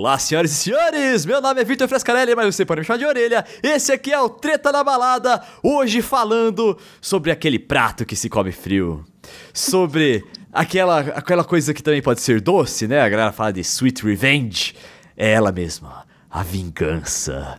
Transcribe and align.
Olá, 0.00 0.16
senhoras 0.16 0.52
e 0.52 0.54
senhores! 0.54 1.26
Meu 1.26 1.40
nome 1.40 1.60
é 1.60 1.64
Vitor 1.64 1.88
Frescarelli, 1.88 2.32
mas 2.32 2.54
você 2.54 2.64
pode 2.64 2.78
me 2.78 2.86
chamar 2.86 2.98
de 2.98 3.04
orelha. 3.04 3.44
Esse 3.60 3.90
aqui 3.90 4.12
é 4.12 4.20
o 4.20 4.28
Treta 4.28 4.70
na 4.70 4.84
Balada, 4.84 5.42
hoje 5.60 6.00
falando 6.02 6.78
sobre 7.00 7.32
aquele 7.32 7.58
prato 7.58 8.06
que 8.06 8.14
se 8.14 8.28
come 8.28 8.52
frio. 8.52 9.04
Sobre 9.52 10.24
aquela, 10.52 11.00
aquela 11.00 11.42
coisa 11.42 11.74
que 11.74 11.82
também 11.82 12.00
pode 12.00 12.20
ser 12.20 12.40
doce, 12.40 12.86
né? 12.86 13.00
A 13.00 13.08
galera 13.08 13.32
fala 13.32 13.52
de 13.52 13.58
sweet 13.58 14.04
revenge. 14.04 14.76
É 15.16 15.32
ela 15.32 15.50
mesma, 15.50 16.06
a 16.30 16.44
vingança. 16.44 17.58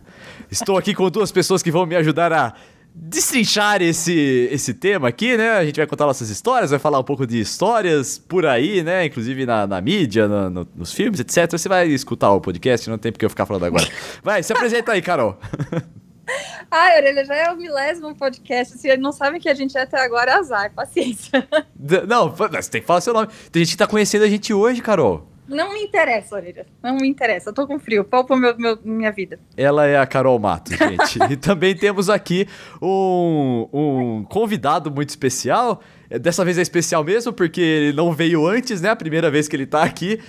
Estou 0.50 0.78
aqui 0.78 0.94
com 0.94 1.10
duas 1.10 1.30
pessoas 1.30 1.62
que 1.62 1.70
vão 1.70 1.84
me 1.84 1.94
ajudar 1.94 2.32
a 2.32 2.54
destrinchar 2.94 3.82
esse, 3.82 4.48
esse 4.50 4.74
tema 4.74 5.08
aqui, 5.08 5.36
né? 5.36 5.50
A 5.50 5.64
gente 5.64 5.76
vai 5.76 5.86
contar 5.86 6.06
nossas 6.06 6.28
histórias, 6.28 6.70
vai 6.70 6.78
falar 6.78 6.98
um 6.98 7.04
pouco 7.04 7.26
de 7.26 7.40
histórias 7.40 8.18
por 8.18 8.46
aí, 8.46 8.82
né? 8.82 9.04
Inclusive 9.04 9.46
na, 9.46 9.66
na 9.66 9.80
mídia, 9.80 10.28
no, 10.28 10.50
no, 10.50 10.68
nos 10.74 10.92
filmes, 10.92 11.20
etc. 11.20 11.50
Você 11.50 11.68
vai 11.68 11.88
escutar 11.88 12.32
o 12.32 12.40
podcast, 12.40 12.88
não 12.88 12.98
tem 12.98 13.12
porque 13.12 13.24
eu 13.24 13.30
ficar 13.30 13.46
falando 13.46 13.64
agora. 13.64 13.86
Vai, 14.22 14.42
se 14.42 14.52
apresenta 14.52 14.92
aí, 14.92 15.02
Carol. 15.02 15.38
Ai, 16.70 16.98
Orelha, 16.98 17.24
já 17.24 17.34
é 17.34 17.50
o 17.50 17.56
milésimo 17.56 18.14
podcast. 18.14 18.78
Se 18.78 18.96
não 18.96 19.10
sabem 19.12 19.40
que 19.40 19.48
a 19.48 19.54
gente 19.54 19.76
é 19.76 19.82
até 19.82 20.00
agora, 20.00 20.38
azar, 20.38 20.72
paciência. 20.72 21.46
Não, 22.06 22.30
você 22.30 22.70
tem 22.70 22.80
que 22.80 22.86
falar 22.86 23.00
seu 23.00 23.12
nome. 23.12 23.28
Tem 23.50 23.64
gente 23.64 23.72
que 23.72 23.78
tá 23.78 23.86
conhecendo 23.86 24.24
a 24.24 24.28
gente 24.28 24.54
hoje, 24.54 24.80
Carol. 24.80 25.29
Não 25.50 25.74
me 25.74 25.82
interessa, 25.82 26.36
Orelha. 26.36 26.64
Não 26.80 26.96
me 26.96 27.08
interessa. 27.08 27.50
Eu 27.50 27.54
tô 27.54 27.66
com 27.66 27.76
frio. 27.76 28.04
Poupa 28.04 28.36
meu, 28.36 28.56
meu, 28.56 28.78
minha 28.84 29.10
vida. 29.10 29.36
Ela 29.56 29.84
é 29.84 29.98
a 29.98 30.06
Carol 30.06 30.38
Mato, 30.38 30.70
gente. 30.70 31.18
e 31.28 31.36
também 31.36 31.74
temos 31.74 32.08
aqui 32.08 32.46
um, 32.80 33.68
um 33.72 34.24
convidado 34.30 34.92
muito 34.92 35.08
especial. 35.08 35.82
Dessa 36.20 36.44
vez 36.44 36.56
é 36.56 36.62
especial 36.62 37.02
mesmo, 37.02 37.32
porque 37.32 37.60
ele 37.60 37.92
não 37.92 38.12
veio 38.12 38.46
antes, 38.46 38.80
né? 38.80 38.90
A 38.90 38.96
primeira 38.96 39.28
vez 39.28 39.48
que 39.48 39.56
ele 39.56 39.66
tá 39.66 39.82
aqui. 39.82 40.20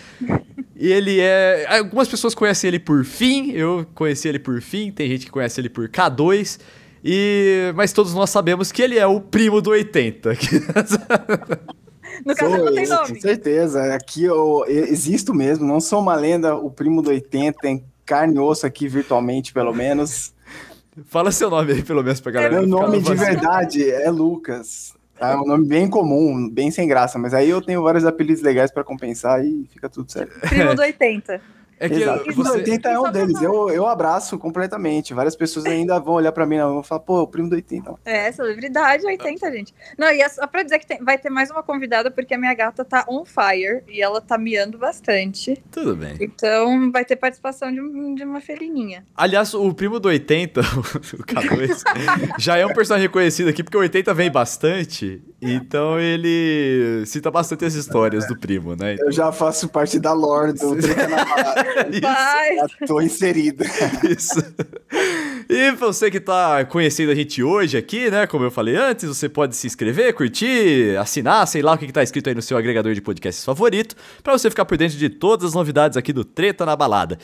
E 0.76 0.92
ele 0.92 1.20
é. 1.20 1.68
Algumas 1.78 2.08
pessoas 2.08 2.34
conhecem 2.34 2.70
ele 2.70 2.80
por 2.80 3.06
fim, 3.06 3.52
eu 3.52 3.86
conheci 3.94 4.28
ele 4.28 4.40
por 4.40 4.60
fim, 4.60 4.92
tem 4.92 5.08
gente 5.08 5.28
que 5.28 5.32
conhece 5.32 5.62
ele 5.62 5.70
por 5.70 5.88
K2. 5.88 6.60
E... 7.04 7.72
Mas 7.76 7.94
todos 7.94 8.14
nós 8.16 8.32
sabemos 8.32 8.72
que 8.72 8.82
ele 8.82 8.98
é 8.98 9.06
o 9.06 9.22
primo 9.22 9.62
do 9.62 9.70
80. 9.70 10.32
No 12.26 12.36
caso, 12.36 12.58
não 12.58 12.74
tem 12.74 12.88
nome. 12.88 13.08
Com 13.10 13.22
certeza. 13.22 13.94
Aqui 13.94 14.24
eu 14.24 14.64
existo 14.68 15.34
mesmo, 15.34 15.66
não 15.66 15.80
sou 15.80 16.00
uma 16.00 16.16
lenda, 16.16 16.56
o 16.56 16.70
primo 16.70 17.02
do 17.02 17.10
80, 17.10 17.60
tem 17.60 17.84
carne 18.06 18.36
e 18.36 18.40
osso 18.40 18.66
aqui 18.66 18.88
virtualmente, 18.88 19.54
pelo 19.54 19.74
menos. 19.74 20.34
Fala 21.06 21.32
seu 21.32 21.50
nome 21.50 21.72
aí, 21.74 21.84
pelo 21.84 22.04
menos, 22.04 22.20
pra 22.20 22.32
galera. 22.32 22.56
Meu 22.56 22.68
nome 22.68 23.02
de 23.02 23.14
verdade 23.16 23.90
é 23.90 24.10
Lucas. 24.10 24.94
Tá? 25.18 25.32
É 25.32 25.38
um 25.38 25.46
nome 25.46 25.66
bem 25.66 25.88
comum, 25.88 26.50
bem 26.50 26.72
sem 26.72 26.88
graça, 26.88 27.20
mas 27.20 27.34
aí 27.34 27.50
eu 27.50 27.62
tenho 27.62 27.84
vários 27.84 28.06
apelidos 28.06 28.42
legais 28.42 28.72
para 28.72 28.84
compensar 28.84 29.46
e 29.46 29.68
fica 29.72 29.88
tudo 29.88 30.12
certo. 30.12 30.40
Primo 30.50 30.74
do 30.74 30.82
80. 30.82 31.40
É 31.82 31.90
que 31.90 31.96
Exato. 31.96 32.32
você... 32.36 32.52
80 32.52 32.90
é 32.90 33.00
um 33.00 33.12
deles. 33.12 33.42
Eu, 33.42 33.68
eu 33.72 33.88
abraço 33.88 34.38
completamente. 34.38 35.16
Várias 35.16 35.36
pessoas 35.36 35.66
ainda 35.66 36.00
vão 36.00 36.14
olhar 36.14 36.32
pra 36.32 36.46
mim 36.46 36.58
e 36.58 36.62
vão 36.62 36.84
falar, 36.84 37.02
pô, 37.02 37.22
o 37.24 37.28
primo 37.28 37.50
do 37.50 37.56
80. 37.56 37.96
É, 38.06 38.32
celebridade 38.32 39.04
80, 39.04 39.52
gente. 39.52 39.74
Não, 39.98 40.12
e 40.12 40.22
é 40.22 40.30
só 40.30 40.46
pra 40.46 40.62
dizer 40.62 40.78
que 40.78 40.86
tem, 40.86 41.04
vai 41.04 41.18
ter 41.18 41.32
mais 41.32 41.50
uma 41.50 41.64
convidada, 41.64 42.12
porque 42.12 42.36
a 42.36 42.38
minha 42.38 42.54
gata 42.54 42.86
tá 42.86 43.04
on 43.10 43.26
fire 43.26 43.82
e 43.88 44.00
ela 44.00 44.22
tá 44.22 44.38
miando 44.38 44.78
bastante. 44.78 45.60
Tudo 45.72 45.96
bem. 45.96 46.18
Então 46.22 46.92
vai 46.92 47.04
ter 47.04 47.16
participação 47.16 47.72
de, 47.72 47.78
de 48.14 48.24
uma 48.24 48.40
felininha. 48.40 49.04
Aliás, 49.18 49.52
o 49.56 49.74
primo 49.74 50.00
do 50.00 50.08
80, 50.08 50.62
o 51.18 51.24
K2, 51.24 51.84
já 52.38 52.58
é 52.58 52.66
um 52.66 52.74
personagem 52.74 53.08
reconhecido 53.08 53.50
aqui, 53.50 53.64
porque 53.64 53.78
o 53.78 53.82
80 53.82 54.14
vem 54.14 54.30
bastante. 54.30 55.20
Então 55.42 56.00
ele 56.00 57.04
cita 57.08 57.32
bastante 57.32 57.66
as 57.66 57.74
histórias 57.74 58.28
do 58.28 58.38
primo, 58.38 58.76
né? 58.76 58.94
Então... 58.94 59.08
Eu 59.08 59.12
já 59.12 59.32
faço 59.32 59.68
parte 59.68 60.00
da 60.00 60.14
lore 60.14 60.54
do 60.54 60.76
Treta 60.76 61.08
na 61.08 61.26
Já 62.02 62.88
tô 62.88 63.02
inserido. 63.02 63.64
Isso. 64.10 64.40
E 65.50 65.72
você 65.72 66.10
que 66.10 66.20
tá 66.20 66.66
conhecendo 66.66 67.12
a 67.12 67.16
gente 67.16 67.44
hoje 67.44 67.78
aqui, 67.78 68.10
né? 68.10 68.28
Como 68.28 68.44
eu 68.44 68.52
falei 68.52 68.76
antes, 68.76 69.06
você 69.06 69.28
pode 69.28 69.56
se 69.56 69.68
inscrever, 69.68 70.14
curtir, 70.14 70.98
assinar, 70.98 71.48
sei 71.48 71.62
lá 71.62 71.74
o 71.74 71.78
que, 71.78 71.88
que 71.88 71.94
tá 71.94 72.04
escrito 72.04 72.30
aí 72.30 72.36
no 72.36 72.42
seu 72.42 72.58
agregador 72.58 72.94
de 72.94 73.02
podcasts 73.02 73.44
favorito, 73.44 73.96
para 74.24 74.34
você 74.34 74.50
ficar 74.50 74.66
por 74.66 74.78
dentro 74.78 74.98
de 74.98 75.10
todas 75.10 75.48
as 75.48 75.54
novidades 75.54 75.98
aqui 75.98 76.14
do 76.14 76.24
Treta 76.24 76.66
na 76.66 76.76
Balada. 76.76 77.18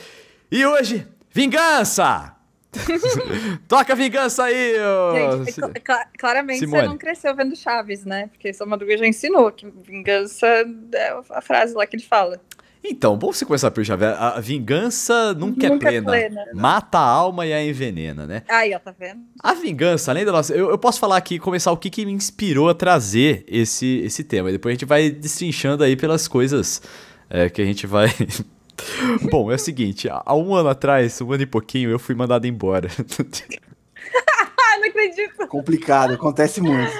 E 0.50 0.64
hoje, 0.64 1.06
vingança! 1.30 2.34
Toca 3.66 3.92
a 3.92 3.96
vingança 3.96 4.44
aí! 4.44 4.74
Gente, 5.14 5.48
é 5.48 5.80
cl 5.80 6.08
claramente 6.18 6.60
Simone. 6.60 6.82
você 6.82 6.88
não 6.88 6.98
cresceu 6.98 7.34
vendo 7.34 7.56
Chaves, 7.56 8.04
né? 8.04 8.28
Porque 8.28 8.52
sua 8.52 8.66
madruga 8.66 8.96
já 8.96 9.06
ensinou 9.06 9.50
que 9.50 9.66
vingança 9.66 10.46
é 10.46 11.16
a 11.30 11.40
frase 11.40 11.74
lá 11.74 11.86
que 11.86 11.96
ele 11.96 12.02
fala. 12.02 12.40
Então, 12.82 13.18
vamos 13.18 13.42
começar 13.42 13.70
por 13.70 13.84
Chaves. 13.84 14.08
A 14.08 14.40
vingança 14.40 15.34
nunca, 15.34 15.66
é 15.66 15.70
nunca 15.70 15.88
é, 15.88 16.00
plena. 16.00 16.16
é, 16.16 16.28
plena. 16.30 16.44
Mata 16.54 16.98
a 16.98 17.06
alma 17.06 17.46
e 17.46 17.52
a 17.52 17.64
envenena, 17.64 18.26
né? 18.26 18.42
Aí, 18.48 18.74
ó, 18.74 18.78
tá 18.78 18.94
vendo? 18.98 19.20
A 19.42 19.54
vingança, 19.54 20.10
além 20.10 20.24
da 20.24 20.32
nossa. 20.32 20.54
Eu, 20.54 20.70
eu 20.70 20.78
posso 20.78 20.98
falar 20.98 21.16
aqui, 21.16 21.38
começar 21.38 21.72
o 21.72 21.76
que, 21.76 21.90
que 21.90 22.06
me 22.06 22.12
inspirou 22.12 22.68
a 22.68 22.74
trazer 22.74 23.44
esse, 23.46 24.00
esse 24.04 24.24
tema. 24.24 24.48
E 24.48 24.52
depois 24.52 24.72
a 24.72 24.74
gente 24.74 24.84
vai 24.86 25.10
destrinchando 25.10 25.84
aí 25.84 25.96
pelas 25.96 26.28
coisas 26.28 26.80
é, 27.28 27.48
que 27.48 27.60
a 27.60 27.64
gente 27.64 27.86
vai 27.86 28.08
Bom, 29.30 29.50
é 29.50 29.56
o 29.56 29.58
seguinte, 29.58 30.08
há 30.10 30.34
um 30.34 30.54
ano 30.54 30.68
atrás, 30.68 31.20
um 31.20 31.32
ano 31.32 31.42
e 31.42 31.46
pouquinho, 31.46 31.90
eu 31.90 31.98
fui 31.98 32.14
mandado 32.14 32.46
embora. 32.46 32.88
Não 34.80 34.88
acredito. 34.88 35.46
Complicado, 35.48 36.14
acontece 36.14 36.60
muito. 36.60 36.92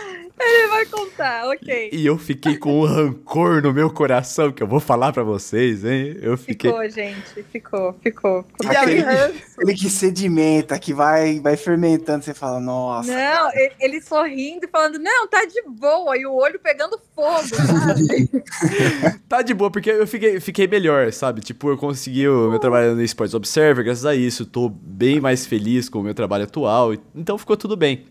Ele 1.19 1.29
contar, 1.29 1.49
ok. 1.49 1.91
E, 1.93 1.97
e, 1.99 2.07
eu 2.07 2.17
fiquei 2.17 2.57
com 2.57 2.81
um 2.81 2.85
rancor 2.85 3.61
no 3.63 3.73
meu 3.73 3.91
coração, 3.91 4.53
que 4.53 4.63
eu 4.63 4.67
vou 4.67 4.81
falar 4.81 5.13
para 5.13 5.23
vocês, 5.23 5.85
hein? 5.85 6.17
Eu 6.23 6.37
fiquei... 6.37 6.71
Ficou, 6.71 6.89
gente, 6.89 7.43
ficou, 7.51 7.93
ficou. 8.01 8.45
ficou. 8.45 8.71
Aquele, 8.71 9.03
aquele 9.03 9.75
que 9.75 9.91
sedimenta, 9.91 10.79
que 10.79 10.95
vai, 10.95 11.41
vai 11.41 11.57
fermentando, 11.57 12.25
você 12.25 12.33
fala, 12.33 12.61
nossa. 12.61 13.13
Não, 13.13 13.51
ele, 13.53 13.73
ele 13.81 14.01
sorrindo 14.01 14.67
e 14.67 14.69
falando, 14.69 14.99
não, 14.99 15.27
tá 15.27 15.45
de 15.45 15.63
boa, 15.69 16.17
e 16.17 16.25
o 16.25 16.35
olho 16.35 16.59
pegando 16.61 17.01
fogo, 17.15 17.43
sabe? 17.43 18.31
tá 19.29 19.43
de 19.43 19.55
boa, 19.55 19.71
porque 19.71 19.91
eu 19.91 20.07
fiquei, 20.07 20.41
fiquei 20.41 20.67
melhor, 20.67 21.13
sabe? 21.13 21.41
Tipo, 21.41 21.71
eu 21.71 21.77
consegui 21.77 22.29
o 22.29 22.51
meu 22.51 22.59
trabalho 22.59 22.95
no 22.95 23.03
Sports 23.03 23.35
Observer, 23.35 23.85
graças 23.85 24.07
a 24.07 24.15
isso, 24.15 24.47
tô 24.47 24.69
bem 24.69 25.21
mais 25.21 25.47
feliz 25.47 25.89
com 25.89 26.01
o 26.01 26.03
meu 26.03 26.15
trabalho 26.15 26.45
atual, 26.45 26.95
então 27.15 27.37
ficou 27.37 27.57
tudo 27.57 27.77
bem. 27.77 28.07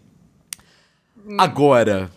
Hum. 1.25 1.35
Agora, 1.37 2.09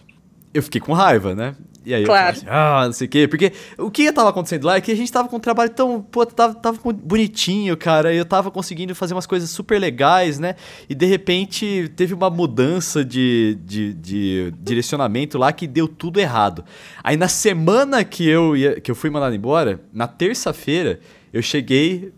eu 0.53 0.63
fiquei 0.63 0.81
com 0.81 0.93
raiva, 0.93 1.35
né? 1.35 1.55
E 1.85 1.95
aí 1.95 2.05
claro. 2.05 2.37
eu 2.37 2.41
falei 2.41 2.41
assim, 2.41 2.47
ah, 2.49 2.83
não 2.85 2.93
sei 2.93 3.07
o 3.07 3.11
quê. 3.11 3.29
Porque 3.29 3.53
o 3.79 3.91
que 3.91 4.13
tava 4.13 4.29
acontecendo 4.29 4.65
lá 4.65 4.77
é 4.77 4.81
que 4.81 4.93
a 4.93 4.95
gente 4.95 5.11
tava 5.11 5.29
com 5.29 5.37
um 5.37 5.41
trabalho 5.41 5.71
tão, 5.71 6.03
pô, 6.03 6.27
tava, 6.27 6.55
tava 6.55 6.79
bonitinho, 6.93 7.77
cara. 7.77 8.13
Eu 8.13 8.25
tava 8.25 8.51
conseguindo 8.51 8.95
fazer 8.95 9.15
umas 9.15 9.27
coisas 9.27 9.49
super 9.49 9.81
legais, 9.81 10.39
né? 10.39 10.57
E 10.89 10.95
de 10.95 11.07
repente 11.07 11.91
teve 11.97 12.13
uma 12.13 12.29
mudança 12.29 13.05
de, 13.05 13.59
de, 13.65 13.95
de 13.95 14.53
direcionamento 14.61 15.39
lá 15.39 15.53
que 15.53 15.67
deu 15.67 15.89
tudo 15.89 16.21
errado. 16.21 16.65
Aí 17.03 17.17
na 17.17 17.29
semana 17.29 18.05
que 18.05 18.29
eu, 18.29 18.57
ia, 18.57 18.81
que 18.81 18.91
eu 18.91 18.95
fui 18.95 19.09
mandado 19.09 19.35
embora, 19.35 19.81
na 19.93 20.07
terça-feira, 20.07 21.01
eu 21.33 21.41
cheguei 21.41 22.13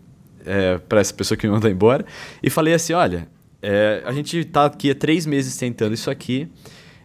é, 0.45 0.77
para 0.77 0.99
essa 0.99 1.13
pessoa 1.13 1.37
que 1.37 1.47
me 1.47 1.53
mandou 1.53 1.71
embora 1.71 2.05
e 2.41 2.49
falei 2.49 2.73
assim: 2.73 2.91
olha, 2.91 3.29
é, 3.61 4.03
a 4.05 4.11
gente 4.11 4.43
tá 4.43 4.65
aqui 4.65 4.91
há 4.91 4.95
três 4.95 5.25
meses 5.25 5.55
tentando 5.55 5.93
isso 5.93 6.11
aqui 6.11 6.49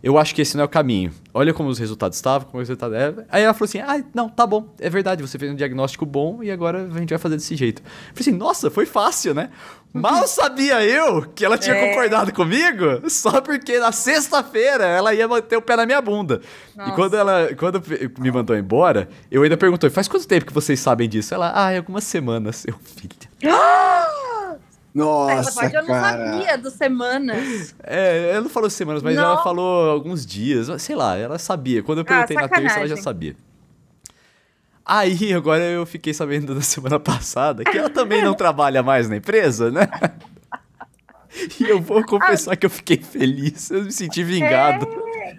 eu 0.03 0.17
acho 0.17 0.35
que 0.35 0.43
esse 0.43 0.57
não 0.57 0.63
é 0.63 0.65
o 0.65 0.69
caminho. 0.69 1.13
Olha 1.35 1.53
como 1.53 1.69
os 1.69 1.79
resultados 1.79 2.17
estavam, 2.17 2.49
como 2.49 2.63
os 2.63 2.69
resultados 2.69 2.97
eram. 2.97 3.25
Aí 3.29 3.43
ela 3.43 3.55
falou 3.55 3.67
assim: 3.67 3.79
ah, 3.81 4.03
não, 4.15 4.29
tá 4.29 4.47
bom, 4.47 4.75
é 4.79 4.89
verdade, 4.89 5.23
você 5.23 5.39
fez 5.39 5.51
um 5.51 5.55
diagnóstico 5.55 6.07
bom 6.07 6.43
e 6.43 6.51
agora 6.51 6.85
a 6.85 6.99
gente 6.99 7.11
vai 7.11 7.19
fazer 7.19 7.37
desse 7.37 7.57
jeito. 7.57 7.83
Eu 7.83 8.15
falei 8.15 8.21
assim: 8.21 8.33
nossa, 8.33 8.71
foi 8.71 8.87
fácil, 8.87 9.35
né? 9.35 9.51
Mal 9.93 10.27
sabia 10.29 10.85
eu 10.85 11.23
que 11.35 11.45
ela 11.45 11.57
tinha 11.57 11.75
é. 11.75 11.89
concordado 11.89 12.33
comigo 12.33 13.09
só 13.09 13.41
porque 13.41 13.79
na 13.79 13.91
sexta-feira 13.91 14.85
ela 14.85 15.15
ia 15.15 15.27
manter 15.27 15.57
o 15.57 15.63
pé 15.63 15.77
na 15.77 15.87
minha 15.87 16.01
bunda. 16.01 16.41
Nossa. 16.77 16.91
E 16.91 16.95
quando 16.95 17.17
ela 17.17 17.49
quando 17.57 17.83
me 18.19 18.31
mandou 18.31 18.57
embora, 18.57 19.09
eu 19.31 19.43
ainda 19.43 19.57
perguntei: 19.57 19.91
faz 19.91 20.07
quanto 20.09 20.27
tempo 20.27 20.47
que 20.47 20.53
vocês 20.53 20.79
sabem 20.79 21.09
disso? 21.09 21.35
Ela, 21.35 21.53
ah, 21.55 21.73
é 21.73 21.79
algumas 21.79 22.05
semanas, 22.05 22.57
seu 22.57 22.75
filho. 22.79 23.09
Nossa, 24.95 25.65
Essa 25.65 25.77
eu 25.77 25.83
não 25.85 25.95
sabia 25.95 26.59
dos 26.59 26.73
semanas. 26.73 27.75
É, 27.83 28.31
ela 28.33 28.41
não 28.43 28.51
falou 28.51 28.71
semanas, 28.71 29.03
mas 29.03 29.17
não. 29.17 29.23
ela 29.23 29.43
falou 29.43 29.91
alguns 29.91 30.25
dias. 30.25 30.69
Sei 30.83 30.97
lá, 30.97 31.17
ela 31.17 31.39
sabia. 31.39 31.83
Quando 31.83 31.99
eu 31.99 32.03
ah, 32.03 32.07
perguntei 32.07 32.37
ah, 32.37 32.41
na 32.43 32.49
terça, 32.49 32.79
ela 32.79 32.89
já 32.89 32.97
sabia. 32.97 33.37
Aí, 34.85 35.35
agora 35.35 35.63
eu 35.63 35.85
fiquei 35.85 36.15
sabendo 36.15 36.55
na 36.55 36.63
semana 36.63 36.99
passada 37.01 37.63
que 37.63 37.77
ela 37.77 37.91
também 37.91 38.25
não 38.25 38.33
trabalha 38.33 38.83
mais 38.83 39.09
na 39.09 39.17
empresa, 39.17 39.71
né? 39.71 39.87
E 41.61 41.69
eu 41.69 41.81
vou 41.81 42.03
confessar 42.05 42.55
ah. 42.55 42.57
que 42.57 42.67
eu 42.67 42.71
fiquei 42.71 42.97
feliz, 42.97 43.71
eu 43.71 43.85
me 43.85 43.93
senti 43.93 44.25
vingado. 44.25 44.89
É. 45.23 45.37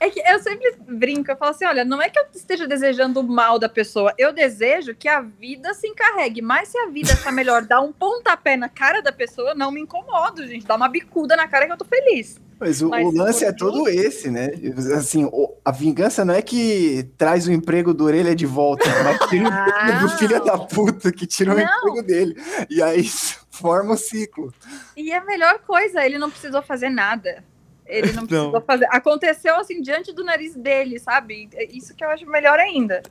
É 0.00 0.08
que 0.08 0.18
eu 0.20 0.38
sempre 0.38 0.74
brinco, 0.88 1.30
eu 1.30 1.36
falo 1.36 1.50
assim: 1.50 1.66
olha, 1.66 1.84
não 1.84 2.00
é 2.00 2.08
que 2.08 2.18
eu 2.18 2.24
esteja 2.34 2.66
desejando 2.66 3.20
o 3.20 3.22
mal 3.22 3.58
da 3.58 3.68
pessoa, 3.68 4.14
eu 4.16 4.32
desejo 4.32 4.94
que 4.94 5.06
a 5.06 5.20
vida 5.20 5.74
se 5.74 5.86
encarregue. 5.86 6.40
Mas 6.40 6.70
se 6.70 6.78
a 6.78 6.86
vida 6.86 7.12
está 7.12 7.30
melhor, 7.30 7.62
dar 7.62 7.82
um 7.82 7.92
pontapé 7.92 8.56
na 8.56 8.70
cara 8.70 9.02
da 9.02 9.12
pessoa, 9.12 9.54
não 9.54 9.70
me 9.70 9.82
incomodo, 9.82 10.46
gente. 10.46 10.66
Dá 10.66 10.74
uma 10.74 10.88
bicuda 10.88 11.36
na 11.36 11.46
cara 11.46 11.66
que 11.66 11.72
eu 11.72 11.76
tô 11.76 11.84
feliz. 11.84 12.40
Mas 12.58 12.82
o, 12.82 12.88
Mas 12.90 13.06
o 13.06 13.10
lance 13.10 13.44
é 13.44 13.52
todo 13.52 13.88
esse, 13.88 14.30
né? 14.30 14.50
Assim, 14.94 15.28
a 15.64 15.72
vingança 15.72 16.24
não 16.24 16.34
é 16.34 16.42
que 16.42 17.10
traz 17.16 17.46
o 17.46 17.52
emprego 17.52 17.94
do 17.94 18.04
orelha 18.04 18.34
de 18.34 18.44
volta, 18.44 18.84
mas 19.02 19.18
tira 19.28 19.44
o 19.44 19.48
emprego 19.48 20.00
do 20.00 20.08
filho 20.18 20.44
da 20.44 20.58
puta 20.58 21.12
que 21.12 21.26
tirou 21.26 21.56
não. 21.56 21.64
o 21.64 21.66
emprego 21.66 22.02
dele. 22.06 22.36
E 22.68 22.82
aí 22.82 23.02
forma 23.50 23.94
o 23.94 23.96
ciclo. 23.96 24.52
E 24.94 25.10
é 25.10 25.16
a 25.16 25.24
melhor 25.24 25.58
coisa, 25.60 26.04
ele 26.04 26.18
não 26.18 26.30
precisou 26.30 26.62
fazer 26.62 26.90
nada. 26.90 27.42
Ele 27.90 28.12
não 28.12 28.26
precisou 28.26 28.52
não. 28.52 28.60
fazer. 28.60 28.86
Aconteceu 28.90 29.56
assim 29.56 29.80
diante 29.80 30.12
do 30.12 30.24
nariz 30.24 30.54
dele, 30.54 30.98
sabe? 30.98 31.48
É 31.54 31.64
isso 31.64 31.94
que 31.94 32.04
eu 32.04 32.08
acho 32.08 32.26
melhor 32.26 32.58
ainda. 32.58 33.02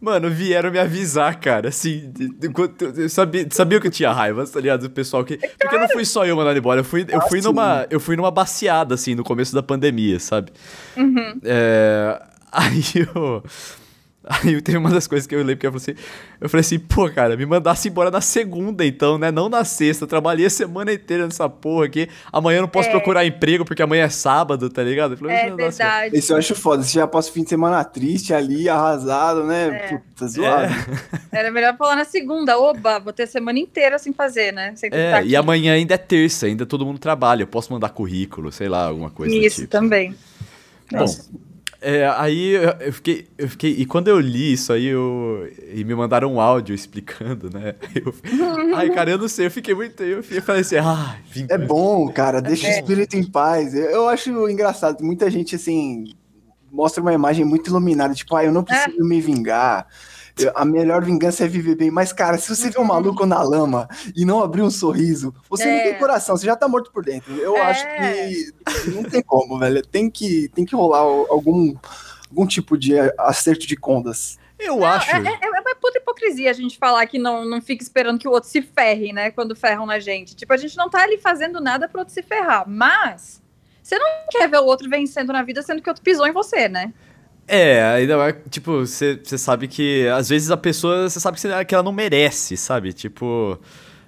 Mano, 0.00 0.30
vieram 0.30 0.70
me 0.70 0.78
avisar, 0.78 1.38
cara. 1.40 1.68
Assim, 1.68 2.12
eu 2.96 3.08
sabia, 3.08 3.46
sabia 3.50 3.80
que 3.80 3.86
eu 3.86 3.90
tinha 3.90 4.12
raiva, 4.12 4.46
tá 4.46 4.60
ligado? 4.60 4.82
Do 4.82 4.90
pessoal 4.90 5.24
que. 5.24 5.34
É 5.34 5.48
porque 5.58 5.78
não 5.78 5.88
fui 5.88 6.04
só 6.04 6.26
eu 6.26 6.36
mandando 6.36 6.58
embora. 6.58 6.80
Eu 6.80 6.84
fui, 6.84 7.06
eu 7.08 7.20
fui, 7.22 7.40
numa, 7.40 7.86
eu 7.90 7.98
fui 7.98 8.16
numa 8.16 8.30
baciada, 8.30 8.94
assim, 8.94 9.14
no 9.14 9.24
começo 9.24 9.54
da 9.54 9.62
pandemia, 9.62 10.20
sabe? 10.20 10.52
Uhum. 10.96 11.40
É, 11.44 12.22
aí 12.52 12.82
eu. 12.94 13.42
Aí 14.28 14.60
teve 14.60 14.76
uma 14.76 14.90
das 14.90 15.06
coisas 15.06 15.26
que 15.26 15.34
eu 15.34 15.38
lembro 15.38 15.58
que 15.58 15.66
eu 15.66 15.72
falei 15.72 15.94
assim, 15.94 16.04
eu 16.40 16.48
falei 16.48 16.60
assim, 16.62 16.78
pô, 16.80 17.08
cara, 17.08 17.36
me 17.36 17.46
mandasse 17.46 17.88
embora 17.88 18.10
na 18.10 18.20
segunda 18.20 18.84
então, 18.84 19.16
né? 19.16 19.30
Não 19.30 19.48
na 19.48 19.64
sexta. 19.64 20.02
Eu 20.04 20.08
trabalhei 20.08 20.46
a 20.46 20.50
semana 20.50 20.92
inteira 20.92 21.24
nessa 21.24 21.48
porra 21.48 21.86
aqui. 21.86 22.08
Amanhã 22.32 22.58
eu 22.58 22.62
não 22.62 22.68
posso 22.68 22.88
é. 22.88 22.90
procurar 22.90 23.24
emprego 23.24 23.64
porque 23.64 23.82
amanhã 23.82 24.04
é 24.04 24.08
sábado, 24.08 24.68
tá 24.68 24.82
ligado? 24.82 25.12
Eu 25.12 25.18
falei, 25.18 25.36
é 25.36 25.54
verdade. 25.54 26.18
Isso 26.18 26.32
eu 26.32 26.38
acho 26.38 26.54
foda. 26.56 26.82
Você 26.82 26.98
já 26.98 27.06
passa 27.06 27.30
o 27.30 27.32
fim 27.32 27.44
de 27.44 27.50
semana 27.50 27.84
triste 27.84 28.34
ali, 28.34 28.68
arrasado, 28.68 29.44
né? 29.44 29.68
É. 29.68 29.96
Puta, 29.96 30.26
zoado. 30.26 30.72
É. 31.32 31.38
Era 31.38 31.50
melhor 31.52 31.76
falar 31.76 31.94
na 31.94 32.04
segunda. 32.04 32.58
Oba, 32.58 32.98
vou 32.98 33.12
ter 33.12 33.28
semana 33.28 33.58
inteira 33.60 33.96
sem 33.98 34.12
fazer, 34.12 34.52
né? 34.52 34.74
Sem 34.74 34.90
é, 34.92 35.24
e 35.24 35.36
amanhã 35.36 35.74
ainda 35.74 35.94
é 35.94 35.98
terça, 35.98 36.46
ainda 36.46 36.66
todo 36.66 36.84
mundo 36.84 36.98
trabalha. 36.98 37.44
Eu 37.44 37.46
posso 37.46 37.72
mandar 37.72 37.90
currículo, 37.90 38.50
sei 38.50 38.68
lá, 38.68 38.86
alguma 38.86 39.10
coisa 39.10 39.34
Isso, 39.34 39.60
tipo. 39.60 39.70
também. 39.70 40.14
Bom, 40.90 41.06
é, 41.88 42.04
aí 42.16 42.54
eu 42.80 42.92
fiquei, 42.92 43.28
eu 43.38 43.48
fiquei. 43.48 43.70
E 43.70 43.86
quando 43.86 44.08
eu 44.08 44.18
li 44.18 44.54
isso 44.54 44.72
aí, 44.72 44.86
eu, 44.86 45.48
e 45.72 45.84
me 45.84 45.94
mandaram 45.94 46.34
um 46.34 46.40
áudio 46.40 46.74
explicando, 46.74 47.48
né? 47.48 47.76
Eu, 47.94 48.12
ai, 48.74 48.90
cara, 48.90 49.12
eu 49.12 49.18
não 49.18 49.28
sei, 49.28 49.46
eu 49.46 49.50
fiquei 49.52 49.72
muito. 49.72 50.02
Eu, 50.02 50.16
eu 50.28 50.42
falei 50.42 50.62
assim, 50.62 50.78
ah, 50.78 51.16
É 51.48 51.56
bom, 51.56 52.08
cara, 52.08 52.42
deixa 52.42 52.66
é. 52.66 52.70
o 52.70 52.72
espírito 52.72 53.16
em 53.16 53.22
paz. 53.22 53.72
Eu, 53.72 53.84
eu 53.84 54.08
acho 54.08 54.48
engraçado, 54.50 55.04
muita 55.04 55.30
gente 55.30 55.54
assim 55.54 56.12
mostra 56.72 57.00
uma 57.00 57.14
imagem 57.14 57.44
muito 57.44 57.70
iluminada, 57.70 58.14
tipo, 58.14 58.34
ah, 58.34 58.44
eu 58.44 58.52
não 58.52 58.64
preciso 58.64 59.00
é. 59.00 59.04
me 59.04 59.20
vingar 59.20 59.86
a 60.54 60.64
melhor 60.64 61.04
vingança 61.04 61.44
é 61.44 61.48
viver 61.48 61.76
bem. 61.76 61.90
Mas, 61.90 62.12
cara, 62.12 62.36
se 62.36 62.54
você 62.54 62.70
vê 62.70 62.78
um 62.78 62.82
uhum. 62.82 62.88
maluco 62.88 63.24
na 63.24 63.42
lama 63.42 63.88
e 64.14 64.24
não 64.24 64.42
abrir 64.42 64.62
um 64.62 64.70
sorriso, 64.70 65.34
você 65.48 65.64
é. 65.64 65.76
não 65.76 65.82
tem 65.84 65.98
coração, 65.98 66.36
você 66.36 66.46
já 66.46 66.56
tá 66.56 66.68
morto 66.68 66.90
por 66.92 67.04
dentro. 67.04 67.34
Eu 67.36 67.56
é. 67.56 67.60
acho 67.62 67.84
que 67.86 68.90
não 68.90 69.02
tem 69.02 69.22
como, 69.22 69.58
velho. 69.58 69.82
Tem 69.82 70.10
que, 70.10 70.48
tem 70.54 70.64
que 70.64 70.74
rolar 70.74 70.98
algum, 70.98 71.74
algum 72.30 72.46
tipo 72.46 72.76
de 72.76 72.94
acerto 73.18 73.66
de 73.66 73.76
contas. 73.76 74.38
Eu 74.58 74.76
não, 74.76 74.86
acho. 74.86 75.10
É, 75.10 75.18
é, 75.18 75.38
é, 75.42 75.50
uma 75.50 75.74
puta 75.76 75.98
hipocrisia 75.98 76.50
a 76.50 76.54
gente 76.54 76.78
falar 76.78 77.06
que 77.06 77.18
não, 77.18 77.44
não 77.44 77.60
fica 77.60 77.82
esperando 77.82 78.18
que 78.18 78.28
o 78.28 78.30
outro 78.30 78.48
se 78.48 78.62
ferre, 78.62 79.12
né? 79.12 79.30
Quando 79.30 79.54
ferram 79.54 79.84
na 79.84 79.98
gente. 79.98 80.34
Tipo, 80.34 80.52
a 80.52 80.56
gente 80.56 80.76
não 80.76 80.88
tá 80.88 81.02
ali 81.02 81.18
fazendo 81.18 81.60
nada 81.60 81.88
pro 81.88 82.00
outro 82.00 82.14
se 82.14 82.22
ferrar. 82.22 82.64
Mas 82.66 83.42
você 83.82 83.98
não 83.98 84.08
quer 84.30 84.48
ver 84.48 84.58
o 84.58 84.64
outro 84.64 84.88
vencendo 84.88 85.32
na 85.32 85.42
vida 85.42 85.62
sendo 85.62 85.82
que 85.82 85.88
o 85.88 85.90
outro 85.90 86.02
pisou 86.02 86.26
em 86.26 86.32
você, 86.32 86.68
né? 86.68 86.92
É, 87.48 87.82
ainda 87.82 88.16
mais, 88.16 88.34
tipo, 88.50 88.80
você 88.80 89.20
sabe 89.38 89.68
que 89.68 90.06
às 90.08 90.28
vezes 90.28 90.50
a 90.50 90.56
pessoa, 90.56 91.08
você 91.08 91.20
sabe 91.20 91.36
que, 91.36 91.40
cê, 91.40 91.64
que 91.64 91.74
ela 91.74 91.84
não 91.84 91.92
merece, 91.92 92.56
sabe? 92.56 92.92
Tipo, 92.92 93.58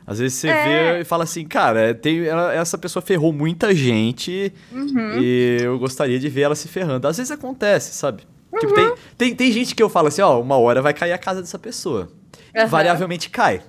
às 0.04 0.18
vezes 0.18 0.38
você 0.38 0.48
é. 0.48 0.64
vê 0.94 1.00
e 1.02 1.04
fala 1.04 1.22
assim, 1.22 1.46
cara, 1.46 1.94
tem, 1.94 2.24
ela, 2.24 2.52
essa 2.52 2.76
pessoa 2.76 3.02
ferrou 3.02 3.32
muita 3.32 3.72
gente 3.74 4.52
uhum. 4.72 5.20
e 5.20 5.58
eu 5.60 5.78
gostaria 5.78 6.18
de 6.18 6.28
ver 6.28 6.42
ela 6.42 6.54
se 6.56 6.66
ferrando. 6.66 7.06
Às 7.06 7.18
vezes 7.18 7.30
acontece, 7.30 7.94
sabe? 7.94 8.24
Uhum. 8.50 8.58
Tipo, 8.58 8.74
tem, 8.74 8.86
uhum. 8.86 8.94
tem, 9.16 9.34
tem 9.34 9.52
gente 9.52 9.74
que 9.74 9.82
eu 9.82 9.88
falo 9.88 10.08
assim, 10.08 10.22
ó, 10.22 10.40
uma 10.40 10.56
hora 10.56 10.82
vai 10.82 10.92
cair 10.92 11.12
a 11.12 11.18
casa 11.18 11.40
dessa 11.40 11.58
pessoa. 11.58 12.08
Uhum. 12.56 12.66
Variavelmente 12.66 13.30
cai, 13.30 13.62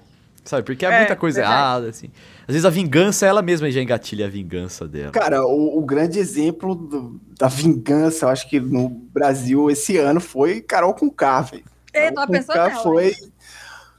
sabe? 0.44 0.64
Porque 0.64 0.84
é, 0.84 0.90
é 0.90 0.98
muita 0.98 1.16
coisa 1.16 1.42
verdade. 1.42 1.60
errada, 1.60 1.90
assim. 1.90 2.10
Às 2.50 2.54
vezes 2.54 2.66
a 2.66 2.72
vingança, 2.72 3.28
ela 3.28 3.44
mesma 3.44 3.70
já 3.70 3.80
engatilha 3.80 4.26
a 4.26 4.30
vingança 4.30 4.88
dela. 4.88 5.12
Cara, 5.12 5.46
o, 5.46 5.78
o 5.78 5.82
grande 5.84 6.18
exemplo 6.18 6.74
do, 6.74 7.22
da 7.38 7.48
vingança, 7.48 8.26
eu 8.26 8.30
acho 8.30 8.50
que 8.50 8.60
no 8.60 8.90
Brasil 8.90 9.70
esse 9.70 9.98
ano 9.98 10.20
foi 10.20 10.60
Carol 10.60 10.96
com 10.96 11.12
K, 11.12 11.42
velho. 11.42 11.64
É, 11.94 12.12
tô 12.12 12.26
pensando 12.28 12.56
nela. 12.56 12.82
foi 12.82 13.14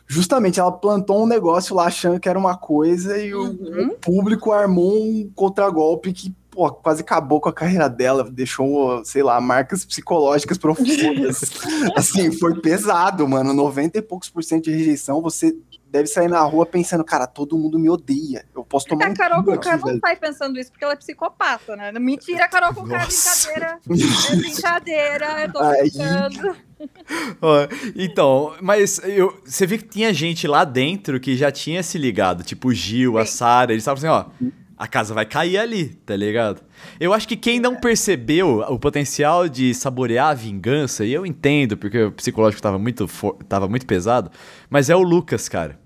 justamente 0.05 0.58
ela 0.58 0.73
plantou 0.73 1.23
um 1.23 1.29
negócio 1.29 1.76
lá 1.76 1.85
achando 1.85 2.19
que 2.19 2.29
era 2.29 2.37
uma 2.37 2.56
coisa 2.56 3.17
e 3.17 3.32
uhum. 3.32 3.50
o, 3.52 3.87
o, 3.87 3.99
público 3.99 4.50
armou 4.50 5.00
um 5.00 5.31
contragolpe 5.32 6.12
que 6.12 6.35
pô, 6.50 6.69
quase 6.73 7.02
acabou 7.02 7.41
com 7.41 7.49
a 7.49 7.52
carreira 7.52 7.88
dela, 7.88 8.29
deixou, 8.29 9.05
sei 9.05 9.23
lá, 9.23 9.41
marcas 9.41 9.85
psicológicas 9.85 10.58
profundas. 10.58 11.52
assim, 11.94 12.32
foi 12.32 12.61
pesado, 12.61 13.29
mano. 13.29 13.55
90 13.55 13.99
e 13.99 14.02
poucos 14.02 14.29
por 14.29 14.43
cento 14.43 14.64
de 14.64 14.73
rejeição, 14.73 15.23
você 15.23 15.56
deve 15.90 16.06
sair 16.06 16.28
na 16.28 16.40
rua 16.42 16.64
pensando, 16.64 17.04
cara, 17.04 17.26
todo 17.26 17.58
mundo 17.58 17.78
me 17.78 17.90
odeia. 17.90 18.44
Eu 18.54 18.64
posso 18.64 18.87
tomar 18.87 19.06
a 19.06 19.14
Carol 19.14 19.42
com 19.42 19.52
Conká 19.52 19.76
não 19.76 19.98
sai 19.98 20.16
pensando 20.16 20.58
isso 20.58 20.70
porque 20.70 20.84
ela 20.84 20.94
é 20.94 20.96
psicopata, 20.96 21.76
né? 21.76 21.90
Mentira, 21.92 22.48
Carol 22.48 22.72
com 22.72 22.82
é 22.82 23.06
brincadeira. 23.06 23.81
É 24.31 24.37
brincadeira, 24.37 25.42
eu 25.42 25.52
tô 25.52 25.69
brincando. 25.69 26.56
então, 27.96 28.54
mas 28.60 29.00
eu, 29.04 29.38
você 29.44 29.66
viu 29.66 29.78
que 29.78 29.88
tinha 29.88 30.14
gente 30.14 30.46
lá 30.46 30.64
dentro 30.64 31.19
que 31.19 31.37
já 31.37 31.50
tinha 31.50 31.82
se 31.82 31.98
ligado, 31.98 32.44
tipo 32.44 32.69
o 32.69 32.72
Gil, 32.72 33.12
Sim. 33.12 33.19
a 33.19 33.26
Sara, 33.26 33.72
eles 33.72 33.82
estavam 33.82 33.98
assim, 33.98 34.31
ó, 34.40 34.50
a 34.81 34.88
casa 34.88 35.12
vai 35.12 35.27
cair 35.27 35.59
ali, 35.59 35.88
tá 36.06 36.17
ligado? 36.17 36.62
Eu 36.99 37.12
acho 37.12 37.29
que 37.29 37.37
quem 37.37 37.61
não 37.61 37.77
percebeu 37.77 38.61
o 38.61 38.79
potencial 38.79 39.47
de 39.47 39.75
saborear 39.75 40.29
a 40.29 40.35
vingança, 40.35 41.05
e 41.05 41.12
eu 41.12 41.27
entendo, 41.27 41.77
porque 41.77 42.05
o 42.05 42.12
psicológico 42.12 42.62
tava 42.62 42.79
muito, 42.79 43.06
tava 43.47 43.69
muito 43.69 43.85
pesado, 43.85 44.31
mas 44.71 44.88
é 44.88 44.97
o 44.97 45.03
Lucas, 45.03 45.50
cara. 45.50 45.79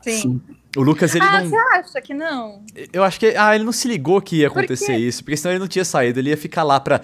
Sim. 0.00 0.40
O 0.74 0.80
Lucas, 0.80 1.14
ele 1.14 1.26
ah, 1.26 1.42
não. 1.42 1.50
você 1.50 1.56
acha 1.56 2.00
que 2.00 2.14
não? 2.14 2.64
Eu 2.90 3.04
acho 3.04 3.20
que. 3.20 3.26
Ah, 3.36 3.54
ele 3.54 3.64
não 3.64 3.72
se 3.72 3.86
ligou 3.86 4.18
que 4.22 4.36
ia 4.36 4.48
acontecer 4.48 4.94
Por 4.94 5.00
isso, 5.00 5.22
porque 5.22 5.36
senão 5.36 5.52
ele 5.52 5.60
não 5.60 5.68
tinha 5.68 5.84
saído, 5.84 6.18
ele 6.18 6.30
ia 6.30 6.36
ficar 6.36 6.62
lá 6.62 6.80
pra 6.80 7.02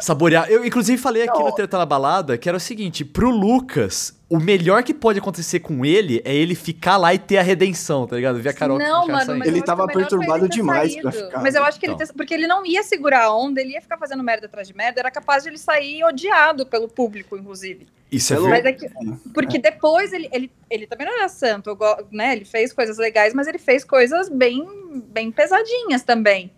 saborear. 0.00 0.50
Eu, 0.50 0.64
inclusive, 0.64 0.96
falei 0.96 1.24
aqui 1.24 1.38
não. 1.38 1.44
no 1.44 1.54
Treta 1.54 1.76
na 1.76 1.84
Balada 1.84 2.38
que 2.38 2.48
era 2.48 2.56
o 2.56 2.60
seguinte: 2.60 3.04
pro 3.04 3.28
Lucas, 3.28 4.18
o 4.30 4.38
melhor 4.38 4.84
que 4.84 4.94
pode 4.94 5.18
acontecer 5.18 5.58
com 5.58 5.84
ele 5.84 6.22
é 6.24 6.32
ele 6.32 6.54
ficar 6.54 6.96
lá 6.96 7.12
e 7.12 7.18
ter 7.18 7.38
a 7.38 7.42
redenção, 7.42 8.06
tá 8.06 8.14
ligado? 8.14 8.40
Ver 8.40 8.50
a 8.50 8.52
Carol 8.52 8.78
Não, 8.78 9.08
mano, 9.08 9.36
mas 9.36 9.48
ele 9.48 9.60
tava 9.60 9.88
perturbado 9.88 10.44
ele 10.44 10.48
demais 10.48 10.92
saído. 10.92 11.10
pra 11.10 11.12
ficar. 11.12 11.42
Mas 11.42 11.56
eu 11.56 11.64
acho 11.64 11.80
que 11.80 11.86
então. 11.86 11.98
ele. 11.98 12.06
Ter, 12.06 12.14
porque 12.14 12.32
ele 12.32 12.46
não 12.46 12.64
ia 12.64 12.84
segurar 12.84 13.24
a 13.24 13.34
onda, 13.34 13.60
ele 13.60 13.72
ia 13.72 13.82
ficar 13.82 13.98
fazendo 13.98 14.22
merda 14.22 14.46
atrás 14.46 14.68
de 14.68 14.76
merda, 14.76 15.00
era 15.00 15.10
capaz 15.10 15.42
de 15.42 15.48
ele 15.48 15.58
sair 15.58 16.04
odiado 16.04 16.64
pelo 16.64 16.88
público, 16.88 17.36
inclusive. 17.36 17.88
Isso 18.10 18.32
é 18.32 18.36
verdade. 18.36 18.68
É 18.68 18.72
que, 18.72 18.88
porque 19.34 19.58
depois 19.58 20.12
ele, 20.12 20.28
ele, 20.32 20.50
ele 20.70 20.86
também 20.86 21.08
não 21.08 21.18
era 21.18 21.28
santo, 21.28 21.76
né? 22.12 22.36
Ele 22.36 22.44
fez 22.44 22.72
coisas 22.72 22.98
legais, 22.98 23.34
mas 23.34 23.48
ele 23.48 23.58
fez 23.58 23.82
coisas 23.82 24.28
bem, 24.28 24.64
bem 25.08 25.32
pesadinhas 25.32 26.04
também. 26.04 26.52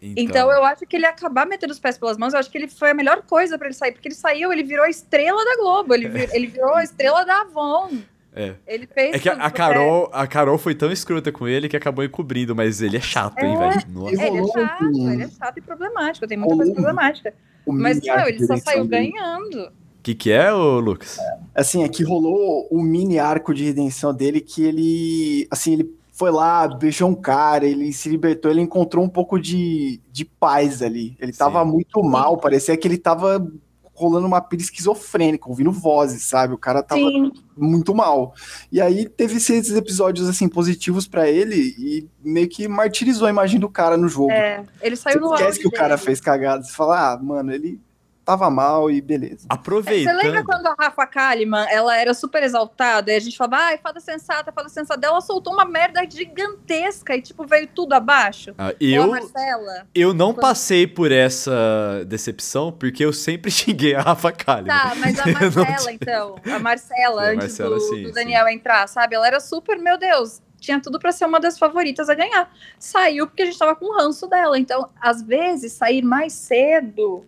Então... 0.00 0.24
então... 0.24 0.50
eu 0.52 0.64
acho 0.64 0.86
que 0.86 0.96
ele 0.96 1.06
acabar 1.06 1.46
metendo 1.46 1.72
os 1.72 1.78
pés 1.78 1.98
pelas 1.98 2.16
mãos, 2.16 2.34
eu 2.34 2.40
acho 2.40 2.50
que 2.50 2.58
ele 2.58 2.68
foi 2.68 2.90
a 2.90 2.94
melhor 2.94 3.22
coisa 3.22 3.58
para 3.58 3.68
ele 3.68 3.74
sair, 3.74 3.92
porque 3.92 4.08
ele 4.08 4.14
saiu, 4.14 4.52
ele 4.52 4.62
virou 4.62 4.84
a 4.84 4.90
estrela 4.90 5.44
da 5.44 5.56
Globo, 5.56 5.94
ele, 5.94 6.08
vir, 6.08 6.28
ele 6.32 6.46
virou 6.46 6.74
a 6.74 6.82
estrela 6.82 7.24
da 7.24 7.40
Avon. 7.40 7.98
É. 8.34 8.54
Ele 8.66 8.86
fez. 8.86 9.14
É 9.14 9.18
que 9.18 9.30
a, 9.30 9.32
a 9.32 9.50
Carol, 9.50 10.10
a 10.12 10.26
Carol 10.26 10.58
foi 10.58 10.74
tão 10.74 10.92
escrota 10.92 11.32
com 11.32 11.48
ele 11.48 11.70
que 11.70 11.76
acabou 11.76 12.04
encobrindo, 12.04 12.54
mas 12.54 12.82
ele 12.82 12.98
é 12.98 13.00
chato, 13.00 13.38
hein, 13.42 13.54
é, 13.54 13.58
velho? 13.58 14.08
Ele 14.08 14.38
é 14.38 14.46
chato, 14.46 14.84
ele 14.84 15.22
é 15.22 15.28
chato 15.28 15.56
e 15.56 15.60
problemático, 15.62 16.26
tem 16.26 16.36
muita 16.36 16.54
coisa 16.54 16.72
problemática. 16.74 17.34
Mas 17.66 18.00
não, 18.02 18.28
ele 18.28 18.46
só 18.46 18.56
saiu 18.58 18.86
ganhando. 18.86 19.64
O 19.64 20.02
que, 20.02 20.14
que 20.14 20.30
é, 20.30 20.52
ô, 20.52 20.78
Lucas? 20.78 21.18
Assim, 21.54 21.82
é 21.82 21.88
que 21.88 22.04
rolou 22.04 22.68
o 22.70 22.82
mini 22.82 23.18
arco 23.18 23.54
de 23.54 23.64
redenção 23.64 24.14
dele 24.14 24.40
que 24.42 24.62
ele. 24.62 25.48
Assim, 25.50 25.72
ele 25.72 25.95
foi 26.16 26.30
lá, 26.30 26.66
beijou 26.66 27.10
um 27.10 27.14
cara, 27.14 27.66
ele 27.66 27.92
se 27.92 28.08
libertou, 28.08 28.50
ele 28.50 28.62
encontrou 28.62 29.04
um 29.04 29.08
pouco 29.08 29.38
de, 29.38 30.00
de 30.10 30.24
paz 30.24 30.80
ali. 30.80 31.14
Ele 31.20 31.30
Sim. 31.30 31.38
tava 31.38 31.62
muito 31.62 32.02
mal, 32.02 32.38
parecia 32.38 32.74
que 32.74 32.88
ele 32.88 32.96
tava 32.96 33.46
rolando 33.92 34.26
uma 34.26 34.40
pira 34.40 34.62
esquizofrênica, 34.62 35.46
ouvindo 35.46 35.70
vozes, 35.70 36.22
sabe? 36.22 36.54
O 36.54 36.58
cara 36.58 36.82
tava 36.82 37.02
Sim. 37.02 37.30
muito 37.54 37.94
mal. 37.94 38.34
E 38.72 38.80
aí 38.80 39.06
teve 39.06 39.36
esses 39.36 39.70
episódios 39.72 40.26
assim 40.26 40.48
positivos 40.48 41.06
para 41.06 41.28
ele 41.28 41.74
e 41.78 42.08
meio 42.24 42.48
que 42.48 42.66
martirizou 42.66 43.26
a 43.26 43.30
imagem 43.30 43.60
do 43.60 43.68
cara 43.68 43.98
no 43.98 44.08
jogo. 44.08 44.32
É, 44.32 44.64
ele 44.80 44.96
saiu 44.96 45.20
você 45.20 45.28
no 45.28 45.34
esquece 45.34 45.58
que 45.58 45.64
dele. 45.64 45.76
o 45.76 45.78
cara 45.78 45.98
fez 45.98 46.18
cagada, 46.18 46.62
você 46.62 46.72
fala: 46.72 47.12
"Ah, 47.12 47.18
mano, 47.22 47.52
ele 47.52 47.78
tava 48.26 48.50
mal 48.50 48.90
e 48.90 49.00
beleza. 49.00 49.46
Aproveitando. 49.48 50.16
Você 50.16 50.26
lembra 50.26 50.44
quando 50.44 50.66
a 50.66 50.74
Rafa 50.76 51.06
Kalimann, 51.06 51.64
ela 51.70 51.96
era 51.96 52.12
super 52.12 52.42
exaltada 52.42 53.12
e 53.12 53.14
a 53.14 53.20
gente 53.20 53.38
falava, 53.38 53.56
ai, 53.66 53.78
fada 53.78 54.00
sensata, 54.00 54.50
fada 54.50 54.68
sensata. 54.68 55.06
Ela 55.06 55.20
soltou 55.20 55.52
uma 55.52 55.64
merda 55.64 56.02
gigantesca 56.10 57.14
e, 57.14 57.22
tipo, 57.22 57.46
veio 57.46 57.68
tudo 57.68 57.92
abaixo. 57.92 58.52
Ah, 58.58 58.74
eu, 58.80 59.06
Marcela. 59.06 59.86
eu 59.94 60.12
não 60.12 60.34
passei 60.34 60.88
por 60.88 61.12
essa 61.12 62.04
decepção 62.08 62.72
porque 62.72 63.04
eu 63.04 63.12
sempre 63.12 63.48
xinguei 63.52 63.94
a 63.94 64.02
Rafa 64.02 64.32
Kalimann. 64.32 64.76
Tá, 64.76 64.94
mas 64.96 65.20
a 65.20 65.26
Marcela, 65.30 65.92
então. 65.94 66.36
A 66.52 66.58
Marcela, 66.58 67.22
A 67.22 67.26
antes 67.26 67.38
Marcela, 67.46 67.76
do, 67.76 67.80
sim, 67.80 68.02
do 68.02 68.08
sim. 68.08 68.14
Daniel 68.14 68.48
entrar, 68.48 68.88
sabe? 68.88 69.14
Ela 69.14 69.28
era 69.28 69.38
super, 69.38 69.78
meu 69.78 69.96
Deus, 69.96 70.42
tinha 70.58 70.80
tudo 70.80 70.98
pra 70.98 71.12
ser 71.12 71.26
uma 71.26 71.38
das 71.38 71.60
favoritas 71.60 72.08
a 72.08 72.14
ganhar. 72.14 72.52
Saiu 72.76 73.28
porque 73.28 73.42
a 73.42 73.46
gente 73.46 73.58
tava 73.58 73.76
com 73.76 73.84
o 73.86 73.96
ranço 73.96 74.26
dela. 74.26 74.58
Então, 74.58 74.90
às 75.00 75.22
vezes, 75.22 75.72
sair 75.74 76.02
mais 76.02 76.32
cedo 76.32 77.24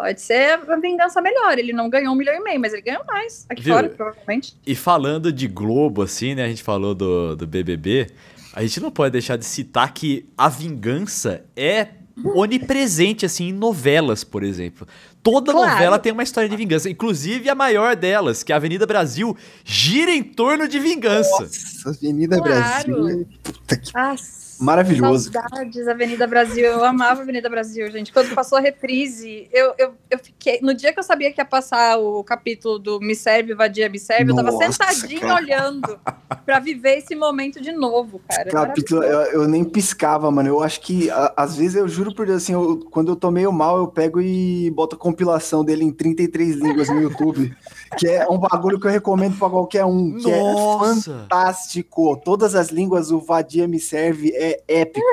pode 0.00 0.22
ser 0.22 0.58
a 0.66 0.76
vingança 0.76 1.20
melhor. 1.20 1.58
Ele 1.58 1.74
não 1.74 1.90
ganhou 1.90 2.14
um 2.14 2.16
milhão 2.16 2.34
e 2.34 2.40
meio, 2.40 2.58
mas 2.58 2.72
ele 2.72 2.80
ganhou 2.80 3.04
mais 3.06 3.44
aqui 3.50 3.62
Viu? 3.62 3.74
fora, 3.74 3.88
provavelmente. 3.90 4.56
E 4.66 4.74
falando 4.74 5.30
de 5.30 5.46
Globo, 5.46 6.00
assim, 6.00 6.34
né? 6.34 6.44
A 6.46 6.48
gente 6.48 6.62
falou 6.62 6.94
do, 6.94 7.36
do 7.36 7.46
BBB. 7.46 8.06
A 8.54 8.62
gente 8.62 8.80
não 8.80 8.90
pode 8.90 9.12
deixar 9.12 9.36
de 9.36 9.44
citar 9.44 9.92
que 9.92 10.26
a 10.38 10.48
vingança 10.48 11.44
é 11.54 11.88
onipresente, 12.34 13.26
assim, 13.26 13.48
em 13.48 13.52
novelas, 13.52 14.24
por 14.24 14.42
exemplo. 14.42 14.86
Toda 15.22 15.52
Claro. 15.52 15.70
novela 15.72 15.98
tem 15.98 16.12
uma 16.12 16.22
história 16.22 16.48
de 16.48 16.56
vingança. 16.56 16.88
Inclusive 16.88 17.48
a 17.50 17.54
maior 17.54 17.94
delas, 17.94 18.42
que 18.42 18.52
é 18.52 18.54
a 18.54 18.56
Avenida 18.56 18.86
Brasil, 18.86 19.36
gira 19.64 20.10
em 20.10 20.22
torno 20.22 20.66
de 20.66 20.78
vingança. 20.78 21.42
Nossa, 21.42 21.90
Avenida 21.90 22.36
Claro. 22.38 22.52
Brasil. 22.94 23.28
Puta 23.42 23.76
que 23.76 23.90
Ah, 23.94 24.14
maravilhoso. 24.60 25.30
Saudades, 25.32 25.88
Avenida 25.88 26.26
Brasil. 26.26 26.64
Eu 26.64 26.84
amava 26.84 27.22
Avenida 27.22 27.48
Brasil, 27.48 27.90
gente. 27.90 28.12
Quando 28.12 28.34
passou 28.34 28.58
a 28.58 28.60
reprise, 28.60 29.48
eu, 29.52 29.72
eu, 29.78 29.94
eu 30.10 30.18
fiquei. 30.18 30.58
No 30.62 30.74
dia 30.74 30.92
que 30.92 30.98
eu 30.98 31.02
sabia 31.02 31.32
que 31.32 31.40
ia 31.40 31.44
passar 31.44 31.98
o 31.98 32.22
capítulo 32.22 32.78
do 32.78 33.00
Me 33.00 33.14
Serve, 33.14 33.54
Vadia 33.54 33.88
Me 33.88 33.98
Serve, 33.98 34.30
eu 34.32 34.36
tava 34.36 34.50
Nossa, 34.50 34.70
sentadinha 34.72 35.20
cara. 35.20 35.34
olhando 35.42 35.98
pra 36.44 36.58
viver 36.58 36.98
esse 36.98 37.14
momento 37.14 37.60
de 37.60 37.72
novo, 37.72 38.20
cara. 38.28 38.50
Capítulo, 38.50 39.02
eu, 39.02 39.20
eu 39.42 39.48
nem 39.48 39.64
piscava, 39.64 40.30
mano. 40.30 40.48
Eu 40.50 40.62
acho 40.62 40.80
que, 40.82 41.10
a- 41.10 41.32
às 41.36 41.56
vezes, 41.56 41.76
eu 41.76 41.88
juro 41.88 42.14
por 42.14 42.26
Deus, 42.26 42.42
assim, 42.42 42.52
eu- 42.52 42.78
quando 42.90 43.12
eu 43.12 43.16
tô 43.16 43.30
meio 43.30 43.50
mal, 43.52 43.78
eu 43.78 43.86
pego 43.88 44.20
e 44.20 44.70
boto 44.72 44.94
a 44.96 44.98
compilação 45.10 45.64
dele 45.64 45.84
em 45.84 45.92
33 45.92 46.56
línguas 46.56 46.88
no 46.88 47.00
YouTube. 47.00 47.54
que 47.98 48.08
é 48.08 48.28
um 48.28 48.38
bagulho 48.38 48.78
que 48.78 48.86
eu 48.86 48.90
recomendo 48.90 49.36
pra 49.38 49.48
qualquer 49.50 49.84
um. 49.84 50.16
Que 50.16 50.30
é 50.30 50.40
fantástico. 50.78 52.16
Todas 52.24 52.54
as 52.54 52.68
línguas, 52.68 53.10
o 53.10 53.18
Vadia 53.20 53.66
me 53.66 53.78
serve, 53.80 54.30
é 54.34 54.62
épico. 54.68 55.04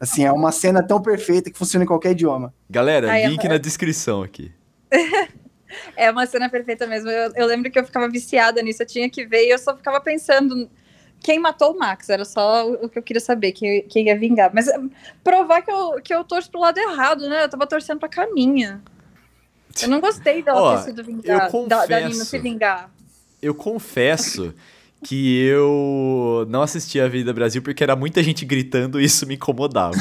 Assim, 0.00 0.24
é 0.24 0.32
uma 0.32 0.52
cena 0.52 0.82
tão 0.82 1.00
perfeita 1.00 1.50
que 1.50 1.58
funciona 1.58 1.84
em 1.84 1.88
qualquer 1.88 2.12
idioma. 2.12 2.52
Galera, 2.68 3.10
Ai, 3.10 3.26
link 3.26 3.44
eu- 3.44 3.50
na 3.50 3.58
descrição 3.58 4.22
aqui. 4.22 4.52
É 5.96 6.08
uma 6.08 6.24
cena 6.24 6.48
perfeita 6.48 6.86
mesmo. 6.86 7.10
Eu, 7.10 7.32
eu 7.34 7.46
lembro 7.46 7.68
que 7.68 7.76
eu 7.76 7.84
ficava 7.84 8.08
viciada 8.08 8.62
nisso, 8.62 8.80
eu 8.82 8.86
tinha 8.86 9.10
que 9.10 9.26
ver 9.26 9.44
e 9.46 9.50
eu 9.50 9.58
só 9.58 9.76
ficava 9.76 10.00
pensando. 10.00 10.70
Quem 11.18 11.38
matou 11.40 11.72
o 11.72 11.78
Max? 11.78 12.08
Era 12.08 12.24
só 12.24 12.68
o 12.70 12.84
o 12.84 12.88
que 12.88 12.96
eu 12.96 13.02
queria 13.02 13.20
saber, 13.20 13.50
quem, 13.50 13.82
quem 13.88 14.06
ia 14.06 14.16
vingar. 14.16 14.52
Mas 14.54 14.68
eh, 14.68 14.78
provar 15.24 15.62
que 15.62 15.72
eu, 15.72 15.94
que 16.00 16.14
eu 16.14 16.22
torço 16.22 16.48
pro 16.48 16.60
lado 16.60 16.78
errado, 16.78 17.28
né? 17.28 17.42
Eu 17.42 17.48
tava 17.48 17.66
torcendo 17.66 17.98
pra 17.98 18.08
Caminha. 18.08 18.80
Eu 19.82 19.88
não 19.88 20.00
gostei 20.00 20.42
dela 20.42 20.60
Ó, 20.60 20.76
ter 20.76 20.84
sido 20.84 21.04
vingada, 21.04 21.50
eu 21.56 21.66
da, 21.66 21.86
da 21.86 21.96
Nina 21.96 22.08
confesso. 22.10 22.24
se 22.26 22.38
vingar. 22.38 22.90
Eu 23.42 23.54
confesso 23.54 24.54
que 25.04 25.42
eu 25.44 26.46
não 26.48 26.62
assisti 26.62 26.98
a 27.00 27.04
Avenida 27.04 27.32
Brasil 27.32 27.60
porque 27.60 27.82
era 27.82 27.94
muita 27.94 28.22
gente 28.22 28.44
gritando 28.44 29.00
e 29.00 29.04
isso 29.04 29.26
me 29.26 29.34
incomodava. 29.34 29.96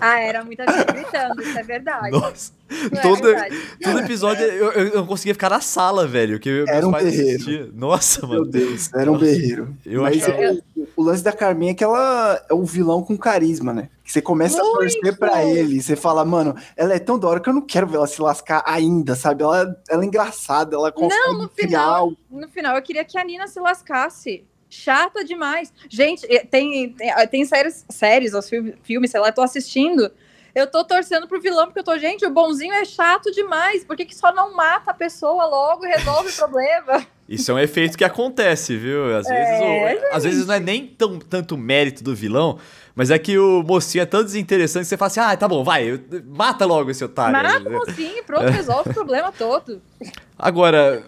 Ah, 0.00 0.18
era 0.20 0.44
muita 0.44 0.64
gente 0.66 0.92
gritando, 0.92 1.40
isso 1.40 1.58
é 1.58 1.62
verdade. 1.62 2.10
Nossa, 2.18 2.52
É 2.92 3.00
todo, 3.00 3.22
verdade. 3.22 3.56
todo 3.82 3.98
episódio 3.98 4.44
eu, 4.46 4.70
eu 4.72 4.94
não 4.96 5.06
conseguia 5.06 5.34
ficar 5.34 5.50
na 5.50 5.60
sala, 5.60 6.06
velho. 6.06 6.38
Que 6.38 6.64
Era 6.68 6.86
um 6.86 6.92
berreiro. 6.92 7.34
assistiam. 7.36 7.68
Nossa, 7.74 8.20
Meu 8.26 8.38
mano. 8.40 8.50
Deus, 8.50 8.92
era 8.94 9.10
um 9.10 9.14
Nossa. 9.14 9.24
berreiro. 9.26 9.76
Eu 9.84 10.02
Mas 10.02 10.22
achava- 10.22 10.42
é, 10.42 10.58
o, 10.96 11.02
lance 11.02 11.22
da 11.24 11.32
Carminha 11.32 11.72
é 11.72 11.74
que 11.74 11.82
ela 11.82 12.44
é 12.48 12.54
um 12.54 12.64
vilão 12.64 13.02
com 13.02 13.16
carisma, 13.18 13.72
né? 13.72 13.88
Que 14.04 14.12
você 14.12 14.22
começa 14.22 14.58
a 14.60 14.64
torcer 14.64 15.00
Muito! 15.02 15.18
pra 15.18 15.44
ele, 15.44 15.80
você 15.82 15.96
fala, 15.96 16.24
mano, 16.24 16.54
ela 16.76 16.94
é 16.94 16.98
tão 16.98 17.18
da 17.18 17.28
hora 17.28 17.40
que 17.40 17.48
eu 17.48 17.54
não 17.54 17.62
quero 17.62 17.86
ver 17.86 17.96
ela 17.96 18.06
se 18.06 18.20
lascar 18.22 18.62
ainda, 18.66 19.14
sabe? 19.16 19.42
Ela, 19.42 19.76
ela 19.88 20.02
é 20.02 20.06
engraçada, 20.06 20.76
ela 20.76 20.92
consegue 20.92 21.32
no 21.38 21.48
criar 21.48 21.68
final- 21.68 22.12
No 22.30 22.48
final, 22.48 22.76
eu 22.76 22.82
queria 22.82 23.04
que 23.04 23.18
a 23.18 23.24
Nina 23.24 23.46
se 23.48 23.58
lascasse. 23.60 24.44
Chata 24.72 25.24
demais. 25.24 25.72
Gente, 25.88 26.24
eh, 26.32 26.44
tem, 26.48 26.90
tem, 26.90 27.12
tem 27.28 27.44
séries, 27.44 27.84
séries, 27.88 28.32
os 28.34 28.48
filmes, 28.48 28.74
filmes, 28.84 29.10
sei 29.10 29.18
lá, 29.18 29.28
eu 29.28 29.34
tô 29.34 29.42
assistindo. 29.42 30.08
Eu 30.54 30.66
tô 30.66 30.84
torcendo 30.84 31.28
pro 31.28 31.40
vilão, 31.40 31.66
porque 31.66 31.78
eu 31.80 31.84
tô, 31.84 31.96
gente, 31.98 32.24
o 32.26 32.30
bonzinho 32.30 32.72
é 32.74 32.84
chato 32.84 33.30
demais. 33.32 33.84
Por 33.84 33.96
que, 33.96 34.04
que 34.04 34.14
só 34.16 34.32
não 34.34 34.54
mata 34.54 34.90
a 34.90 34.94
pessoa 34.94 35.44
logo 35.46 35.84
e 35.86 35.88
resolve 35.88 36.30
o 36.30 36.32
problema? 36.34 37.06
Isso 37.28 37.52
é 37.52 37.54
um 37.54 37.58
efeito 37.60 37.96
que 37.96 38.02
acontece, 38.04 38.76
viu? 38.76 39.16
Às 39.16 39.28
vezes, 39.28 39.60
É, 39.60 40.08
o- 40.12 40.16
às 40.16 40.24
vezes 40.24 40.46
não 40.46 40.54
é 40.54 40.58
nem 40.60 40.84
tão, 40.86 41.16
tanto 41.20 41.56
mérito 41.56 42.02
do 42.02 42.12
vilão, 42.12 42.58
mas 42.92 43.08
é 43.12 43.18
que 43.20 43.38
o 43.38 43.62
mocinho 43.62 44.02
é 44.02 44.06
tão 44.06 44.24
desinteressante 44.24 44.82
que 44.82 44.88
você 44.88 44.96
fala 44.96 45.06
assim: 45.06 45.20
ah, 45.20 45.36
tá 45.36 45.46
bom, 45.46 45.62
vai, 45.62 46.00
mata 46.26 46.66
logo 46.66 46.90
esse 46.90 47.04
otário. 47.04 47.32
Mata 47.32 47.68
o 47.68 47.72
mocinho 47.72 48.18
e 48.18 48.22
pronto, 48.22 48.46
resolve 48.48 48.90
o 48.90 48.94
problema 48.94 49.30
todo. 49.30 49.80
Agora, 50.36 51.04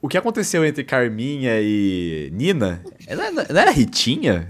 o 0.00 0.08
que 0.08 0.16
aconteceu 0.16 0.64
entre 0.64 0.82
Carminha 0.82 1.60
e 1.60 2.30
Nina? 2.32 2.82
Ela 3.06 3.30
não 3.30 3.42
era 3.42 3.70
Ritinha? 3.70 4.46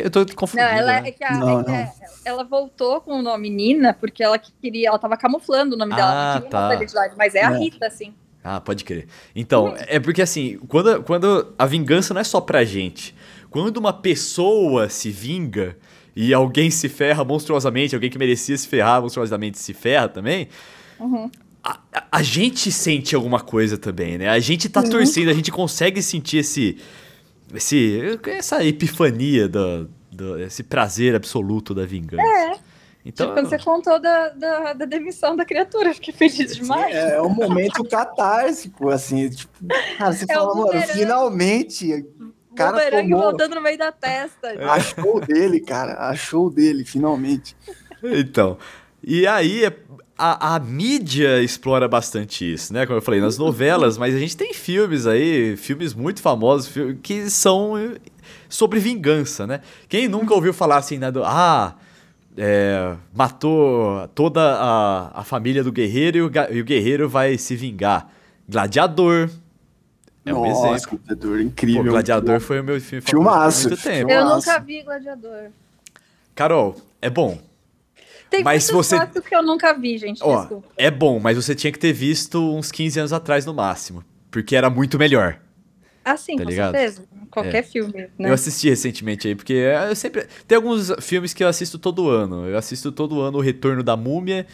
Eu 0.00 0.10
tô 0.10 0.20
Não, 0.20 0.26
confundindo. 0.34 0.68
ela, 0.68 1.00
né? 1.00 1.08
é 1.08 1.12
que 1.12 1.24
a- 1.24 1.30
Não, 1.38 1.60
é 1.60 1.64
que 1.64 1.70
a- 1.70 1.92
ela 2.24 2.44
voltou 2.44 3.00
com 3.00 3.18
o 3.18 3.22
nome 3.22 3.50
Nina 3.50 3.92
porque 3.94 4.22
ela 4.22 4.38
queria, 4.38 4.88
ela 4.88 4.98
tava 4.98 5.16
camuflando 5.16 5.74
o 5.74 5.78
nome 5.78 5.94
dela, 5.94 6.10
Ah, 6.12 6.34
não 6.34 6.42
queria 6.42 6.50
tá. 6.50 6.74
identidade, 6.74 7.14
mas 7.16 7.34
é 7.34 7.44
a 7.44 7.52
É. 7.52 7.58
Rita, 7.58 7.86
assim. 7.86 8.14
Ah, 8.42 8.60
pode 8.60 8.84
crer. 8.84 9.06
Então, 9.34 9.74
é 9.78 9.98
porque 9.98 10.20
assim, 10.20 10.58
quando, 10.68 11.02
quando 11.02 11.54
a 11.58 11.64
vingança 11.66 12.12
não 12.12 12.20
é 12.20 12.24
só 12.24 12.40
pra 12.40 12.64
gente. 12.64 13.14
Quando 13.50 13.76
uma 13.78 13.92
pessoa 13.92 14.88
se 14.88 15.10
vinga 15.10 15.76
e 16.14 16.34
alguém 16.34 16.70
se 16.70 16.88
ferra 16.88 17.24
monstruosamente, 17.24 17.94
alguém 17.94 18.10
que 18.10 18.18
merecia 18.18 18.56
se 18.58 18.68
ferrar 18.68 19.00
monstruosamente 19.00 19.58
se 19.58 19.72
ferra 19.72 20.08
também, 20.08 20.48
Uhum. 21.00 21.30
a, 21.62 21.78
a- 21.92 22.04
a 22.12 22.22
gente 22.22 22.70
sente 22.70 23.14
alguma 23.16 23.40
coisa 23.40 23.78
também, 23.78 24.18
né? 24.18 24.28
A 24.28 24.38
gente 24.38 24.68
tá 24.68 24.82
torcendo, 24.82 25.30
a 25.30 25.34
gente 25.34 25.50
consegue 25.50 26.02
sentir 26.02 26.38
esse. 26.38 26.76
Esse 27.52 28.18
essa 28.26 28.64
epifania, 28.64 29.48
do, 29.48 29.88
do- 30.10 30.38
esse 30.40 30.62
prazer 30.62 31.14
absoluto 31.14 31.74
da 31.74 31.84
vingança. 31.84 32.22
É. 32.22 32.58
Então, 33.06 33.26
tipo, 33.26 33.38
quando 33.38 33.48
você 33.50 33.58
contou 33.58 34.00
da, 34.00 34.30
da, 34.30 34.72
da 34.72 34.84
demissão 34.86 35.36
da 35.36 35.44
criatura, 35.44 35.90
eu 35.90 35.94
fiquei 35.94 36.14
feliz 36.14 36.56
demais. 36.56 36.94
É, 36.94 37.16
é 37.16 37.22
um 37.22 37.28
momento 37.28 37.84
catártico, 37.84 38.88
assim, 38.88 39.28
tipo, 39.28 39.52
cara, 39.98 40.12
você 40.12 40.24
É 40.28 40.34
fala, 40.34 40.54
mano, 40.54 40.80
finalmente, 40.86 41.92
o 42.50 42.54
cara 42.54 42.72
Bumerangue 42.78 43.10
tomou, 43.10 43.22
voltando 43.30 43.54
no 43.56 43.60
meio 43.60 43.76
da 43.76 43.92
testa. 43.92 44.48
achou 44.70 45.20
dele, 45.20 45.60
cara, 45.60 46.08
achou 46.08 46.48
dele, 46.50 46.82
finalmente. 46.84 47.54
Então, 48.02 48.56
e 49.02 49.26
aí 49.26 49.64
é- 49.66 49.76
a, 50.16 50.54
a 50.54 50.60
mídia 50.60 51.42
explora 51.42 51.88
bastante 51.88 52.52
isso, 52.52 52.72
né? 52.72 52.86
Como 52.86 52.98
eu 52.98 53.02
falei, 53.02 53.20
nas 53.20 53.36
novelas, 53.36 53.98
mas 53.98 54.14
a 54.14 54.18
gente 54.18 54.36
tem 54.36 54.54
filmes 54.54 55.06
aí, 55.06 55.56
filmes 55.56 55.92
muito 55.92 56.22
famosos, 56.22 56.72
que 57.02 57.28
são 57.28 57.76
eh, 57.76 57.96
sobre 58.48 58.78
vingança, 58.78 59.46
né? 59.46 59.60
Quem 59.88 60.06
nunca 60.06 60.32
ouviu 60.34 60.54
falar 60.54 60.76
assim, 60.76 60.98
né? 60.98 61.10
Do, 61.10 61.24
ah, 61.24 61.74
é, 62.36 62.94
matou 63.12 64.08
toda 64.14 64.40
a, 64.40 65.20
a 65.20 65.24
família 65.24 65.64
do 65.64 65.72
guerreiro 65.72 66.18
e 66.18 66.22
o, 66.22 66.30
e 66.52 66.60
o 66.60 66.64
guerreiro 66.64 67.08
vai 67.08 67.36
se 67.36 67.56
vingar. 67.56 68.08
Gladiador. 68.48 69.30
É 70.24 70.32
um 70.32 70.42
Nossa, 70.42 70.68
exemplo. 70.68 71.00
Gladiador, 71.06 71.36
Pô, 71.36 71.42
incrível. 71.42 71.92
Gladiador 71.92 72.40
foi 72.40 72.60
o 72.60 72.64
meu 72.64 72.80
filme 72.80 73.02
favorito 73.02 73.10
Filmaço, 73.10 73.62
por 73.62 73.68
muito 73.70 73.82
tempo. 73.82 74.10
Eu 74.10 74.24
nunca 74.24 74.58
vi 74.60 74.82
Gladiador. 74.82 75.50
Carol, 76.34 76.76
é 77.02 77.10
bom. 77.10 77.38
Tem 78.34 78.44
Mas 78.44 78.68
você- 78.70 78.98
que 79.26 79.34
eu 79.34 79.42
nunca 79.42 79.72
vi, 79.72 79.96
gente. 79.98 80.20
Ó, 80.22 80.40
desculpa. 80.40 80.68
é 80.76 80.90
bom, 80.90 81.18
mas 81.20 81.36
você 81.36 81.54
tinha 81.54 81.72
que 81.72 81.78
ter 81.78 81.92
visto 81.92 82.38
uns 82.56 82.70
15 82.72 82.98
anos 82.98 83.12
atrás 83.12 83.46
no 83.46 83.54
máximo. 83.54 84.02
Porque 84.30 84.56
era 84.56 84.68
muito 84.68 84.98
melhor. 84.98 85.38
Ah, 86.04 86.16
sim, 86.16 86.36
tá 86.36 86.42
com 86.44 86.50
ligado? 86.50 86.72
certeza. 86.72 87.02
Qualquer 87.30 87.62
filme, 87.64 88.08
né? 88.18 88.28
Eu 88.30 88.34
assisti 88.34 88.68
recentemente 88.68 89.26
aí, 89.28 89.34
porque 89.34 89.52
eu 89.54 89.94
sempre. 89.96 90.26
Tem 90.46 90.56
alguns 90.56 90.92
filmes 91.00 91.32
que 91.34 91.42
eu 91.42 91.48
assisto 91.48 91.78
todo 91.78 92.08
ano. 92.10 92.46
Eu 92.48 92.56
assisto 92.58 92.92
todo 92.92 93.20
ano 93.20 93.38
O 93.38 93.40
Retorno 93.40 93.82
da 93.82 93.96
Múmia. 93.96 94.46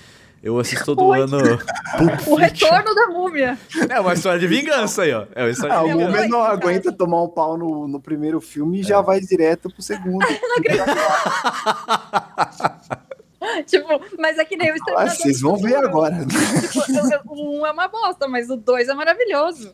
Eu 0.43 0.59
assisto 0.59 0.87
todo 0.87 1.05
Oi. 1.05 1.21
ano. 1.21 1.37
O 2.27 2.35
retorno 2.35 2.95
da 2.95 3.09
múmia. 3.09 3.59
É 3.91 4.01
uma 4.01 4.15
história 4.15 4.41
de 4.41 4.47
vingança 4.47 5.03
aí, 5.03 5.13
ó. 5.13 5.27
É 5.35 5.43
uma 5.43 5.51
história 5.51 5.77
Ah, 5.77 5.83
de 5.83 5.89
vingança. 5.91 6.11
Múmia 6.13 6.29
não 6.29 6.41
aguenta 6.43 6.91
tomar 6.91 7.23
um 7.25 7.29
pau 7.29 7.59
no, 7.59 7.87
no 7.87 8.01
primeiro 8.01 8.41
filme 8.41 8.79
e 8.79 8.81
É. 8.81 8.85
já 8.85 9.01
vai 9.03 9.21
direto 9.21 9.69
pro 9.71 9.83
segundo. 9.83 10.25
tipo, 13.71 13.89
mas 14.19 14.39
é 14.39 14.45
que 14.45 14.57
nem 14.57 14.71
o 14.73 14.75
Ah, 14.97 15.09
vocês 15.09 15.41
do 15.41 15.49
vão 15.49 15.57
ver 15.57 15.77
agora. 15.77 16.17
Tipo, 16.27 16.93
eu- 16.93 17.11
eu- 17.11 17.21
o 17.27 17.61
um 17.61 17.67
é 17.67 17.71
uma 17.71 17.89
bosta, 17.89 18.29
mas 18.29 18.50
o 18.50 18.57
dois 18.57 18.89
é 18.89 18.95
maravilhoso. 18.95 19.73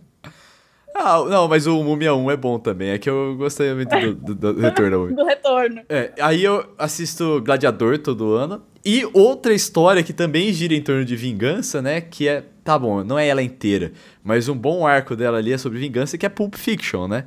Ah, 0.98 1.22
não, 1.28 1.46
mas 1.46 1.66
o 1.66 1.82
Múmia 1.82 2.14
1 2.14 2.30
é 2.30 2.36
bom 2.38 2.58
também. 2.58 2.88
É 2.90 2.98
que 2.98 3.10
eu 3.10 3.36
gostei 3.36 3.74
muito 3.74 3.90
do, 3.90 4.34
do, 4.34 4.54
do 4.54 4.60
retorno. 4.62 5.14
do 5.14 5.24
retorno. 5.26 5.82
É, 5.90 6.12
aí 6.20 6.42
eu 6.42 6.64
assisto 6.78 7.42
Gladiador 7.44 7.98
todo 7.98 8.32
ano. 8.34 8.62
E 8.82 9.04
outra 9.12 9.52
história 9.52 10.02
que 10.02 10.12
também 10.14 10.50
gira 10.52 10.72
em 10.74 10.80
torno 10.80 11.04
de 11.04 11.14
vingança, 11.16 11.82
né? 11.82 12.00
Que 12.00 12.28
é. 12.28 12.44
Tá 12.64 12.78
bom, 12.78 13.04
não 13.04 13.16
é 13.18 13.28
ela 13.28 13.42
inteira, 13.42 13.92
mas 14.24 14.48
um 14.48 14.56
bom 14.56 14.84
arco 14.84 15.14
dela 15.14 15.38
ali 15.38 15.52
é 15.52 15.58
sobre 15.58 15.78
vingança, 15.78 16.18
que 16.18 16.26
é 16.26 16.28
Pulp 16.28 16.56
Fiction, 16.56 17.06
né? 17.06 17.24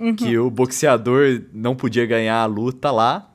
Uhum. 0.00 0.16
Que 0.16 0.36
o 0.36 0.50
boxeador 0.50 1.42
não 1.52 1.76
podia 1.76 2.04
ganhar 2.06 2.40
a 2.42 2.46
luta 2.46 2.90
lá. 2.90 3.29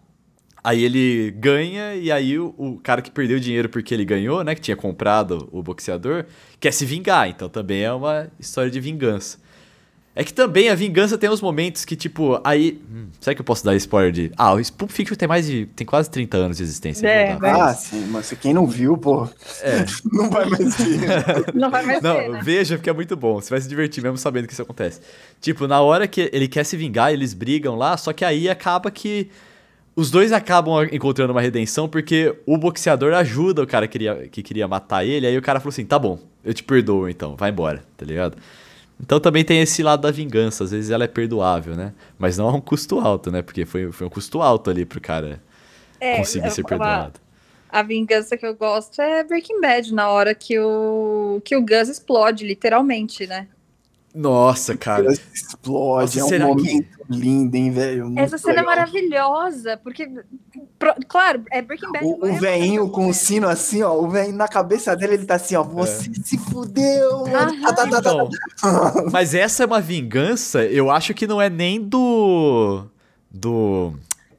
Aí 0.66 0.84
ele 0.84 1.30
ganha, 1.38 1.94
e 1.94 2.12
aí 2.12 2.40
o, 2.40 2.52
o, 2.58 2.80
cara 2.80 3.00
que 3.00 3.12
perdeu 3.12 3.40
dinheiro 3.40 3.70
porque 3.70 3.94
ele 3.94 4.04
ganhou, 4.04 4.44
né? 4.44 4.56
Que 4.56 4.62
tinha 4.62 4.76
comprado 4.76 5.48
o 5.52 5.62
boxeador, 5.62 6.26
quer 6.60 6.74
se 6.74 6.84
vingar. 6.88 7.30
Então 7.30 7.48
também 7.48 7.84
é 7.84 7.94
uma 7.94 8.32
história 8.40 8.72
de 8.72 8.80
vingança. 8.80 9.38
É 10.16 10.24
que 10.24 10.34
também 10.34 10.70
a 10.70 10.74
vingança 10.74 11.20
tem 11.20 11.30
uns 11.30 11.40
momentos 11.40 11.86
que, 11.86 11.96
tipo, 11.96 12.42
aí. 12.44 12.82
Hum, 12.92 13.10
será 13.20 13.36
que 13.36 13.42
eu 13.42 13.46
posso 13.46 13.64
dar 13.64 13.76
spoiler 13.76 14.12
de. 14.12 14.32
Ah, 14.36 14.56
o 14.56 14.74
Pulp 14.74 14.90
Fiction 14.90 15.16
tem 15.16 15.28
mais 15.28 15.46
de. 15.46 15.68
tem 15.68 15.86
quase 15.86 16.10
30 16.10 16.36
anos 16.36 16.58
de 16.58 16.64
existência. 16.64 17.08
É, 17.08 17.38
ah, 17.44 17.72
sim, 17.76 18.08
mas 18.10 18.34
quem 18.42 18.52
não 18.52 18.66
viu, 18.66 18.98
pô. 18.98 19.30
É. 19.62 19.86
não 20.12 20.32
vai 20.32 20.50
mais 20.50 20.76
ver. 20.78 21.54
não 21.54 21.70
vai 21.70 21.86
mais 21.86 22.02
não, 22.02 22.16
ver. 22.16 22.30
Né? 22.30 22.42
Veja, 22.42 22.76
porque 22.76 22.90
é 22.90 22.94
muito 22.94 23.16
bom. 23.16 23.40
Você 23.40 23.52
vai 23.52 23.62
se 23.62 23.70
divertir 23.70 24.02
mesmo 24.02 24.18
sabendo 24.18 24.48
que 24.48 24.54
isso 24.54 24.64
acontece. 24.64 25.00
Tipo, 25.40 25.68
na 25.68 25.80
hora 25.80 26.08
que 26.08 26.28
ele 26.34 26.48
quer 26.48 26.64
se 26.64 26.76
vingar, 26.76 27.14
eles 27.14 27.36
brigam 27.36 27.76
lá, 27.76 27.96
só 27.98 28.12
que 28.12 28.26
aí 28.26 28.50
acaba 28.50 28.90
que. 28.90 29.30
Os 29.96 30.12
dois 30.12 30.34
acabam 30.34 30.84
encontrando 30.92 31.32
uma 31.32 31.42
redenção 31.42 31.88
porque 31.88 32.36
o 32.46 32.58
boxeador 32.58 33.14
ajuda 33.14 33.64
o 33.64 33.68
cara 33.68 33.88
que 33.88 33.94
queria, 33.94 34.28
que 34.28 34.44
queria 34.44 34.68
matar 34.68 35.06
ele. 35.06 35.26
Aí 35.26 35.38
o 35.38 35.42
cara 35.42 35.60
falou 35.60 35.70
assim: 35.70 35.86
tá 35.86 35.98
bom, 35.98 36.20
eu 36.44 36.54
te 36.54 36.64
perdoo 36.64 37.08
então, 37.08 37.36
vai 37.38 37.50
embora, 37.50 37.84
tá 37.96 38.06
ligado? 38.06 38.38
Então 39.00 39.20
também 39.20 39.44
tem 39.44 39.62
esse 39.62 39.82
lado 39.84 40.02
da 40.02 40.12
vingança, 40.12 40.64
às 40.64 40.72
vezes 40.72 40.90
ela 40.90 41.04
é 41.04 41.08
perdoável, 41.08 41.76
né? 41.76 41.94
Mas 42.18 42.38
não 42.38 42.48
a 42.48 42.54
um 42.54 42.62
custo 42.62 43.00
alto, 43.00 43.32
né? 43.32 43.42
Porque 43.42 43.66
foi, 43.66 43.92
foi 43.92 44.08
um 44.08 44.10
custo 44.10 44.42
alto 44.42 44.70
ali 44.70 44.86
pro 44.86 45.00
cara 45.00 45.42
é, 46.00 46.18
conseguir 46.18 46.50
ser 46.52 46.64
perdoado. 46.64 47.20
A, 47.70 47.80
a 47.80 47.84
vingança 47.84 48.38
que 48.38 48.46
eu 48.46 48.56
gosto 48.56 49.02
é 49.02 49.24
Breaking 49.24 49.60
Bad, 49.60 49.94
na 49.94 50.10
hora 50.10 50.34
que 50.34 50.58
o, 50.60 51.42
que 51.44 51.56
o 51.56 51.62
Gus 51.62 51.90
explode, 51.90 52.46
literalmente, 52.46 53.28
né? 53.28 53.48
Nossa, 54.16 54.78
cara. 54.78 55.12
Explode, 55.12 56.20
Nossa, 56.20 56.36
é 56.36 56.46
um 56.46 56.48
momento 56.48 56.64
que... 56.64 56.88
lindo, 57.10 57.56
hein, 57.58 57.70
velho? 57.70 58.14
Essa 58.16 58.38
cena 58.38 58.54
é 58.54 58.56
legal. 58.62 58.72
é 58.72 58.76
maravilhosa, 58.78 59.78
porque, 59.84 60.10
pro, 60.80 60.96
claro, 61.06 61.44
é 61.52 61.62
Breaking 61.62 61.92
Bad. 61.92 62.06
O, 62.06 62.22
o 62.22 62.26
é 62.26 62.40
velhinho 62.40 62.90
com 62.90 63.10
o 63.10 63.14
sino 63.14 63.46
assim, 63.50 63.84
ó, 63.84 63.94
o 63.94 64.10
velhinho 64.10 64.38
na 64.38 64.48
cabeça 64.48 64.96
dele, 64.96 65.16
ele 65.16 65.26
tá 65.26 65.36
assim, 65.36 65.58
ó, 65.58 65.64
você 65.64 66.10
é. 66.10 66.14
se 66.24 66.38
fudeu. 66.38 67.26
Ah, 67.28 67.74
tá, 67.74 67.88
tá, 67.88 68.02
tá, 68.02 68.12
então, 68.14 68.30
mas 69.12 69.36
essa 69.36 69.64
é 69.64 69.66
uma 69.66 69.82
vingança, 69.82 70.64
eu 70.64 70.90
acho 70.90 71.14
que 71.14 71.28
não 71.28 71.42
é 71.42 71.50
nem 71.50 71.82
do. 71.82 72.86
do. 73.30 73.94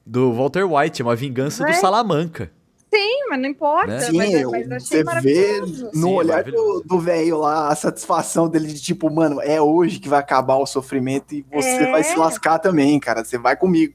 do 0.07 0.33
Walter 0.33 0.65
White, 0.65 1.03
é 1.03 1.05
uma 1.05 1.17
vingança 1.17 1.67
do 1.67 1.75
Salamanca. 1.75 2.51
Sim, 2.97 3.29
mas 3.29 3.41
não 3.41 3.49
importa. 3.49 3.87
Né? 3.87 4.01
Sim, 4.01 4.17
mas, 4.17 4.69
mas 4.69 4.83
você 4.83 5.05
vê 5.21 5.61
no 5.61 5.93
Sim, 5.93 6.15
olhar 6.15 6.45
do 6.45 6.99
velho 6.99 7.39
lá 7.39 7.69
a 7.69 7.77
satisfação 7.77 8.49
dele 8.49 8.69
de 8.69 8.81
tipo, 8.81 9.11
mano, 9.11 9.41
é 9.43 9.61
hoje 9.61 9.99
que 9.99 10.09
vai 10.09 10.21
acabar 10.21 10.57
o 10.57 10.67
sofrimento 10.67 11.35
e 11.35 11.45
você 11.53 11.69
é... 11.69 11.91
vai 11.91 12.03
se 12.03 12.17
lascar 12.17 12.59
também, 12.59 12.99
cara. 12.99 13.23
Você 13.23 13.37
vai 13.37 13.55
comigo. 13.55 13.95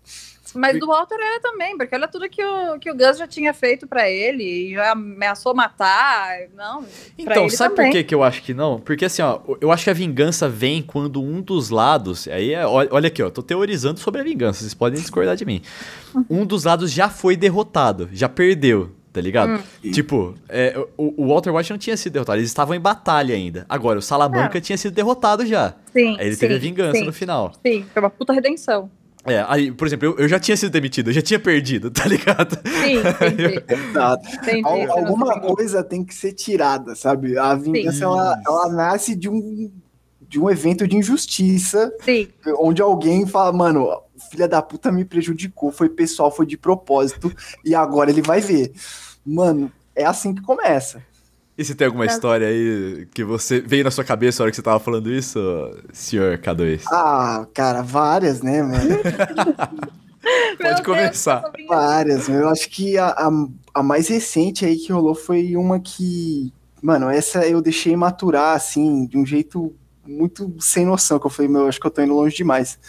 Mas 0.53 0.79
do 0.79 0.88
Walter 0.88 1.15
era 1.15 1.39
também, 1.39 1.77
porque 1.77 1.96
olha 1.96 2.08
tudo 2.08 2.29
que 2.29 2.43
o, 2.43 2.79
que 2.79 2.91
o 2.91 2.96
Gus 2.96 3.17
já 3.17 3.27
tinha 3.27 3.53
feito 3.53 3.88
para 3.88 4.10
ele, 4.10 4.43
e 4.43 4.74
já 4.74 4.91
ameaçou 4.91 5.53
matar, 5.53 6.48
não. 6.55 6.86
Então, 7.17 7.50
sabe 7.50 7.75
também. 7.75 7.91
por 7.91 7.98
que, 7.98 8.03
que 8.03 8.15
eu 8.15 8.24
acho 8.24 8.41
que 8.41 8.53
não? 8.53 8.79
Porque 8.79 9.05
assim, 9.05 9.22
ó, 9.22 9.39
eu 9.60 9.72
acho 9.72 9.84
que 9.84 9.89
a 9.89 9.93
vingança 9.93 10.50
vem 10.50 10.81
quando 10.81 11.22
um 11.22 11.41
dos 11.41 11.70
lados, 11.70 12.27
aí 12.27 12.53
é, 12.53 12.65
olha 12.65 13.08
aqui, 13.08 13.22
ó, 13.22 13.29
tô 13.29 13.41
teorizando 13.41 14.00
sobre 14.00 14.22
a 14.22 14.24
vingança, 14.24 14.60
vocês 14.60 14.74
podem 14.74 15.00
discordar 15.00 15.36
de 15.36 15.46
mim. 15.46 15.62
Um 16.29 16.46
dos 16.46 16.65
lados 16.65 16.91
já 16.91 17.10
foi 17.10 17.36
derrotado, 17.36 18.10
já 18.12 18.27
perdeu, 18.27 18.91
tá 19.12 19.22
ligado? 19.22 19.62
Hum. 19.84 19.91
Tipo, 19.91 20.36
é, 20.50 20.77
o, 20.98 21.24
o, 21.24 21.27
Walter 21.29 21.53
White 21.53 21.72
não 21.72 21.77
tinha 21.77 21.96
sido 21.98 22.13
derrotado, 22.13 22.39
eles 22.39 22.50
estavam 22.50 22.75
em 22.75 22.79
batalha 22.79 23.36
ainda. 23.36 23.65
Agora, 23.70 24.00
o 24.00 24.01
Salamanca 24.01 24.58
é. 24.58 24.62
tinha 24.62 24.77
sido 24.77 24.93
derrotado 24.93 25.46
já. 25.46 25.75
Sim. 25.93 26.17
Aí 26.20 26.27
ele 26.27 26.36
sim, 26.36 26.39
teve 26.39 26.55
a 26.55 26.60
vingança 26.60 27.00
sim. 27.00 27.05
no 27.05 27.13
final. 27.13 27.53
Sim, 27.65 27.86
foi 27.93 28.01
uma 28.01 28.10
puta 28.10 28.34
redenção. 28.34 28.89
É, 29.25 29.45
aí, 29.47 29.71
por 29.71 29.85
exemplo, 29.85 30.07
eu, 30.07 30.17
eu 30.17 30.27
já 30.27 30.39
tinha 30.39 30.57
sido 30.57 30.71
demitido, 30.71 31.09
eu 31.09 31.13
já 31.13 31.21
tinha 31.21 31.39
perdido, 31.39 31.89
tá 31.91 32.05
ligado? 32.05 32.57
Sim, 32.65 32.97
entendi. 32.97 33.63
Exato. 33.67 34.27
Entendi, 34.35 34.87
Alguma 34.89 35.39
coisa 35.39 35.83
tem 35.83 36.03
que 36.03 36.13
ser 36.13 36.33
tirada, 36.33 36.95
sabe? 36.95 37.37
A 37.37 37.53
vingança, 37.53 38.03
ela, 38.03 38.41
ela 38.45 38.69
nasce 38.69 39.15
de 39.15 39.29
um, 39.29 39.71
de 40.21 40.39
um 40.39 40.49
evento 40.49 40.87
de 40.87 40.97
injustiça, 40.97 41.93
Sim. 42.03 42.29
onde 42.59 42.81
alguém 42.81 43.27
fala, 43.27 43.51
mano, 43.51 44.01
filha 44.31 44.47
da 44.47 44.61
puta 44.61 44.91
me 44.91 45.05
prejudicou, 45.05 45.71
foi 45.71 45.89
pessoal, 45.89 46.31
foi 46.31 46.45
de 46.45 46.57
propósito, 46.57 47.31
e 47.63 47.75
agora 47.75 48.09
ele 48.09 48.21
vai 48.21 48.41
ver. 48.41 48.71
Mano, 49.25 49.71
é 49.95 50.05
assim 50.05 50.33
que 50.33 50.41
começa. 50.41 51.03
E 51.62 51.63
se 51.63 51.75
tem 51.75 51.86
alguma 51.86 52.08
história 52.08 52.48
aí 52.48 53.08
que 53.13 53.24
você 53.24 53.62
veio 53.62 53.84
na 53.84 53.91
sua 53.91 54.03
cabeça 54.03 54.41
na 54.41 54.46
hora 54.46 54.51
que 54.51 54.56
você 54.56 54.63
tava 54.63 54.80
falando 54.80 55.13
isso, 55.13 55.39
senhor 55.94 56.39
K2? 56.39 56.82
Ah, 56.88 57.46
cara, 57.53 57.84
várias, 57.84 58.41
né, 58.41 58.63
mano? 58.63 58.98
Pode 60.60 60.82
começar. 60.82 61.44
Deus, 61.56 61.68
várias. 61.68 62.27
Eu 62.27 62.50
acho 62.50 62.68
que 62.68 62.98
a, 62.98 63.10
a, 63.10 63.30
a, 63.75 63.84
mais 63.84 64.08
recente 64.08 64.65
aí 64.65 64.75
que 64.75 64.91
rolou 64.91 65.13
foi 65.13 65.56
uma 65.56 65.80
que. 65.80 66.52
Mano, 66.82 67.08
essa 67.08 67.45
eu 67.45 67.62
deixei 67.62 67.95
maturar, 67.95 68.56
assim, 68.56 69.06
de 69.06 69.15
um 69.15 69.26
jeito 69.26 69.71
muito 70.04 70.56
sem 70.60 70.84
noção, 70.84 71.19
que 71.19 71.28
eu 71.28 71.32
falei, 71.32 71.52
meu, 71.52 71.67
acho 71.67 71.80
que 71.80 71.86
eu 71.86 71.91
tô 71.91 72.02
indo 72.02 72.15
longe 72.15 72.36
demais. 72.36 72.80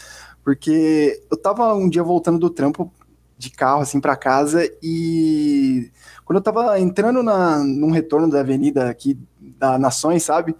Porque 0.42 1.20
eu 1.30 1.36
tava 1.36 1.74
um 1.74 1.90
dia 1.90 2.02
voltando 2.02 2.38
do 2.38 2.48
trampo 2.48 2.90
de 3.36 3.50
carro, 3.50 3.82
assim, 3.82 4.00
para 4.00 4.16
casa, 4.16 4.66
e 4.82 5.90
quando 6.24 6.36
eu 6.38 6.42
tava 6.42 6.78
entrando 6.78 7.22
na, 7.22 7.58
num 7.58 7.90
retorno 7.90 8.30
da 8.30 8.40
avenida 8.40 8.88
aqui 8.88 9.18
da 9.40 9.78
Nações, 9.78 10.22
sabe? 10.22 10.54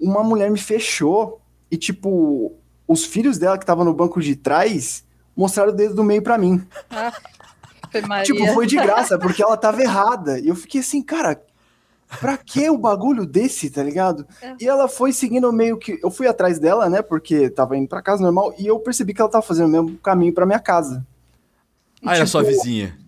Uma 0.00 0.22
mulher 0.22 0.50
me 0.50 0.58
fechou 0.58 1.40
e, 1.70 1.76
tipo, 1.76 2.56
os 2.86 3.04
filhos 3.04 3.38
dela 3.38 3.58
que 3.58 3.64
estavam 3.64 3.84
no 3.84 3.94
banco 3.94 4.20
de 4.20 4.36
trás 4.36 5.04
mostraram 5.36 5.72
o 5.72 5.74
dedo 5.74 5.94
do 5.94 6.04
meio 6.04 6.22
para 6.22 6.38
mim. 6.38 6.64
Ah, 7.90 8.02
foi 8.02 8.22
tipo, 8.22 8.46
foi 8.52 8.66
de 8.66 8.76
graça, 8.76 9.18
porque 9.18 9.42
ela 9.42 9.56
tava 9.56 9.80
errada. 9.80 10.38
E 10.38 10.48
eu 10.48 10.54
fiquei 10.54 10.82
assim, 10.82 11.02
cara, 11.02 11.42
pra 12.20 12.36
que 12.36 12.68
o 12.68 12.76
bagulho 12.76 13.24
desse, 13.24 13.70
tá 13.70 13.82
ligado? 13.82 14.26
É. 14.42 14.54
E 14.60 14.68
ela 14.68 14.88
foi 14.88 15.10
seguindo 15.10 15.50
meio 15.52 15.78
que. 15.78 15.98
Eu 16.02 16.10
fui 16.10 16.26
atrás 16.26 16.58
dela, 16.58 16.90
né? 16.90 17.00
Porque 17.00 17.48
tava 17.48 17.78
indo 17.78 17.88
pra 17.88 18.02
casa 18.02 18.22
normal, 18.22 18.54
e 18.58 18.66
eu 18.66 18.78
percebi 18.78 19.14
que 19.14 19.22
ela 19.22 19.30
tava 19.30 19.40
fazendo 19.40 19.68
o 19.68 19.70
mesmo 19.70 19.98
caminho 19.98 20.34
pra 20.34 20.44
minha 20.44 20.58
casa. 20.58 21.06
E, 22.02 22.06
ah, 22.06 22.10
tipo, 22.10 22.16
era 22.16 22.26
sua 22.26 22.42
vizinha. 22.42 22.98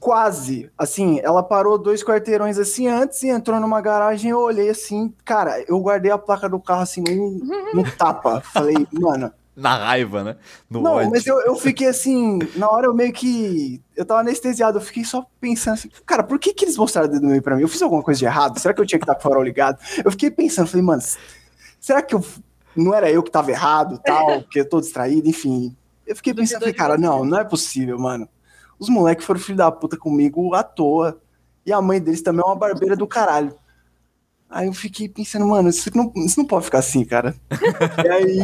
Quase. 0.00 0.70
Assim, 0.78 1.20
ela 1.20 1.42
parou 1.42 1.76
dois 1.76 2.04
quarteirões 2.04 2.58
assim 2.58 2.86
antes 2.86 3.22
e 3.22 3.28
entrou 3.28 3.58
numa 3.60 3.80
garagem. 3.80 4.30
Eu 4.30 4.40
olhei 4.40 4.68
assim, 4.70 5.12
cara, 5.24 5.62
eu 5.66 5.78
guardei 5.80 6.10
a 6.10 6.18
placa 6.18 6.48
do 6.48 6.60
carro 6.60 6.82
assim 6.82 7.02
no, 7.02 7.40
no 7.74 7.90
tapa. 7.96 8.40
Falei, 8.40 8.86
mano. 8.92 9.32
Na 9.58 9.76
raiva, 9.76 10.22
né? 10.22 10.36
No 10.70 10.80
não, 10.80 10.92
ódio. 10.94 11.10
mas 11.10 11.26
eu, 11.26 11.40
eu 11.40 11.56
fiquei 11.56 11.88
assim, 11.88 12.38
na 12.54 12.70
hora 12.70 12.86
eu 12.86 12.94
meio 12.94 13.12
que. 13.12 13.82
Eu 13.96 14.04
tava 14.04 14.20
anestesiado, 14.20 14.78
eu 14.78 14.82
fiquei 14.82 15.04
só 15.04 15.26
pensando 15.40 15.74
assim, 15.74 15.90
cara, 16.06 16.22
por 16.22 16.38
que, 16.38 16.54
que 16.54 16.64
eles 16.64 16.76
mostraram 16.76 17.08
o 17.08 17.10
dedo 17.10 17.26
meio 17.26 17.42
pra 17.42 17.56
mim? 17.56 17.62
Eu 17.62 17.68
fiz 17.68 17.82
alguma 17.82 18.00
coisa 18.00 18.20
de 18.20 18.24
errado? 18.24 18.56
Será 18.60 18.72
que 18.72 18.80
eu 18.80 18.86
tinha 18.86 19.00
que 19.00 19.02
estar 19.02 19.16
com 19.16 19.20
o 19.20 19.22
farol 19.22 19.42
ligado? 19.42 19.78
Eu 20.04 20.12
fiquei 20.12 20.30
pensando, 20.30 20.68
falei, 20.68 20.86
mano, 20.86 21.02
será 21.80 22.00
que 22.00 22.14
eu. 22.14 22.24
Não 22.76 22.94
era 22.94 23.10
eu 23.10 23.20
que 23.20 23.32
tava 23.32 23.50
errado, 23.50 24.00
tal, 24.04 24.42
porque 24.46 24.60
eu 24.60 24.68
tô 24.68 24.80
distraído, 24.80 25.28
enfim. 25.28 25.76
Eu 26.06 26.14
fiquei 26.14 26.32
pensando, 26.32 26.60
falei, 26.60 26.74
cara, 26.74 26.96
não, 26.96 27.24
não 27.24 27.40
é 27.40 27.44
possível, 27.44 27.98
mano. 27.98 28.28
Os 28.78 28.88
moleques 28.88 29.26
foram 29.26 29.40
filho 29.40 29.58
da 29.58 29.70
puta 29.70 29.96
comigo 29.96 30.54
à 30.54 30.62
toa. 30.62 31.20
E 31.64 31.72
a 31.72 31.82
mãe 31.82 32.00
deles 32.00 32.22
também 32.22 32.42
é 32.42 32.46
uma 32.46 32.56
barbeira 32.56 32.96
do 32.96 33.06
caralho. 33.06 33.54
Aí 34.50 34.66
eu 34.66 34.72
fiquei 34.72 35.08
pensando, 35.08 35.46
mano, 35.46 35.68
isso 35.68 35.90
não, 35.94 36.10
isso 36.16 36.38
não 36.38 36.46
pode 36.46 36.64
ficar 36.64 36.78
assim, 36.78 37.04
cara. 37.04 37.34
e 38.02 38.08
aí, 38.08 38.38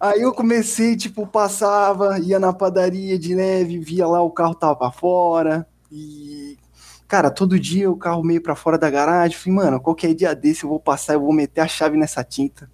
aí 0.00 0.20
eu 0.20 0.32
comecei, 0.32 0.96
tipo, 0.96 1.24
passava, 1.26 2.18
ia 2.18 2.40
na 2.40 2.52
padaria 2.52 3.16
de 3.16 3.36
leve, 3.36 3.78
via 3.78 4.06
lá 4.06 4.20
o 4.20 4.30
carro 4.30 4.54
tava 4.54 4.74
pra 4.74 4.90
fora. 4.90 5.64
E, 5.92 6.58
cara, 7.06 7.30
todo 7.30 7.60
dia 7.60 7.88
o 7.88 7.96
carro 7.96 8.24
meio 8.24 8.42
pra 8.42 8.56
fora 8.56 8.76
da 8.76 8.90
garagem. 8.90 9.38
Falei, 9.38 9.54
mano, 9.54 9.80
qualquer 9.80 10.12
dia 10.12 10.34
desse 10.34 10.64
eu 10.64 10.70
vou 10.70 10.80
passar, 10.80 11.14
eu 11.14 11.20
vou 11.20 11.32
meter 11.32 11.60
a 11.60 11.68
chave 11.68 11.96
nessa 11.96 12.24
tinta. 12.24 12.68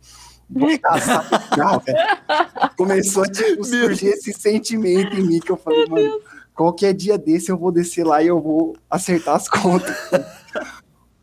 Começou 2.77 3.25
a 3.25 3.29
tipo, 3.29 3.65
surgir 3.65 4.09
esse 4.09 4.33
sentimento 4.33 5.17
em 5.17 5.23
mim 5.23 5.41
que 5.41 5.51
eu 5.51 5.57
falei, 5.57 5.81
Meu 5.81 5.91
mano, 5.91 6.09
Deus. 6.09 6.23
qualquer 6.55 6.93
dia 6.93 7.17
desse 7.17 7.51
eu 7.51 7.59
vou 7.59 7.71
descer 7.71 8.05
lá 8.05 8.23
e 8.23 8.27
eu 8.27 8.41
vou 8.41 8.77
acertar 8.89 9.37
as 9.37 9.49
contas. 9.49 9.97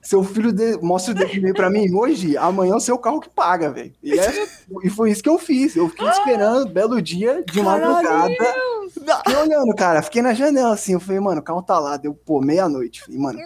seu 0.01 0.23
filho 0.23 0.53
de... 0.53 0.77
mostra 0.81 1.11
o 1.11 1.15
dedo 1.15 1.53
pra 1.53 1.69
mim 1.69 1.93
hoje, 1.93 2.37
amanhã 2.37 2.73
é 2.73 2.77
o 2.77 2.79
seu 2.79 2.97
carro 2.97 3.19
que 3.19 3.29
paga, 3.29 3.69
velho. 3.69 3.93
E, 4.01 4.17
é... 4.17 4.47
e 4.83 4.89
foi 4.89 5.11
isso 5.11 5.21
que 5.21 5.29
eu 5.29 5.37
fiz. 5.37 5.75
Eu 5.75 5.89
fiquei 5.89 6.07
esperando, 6.07 6.69
belo 6.69 7.01
dia, 7.01 7.43
de 7.43 7.61
madrugada. 7.61 8.33
Fiquei 8.89 9.35
olhando, 9.35 9.75
cara. 9.75 10.01
Fiquei 10.01 10.21
na 10.21 10.33
janela 10.33 10.73
assim. 10.73 10.93
Eu 10.93 10.99
falei, 11.01 11.19
mano, 11.19 11.41
o 11.41 11.43
carro 11.43 11.61
tá 11.61 11.77
lá. 11.77 11.97
Deu, 11.97 12.13
pô, 12.13 12.39
meia-noite. 12.39 13.01
Falei, 13.01 13.19
mano, 13.19 13.39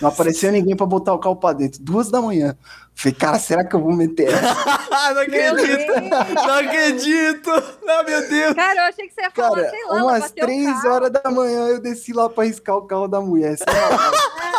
Não 0.00 0.08
apareceu 0.08 0.52
ninguém 0.52 0.76
pra 0.76 0.86
botar 0.86 1.12
o 1.12 1.18
carro 1.18 1.36
pra 1.36 1.52
dentro. 1.52 1.82
Duas 1.82 2.10
da 2.10 2.20
manhã. 2.20 2.56
Falei, 2.94 3.14
cara, 3.14 3.38
será 3.38 3.64
que 3.64 3.74
eu 3.76 3.80
vou 3.80 3.92
meter 3.92 4.26
essa? 4.32 5.14
não 5.14 5.22
acredito! 5.22 6.34
Não 6.34 6.54
acredito! 6.54 7.50
Não, 7.84 8.04
meu 8.04 8.28
Deus! 8.28 8.54
Cara, 8.54 8.80
eu 8.80 8.84
achei 8.86 9.06
que 9.06 9.14
você 9.14 9.20
ia 9.22 9.30
falar, 9.30 9.54
cara, 9.54 9.70
sei 9.70 9.86
lá, 9.86 10.04
umas 10.04 10.30
três 10.32 10.84
horas 10.84 11.10
da 11.10 11.30
manhã 11.30 11.68
eu 11.68 11.80
desci 11.80 12.12
lá 12.12 12.28
pra 12.28 12.44
riscar 12.44 12.76
o 12.76 12.82
carro 12.82 13.06
da 13.06 13.20
mulher. 13.20 13.56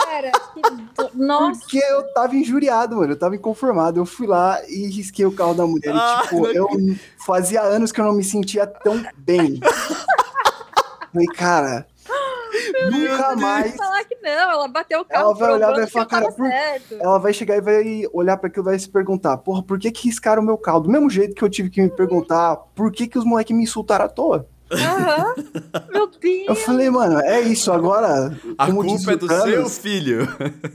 Cara, 0.10 0.32
que... 0.32 1.18
Nossa! 1.18 1.60
Porque 1.60 1.78
eu 1.78 2.04
tava 2.14 2.36
injuriado, 2.36 2.98
mano. 2.98 3.14
Eu 3.14 3.20
tava 3.20 3.36
inconformado. 3.36 4.00
Eu 4.00 4.06
fui 4.06 4.28
lá 4.28 4.60
e 4.68 4.88
risquei 4.88 5.26
o 5.26 5.32
carro 5.32 5.54
da 5.54 5.66
mulher. 5.66 5.94
Ah, 5.94 6.22
e, 6.24 6.28
tipo, 6.28 6.48
eu 6.48 6.68
fazia 7.26 7.62
anos 7.62 7.92
que 7.92 8.02
eu 8.02 8.06
não 8.06 8.14
me 8.14 8.24
sentia 8.24 8.66
tão 8.66 9.02
bem. 9.18 9.60
Falei, 11.12 11.28
cara, 11.28 11.88
Nunca 12.92 13.36
mais. 13.36 13.76
falar 13.76 14.04
que 14.04 14.16
não, 14.22 14.52
ela 14.52 14.68
bateu 14.68 15.02
o 15.02 15.06
carro. 15.06 15.24
Ela 15.24 15.34
vai 15.34 15.52
olhar 15.54 15.72
e 15.72 15.76
vai 15.76 15.88
falar, 15.88 16.06
cara, 16.06 16.32
por... 16.32 16.48
ela 17.00 17.18
vai 17.18 17.34
chegar 17.34 17.58
e 17.58 17.62
vai 17.62 18.04
olhar 18.14 18.38
para 18.38 18.48
aquilo 18.48 18.66
e 18.66 18.70
vai 18.72 18.80
se 18.80 18.90
perguntar, 18.90 19.38
porra, 19.38 19.64
por 19.64 19.80
que 19.80 19.92
que 19.92 20.08
riscaram 20.08 20.42
o 20.42 20.46
meu 20.46 20.58
carro? 20.58 20.82
Do 20.82 20.90
mesmo 20.90 21.10
jeito 21.10 21.36
que 21.36 21.44
eu 21.44 21.50
tive 21.50 21.70
que 21.70 21.82
me 21.82 21.90
perguntar, 21.90 22.56
por 22.76 22.92
que 22.92 23.08
que 23.08 23.18
os 23.18 23.26
moleques 23.26 23.56
me 23.56 23.64
insultaram 23.64 24.06
à 24.06 24.10
toa? 24.10 24.48
Aham. 24.72 25.34
Meu 25.92 26.08
Deus. 26.08 26.48
Eu 26.48 26.56
falei, 26.56 26.90
mano, 26.90 27.20
é 27.22 27.42
isso 27.42 27.72
agora. 27.72 28.38
A 28.58 28.72
culpa 28.72 29.14
é 29.14 29.16
do 29.16 29.28
seu 29.28 29.70
filho. 29.70 30.28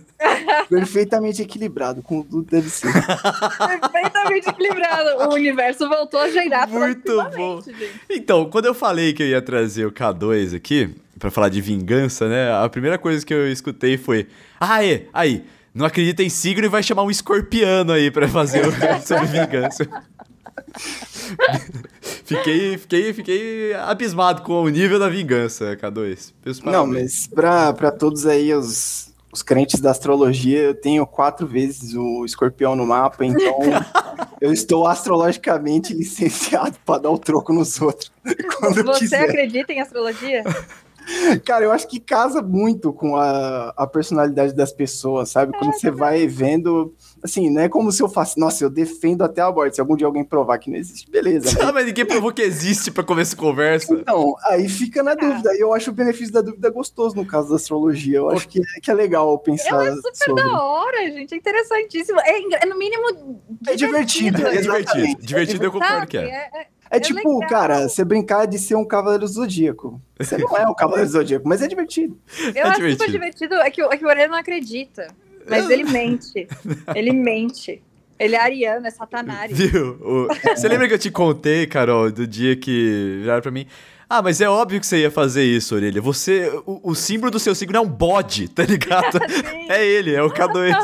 Perfeitamente 0.68 1.42
equilibrado, 1.42 2.02
como 2.02 2.24
tudo 2.24 2.48
deve 2.50 2.68
ser. 2.68 2.92
Perfeitamente 2.92 4.48
equilibrado. 4.48 5.30
O 5.30 5.34
universo 5.34 5.88
voltou 5.88 6.20
a 6.20 6.28
girar 6.30 6.68
Muito 6.68 7.22
bom. 7.36 7.60
Gente. 7.60 8.00
Então, 8.10 8.48
quando 8.50 8.66
eu 8.66 8.74
falei 8.74 9.12
que 9.12 9.22
eu 9.22 9.26
ia 9.26 9.42
trazer 9.42 9.86
o 9.86 9.92
K2 9.92 10.56
aqui, 10.56 10.94
para 11.18 11.30
falar 11.30 11.48
de 11.48 11.60
vingança, 11.60 12.28
né? 12.28 12.52
A 12.52 12.68
primeira 12.68 12.98
coisa 12.98 13.24
que 13.24 13.32
eu 13.32 13.50
escutei 13.50 13.96
foi: 13.96 14.26
Ah, 14.60 14.84
é, 14.84 15.06
aí, 15.12 15.44
não 15.74 15.84
acredita 15.84 16.22
em 16.22 16.28
signo 16.28 16.64
e 16.64 16.68
vai 16.68 16.82
chamar 16.82 17.02
um 17.02 17.10
escorpiano 17.10 17.92
aí 17.92 18.10
para 18.10 18.28
fazer 18.28 18.66
o 18.66 18.72
sobre 19.04 19.26
vingança. 19.26 19.88
fiquei, 22.24 22.78
fiquei, 22.78 23.12
fiquei 23.12 23.74
abismado 23.74 24.42
com 24.42 24.62
o 24.62 24.68
nível 24.68 24.98
da 24.98 25.08
vingança, 25.08 25.76
K2. 25.76 26.32
Não, 26.64 26.86
mas 26.86 27.26
pra, 27.26 27.72
pra 27.72 27.90
todos 27.90 28.26
aí 28.26 28.54
os, 28.54 29.12
os 29.32 29.42
crentes 29.42 29.80
da 29.80 29.90
astrologia, 29.90 30.60
eu 30.60 30.74
tenho 30.74 31.04
quatro 31.06 31.46
vezes 31.46 31.94
o 31.94 32.24
escorpião 32.24 32.76
no 32.76 32.86
mapa, 32.86 33.24
então 33.24 33.58
eu 34.40 34.52
estou 34.52 34.86
astrologicamente 34.86 35.92
licenciado 35.92 36.76
para 36.84 37.02
dar 37.02 37.10
o 37.10 37.18
troco 37.18 37.52
nos 37.52 37.80
outros. 37.80 38.12
Você 39.00 39.16
acredita 39.16 39.72
em 39.72 39.80
astrologia? 39.80 40.44
Cara, 41.44 41.64
eu 41.64 41.72
acho 41.72 41.88
que 41.88 42.00
casa 42.00 42.42
muito 42.42 42.92
com 42.92 43.16
a, 43.16 43.72
a 43.76 43.86
personalidade 43.86 44.54
das 44.54 44.72
pessoas, 44.72 45.30
sabe? 45.30 45.56
Quando 45.56 45.70
é, 45.70 45.78
você 45.78 45.90
vai 45.90 46.26
vendo, 46.26 46.94
assim, 47.22 47.50
não 47.50 47.62
é 47.62 47.68
como 47.68 47.92
se 47.92 48.02
eu 48.02 48.08
faço, 48.08 48.38
nossa, 48.38 48.64
eu 48.64 48.70
defendo 48.70 49.22
até 49.22 49.42
a 49.42 49.50
morte. 49.50 49.76
Se 49.76 49.80
algum 49.80 49.96
dia 49.96 50.06
alguém 50.06 50.24
provar 50.24 50.58
que 50.58 50.70
não 50.70 50.76
existe, 50.76 51.10
beleza. 51.10 51.54
Né? 51.64 51.72
mas 51.72 51.86
ninguém 51.86 52.04
provou 52.04 52.32
que 52.32 52.42
existe 52.42 52.90
para 52.90 53.02
começar 53.02 53.34
a 53.34 53.38
conversa. 53.38 53.94
Então, 53.94 54.34
aí 54.44 54.68
fica 54.68 55.02
na 55.02 55.14
dúvida. 55.14 55.54
E 55.54 55.60
eu 55.60 55.72
acho 55.72 55.90
o 55.90 55.94
benefício 55.94 56.32
da 56.32 56.40
dúvida 56.40 56.68
gostoso 56.70 57.16
no 57.16 57.24
caso 57.24 57.48
da 57.48 57.56
astrologia. 57.56 58.18
Eu 58.18 58.30
acho 58.30 58.48
que, 58.48 58.60
que 58.82 58.90
é 58.90 58.94
legal 58.94 59.38
pensar. 59.38 59.86
É 59.86 59.94
super 59.94 60.14
sobre. 60.14 60.42
da 60.42 60.62
hora, 60.62 61.10
gente. 61.10 61.34
É 61.34 61.36
interessantíssimo. 61.38 62.20
É, 62.20 62.64
é 62.64 62.66
no 62.66 62.76
mínimo. 62.76 63.42
É 63.66 63.74
divertido. 63.74 64.46
É 64.46 64.60
divertido. 64.60 65.22
Divertido, 65.22 65.64
eu 65.64 65.72
concordo 65.72 66.06
que 66.06 66.18
é. 66.18 66.68
É, 66.94 66.96
é 66.96 67.00
tipo, 67.00 67.40
legal. 67.40 67.48
cara, 67.48 67.88
você 67.88 68.04
brincar 68.04 68.46
de 68.46 68.58
ser 68.58 68.74
um 68.74 68.84
cavaleiro 68.84 69.26
zodíaco. 69.26 70.00
Você 70.18 70.38
não 70.38 70.56
é 70.56 70.66
um 70.68 70.74
cavaleiro 70.74 71.10
zodíaco, 71.10 71.48
mas 71.48 71.62
é 71.62 71.66
divertido. 71.66 72.18
Eu 72.54 72.54
é 72.54 72.62
acho 72.62 72.76
divertido. 72.76 73.04
super 73.04 73.12
divertido. 73.12 73.54
É 73.56 73.70
que, 73.70 73.82
é 73.82 73.96
que 73.96 74.04
o 74.04 74.08
Orelha 74.08 74.28
não 74.28 74.38
acredita. 74.38 75.08
Mas 75.48 75.68
ele 75.68 75.84
mente. 75.84 76.48
Ele 76.94 77.12
mente. 77.12 77.82
Ele 78.18 78.34
é 78.36 78.40
ariano, 78.40 78.86
é 78.86 78.90
satanás. 78.90 79.50
Viu? 79.52 79.98
O... 80.00 80.28
Você 80.56 80.68
lembra 80.68 80.86
que 80.88 80.94
eu 80.94 80.98
te 80.98 81.10
contei, 81.10 81.66
Carol, 81.66 82.10
do 82.10 82.26
dia 82.26 82.56
que 82.56 83.18
viraram 83.20 83.42
pra 83.42 83.50
mim? 83.50 83.66
Ah, 84.08 84.22
mas 84.22 84.40
é 84.40 84.48
óbvio 84.48 84.78
que 84.78 84.86
você 84.86 84.98
ia 84.98 85.10
fazer 85.10 85.44
isso, 85.44 85.74
Orelha. 85.74 86.00
Você. 86.00 86.48
O, 86.64 86.90
o 86.90 86.94
símbolo 86.94 87.30
do 87.30 87.38
seu 87.38 87.54
signo 87.54 87.76
é 87.76 87.80
um 87.80 87.88
bode, 87.88 88.48
tá 88.48 88.62
ligado? 88.62 89.18
é 89.68 89.84
ele, 89.84 90.14
é 90.14 90.22
o 90.22 90.30
K2. 90.30 90.74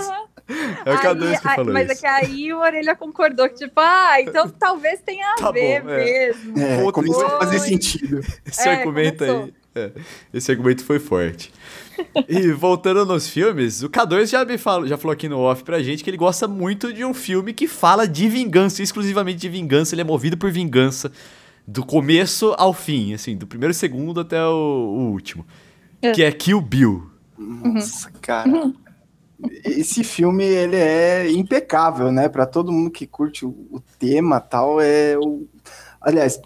É 0.85 0.93
o 0.93 0.99
K2 0.99 1.37
que 1.37 1.43
falou 1.43 1.73
mas 1.73 1.91
isso. 1.91 1.91
Mas 1.91 1.91
é 1.91 1.95
que 1.95 2.07
aí 2.07 2.53
o 2.53 2.59
Orelha 2.59 2.97
concordou 2.97 3.49
que, 3.49 3.55
tipo, 3.55 3.81
ah, 3.81 4.21
então 4.21 4.49
talvez 4.59 5.01
tenha 5.01 5.33
a 5.33 5.37
tá 5.37 5.51
ver 5.51 5.83
bom, 5.83 5.91
é. 5.91 5.97
mesmo. 6.05 6.59
É, 6.59 6.93
começou 6.93 7.27
a 7.27 7.39
fazer 7.39 7.59
sentido. 7.61 8.21
Esse 8.45 8.69
é, 8.69 8.73
argumento 8.75 9.19
começou. 9.19 9.45
aí. 9.45 9.55
É, 9.73 9.93
esse 10.35 10.51
argumento 10.51 10.85
foi 10.85 10.99
forte. 10.99 11.53
e 12.29 12.51
voltando 12.51 13.05
nos 13.07 13.29
filmes, 13.29 13.83
o 13.83 13.89
K2 13.89 14.27
já 14.27 14.45
me 14.45 14.59
falou, 14.59 14.87
já 14.87 14.97
falou 14.97 15.13
aqui 15.13 15.29
no 15.29 15.39
off 15.39 15.63
pra 15.63 15.83
gente 15.83 16.03
que 16.03 16.11
ele 16.11 16.17
gosta 16.17 16.49
muito 16.49 16.93
de 16.93 17.05
um 17.05 17.15
filme 17.15 17.53
que 17.53 17.69
fala 17.69 18.09
de 18.09 18.29
vingança, 18.29 18.83
exclusivamente 18.83 19.39
de 19.39 19.49
vingança, 19.49 19.95
ele 19.95 20.01
é 20.01 20.05
movido 20.05 20.37
por 20.37 20.51
vingança 20.51 21.13
do 21.67 21.85
começo 21.85 22.55
ao 22.59 22.73
fim, 22.73 23.15
assim, 23.15 23.37
do 23.37 23.47
primeiro 23.47 23.73
segundo 23.73 24.21
até 24.21 24.45
o, 24.45 24.51
o 24.51 25.11
último. 25.13 25.47
É. 26.03 26.11
Que 26.13 26.25
é 26.25 26.33
Kill 26.33 26.61
Bill. 26.61 27.09
Nossa, 27.39 28.09
uhum. 28.09 28.15
cara. 28.21 28.49
Uhum 28.49 28.75
esse 29.65 30.05
filme 30.05 30.45
ele 30.45 30.77
é 30.77 31.31
impecável, 31.31 32.11
né? 32.11 32.29
Para 32.29 32.47
todo 32.47 32.73
mundo 32.73 32.91
que 32.91 33.07
curte 33.07 33.45
o, 33.45 33.51
o 33.71 33.81
tema 33.99 34.41
tal, 34.41 34.81
é 34.81 35.17
o 35.19 35.47
Aliás, 36.01 36.41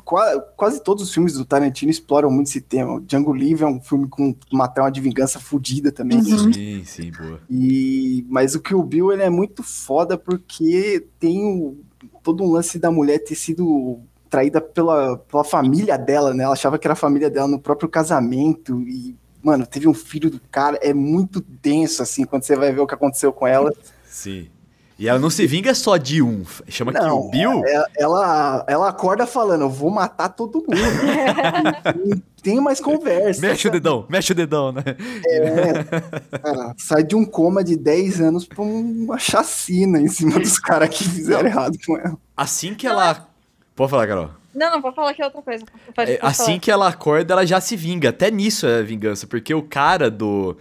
quase 0.56 0.82
todos 0.82 1.04
os 1.04 1.14
filmes 1.14 1.34
do 1.34 1.44
Tarantino 1.44 1.88
exploram 1.88 2.28
muito 2.28 2.48
esse 2.48 2.60
tema. 2.60 2.94
O 2.94 3.00
Django 3.00 3.32
Livre 3.32 3.62
é 3.62 3.66
um 3.66 3.80
filme 3.80 4.08
com 4.08 4.34
uma 4.52 4.66
trama 4.66 4.90
de 4.90 5.00
vingança 5.00 5.38
fodida 5.38 5.92
também. 5.92 6.18
Uhum. 6.18 6.52
Sim, 6.52 6.84
sim, 6.84 7.12
boa. 7.12 7.40
E, 7.48 8.26
mas 8.28 8.56
o 8.56 8.60
que 8.60 8.74
o 8.74 8.82
Bill 8.82 9.12
ele 9.12 9.22
é 9.22 9.30
muito 9.30 9.62
foda 9.62 10.18
porque 10.18 11.06
tem 11.20 11.44
o, 11.44 11.76
todo 12.20 12.42
um 12.42 12.50
lance 12.50 12.80
da 12.80 12.90
mulher 12.90 13.18
ter 13.20 13.36
sido 13.36 14.00
traída 14.28 14.60
pela, 14.60 15.18
pela 15.18 15.44
família 15.44 15.96
dela, 15.96 16.34
né? 16.34 16.42
Ela 16.42 16.54
achava 16.54 16.76
que 16.76 16.88
era 16.88 16.94
a 16.94 16.96
família 16.96 17.30
dela 17.30 17.46
no 17.46 17.60
próprio 17.60 17.88
casamento 17.88 18.82
e 18.82 19.14
mano, 19.44 19.66
teve 19.66 19.86
um 19.86 19.94
filho 19.94 20.30
do 20.30 20.40
cara, 20.50 20.78
é 20.80 20.94
muito 20.94 21.44
denso, 21.62 22.02
assim, 22.02 22.24
quando 22.24 22.44
você 22.44 22.56
vai 22.56 22.72
ver 22.72 22.80
o 22.80 22.86
que 22.86 22.94
aconteceu 22.94 23.32
com 23.32 23.46
ela. 23.46 23.72
Sim. 24.06 24.48
E 24.96 25.08
ela 25.08 25.18
não 25.18 25.28
se 25.28 25.44
vinga 25.44 25.74
só 25.74 25.96
de 25.96 26.22
um, 26.22 26.44
chama 26.68 26.92
não, 26.92 27.22
Kill 27.22 27.30
Bill. 27.30 27.64
Ela, 27.66 27.86
ela, 27.98 28.64
ela 28.68 28.88
acorda 28.88 29.26
falando, 29.26 29.62
eu 29.62 29.70
vou 29.70 29.90
matar 29.90 30.28
todo 30.28 30.60
mundo. 30.60 32.22
tem 32.40 32.60
mais 32.60 32.80
conversa. 32.80 33.40
Mexe 33.40 33.66
o 33.66 33.70
dedão, 33.72 34.06
mexe 34.08 34.32
o 34.32 34.34
dedão, 34.36 34.70
né? 34.70 34.82
É, 35.26 36.38
cara, 36.38 36.74
sai 36.78 37.02
de 37.02 37.16
um 37.16 37.24
coma 37.24 37.64
de 37.64 37.76
10 37.76 38.20
anos 38.20 38.46
pra 38.46 38.62
uma 38.62 39.18
chacina 39.18 40.00
em 40.00 40.08
cima 40.08 40.38
dos 40.38 40.58
caras 40.60 40.88
que 40.90 41.04
fizeram 41.04 41.46
errado 41.48 41.76
com 41.84 41.98
ela. 41.98 42.16
Assim 42.36 42.72
que 42.72 42.86
ela... 42.86 43.26
Pode 43.74 43.90
falar, 43.90 44.06
Carol. 44.06 44.43
Não, 44.54 44.70
não, 44.70 44.80
pode 44.80 44.94
falar 44.94 45.12
que 45.14 45.22
é 45.22 45.24
outra 45.24 45.42
coisa. 45.42 45.64
Pode, 45.94 46.12
é, 46.12 46.18
assim 46.22 46.44
falar. 46.44 46.58
que 46.60 46.70
ela 46.70 46.88
acorda, 46.88 47.34
ela 47.34 47.46
já 47.46 47.60
se 47.60 47.76
vinga. 47.76 48.10
Até 48.10 48.30
nisso 48.30 48.66
é 48.66 48.82
vingança, 48.82 49.26
porque 49.26 49.52
o 49.52 49.62
cara 49.62 50.10
do, 50.10 50.56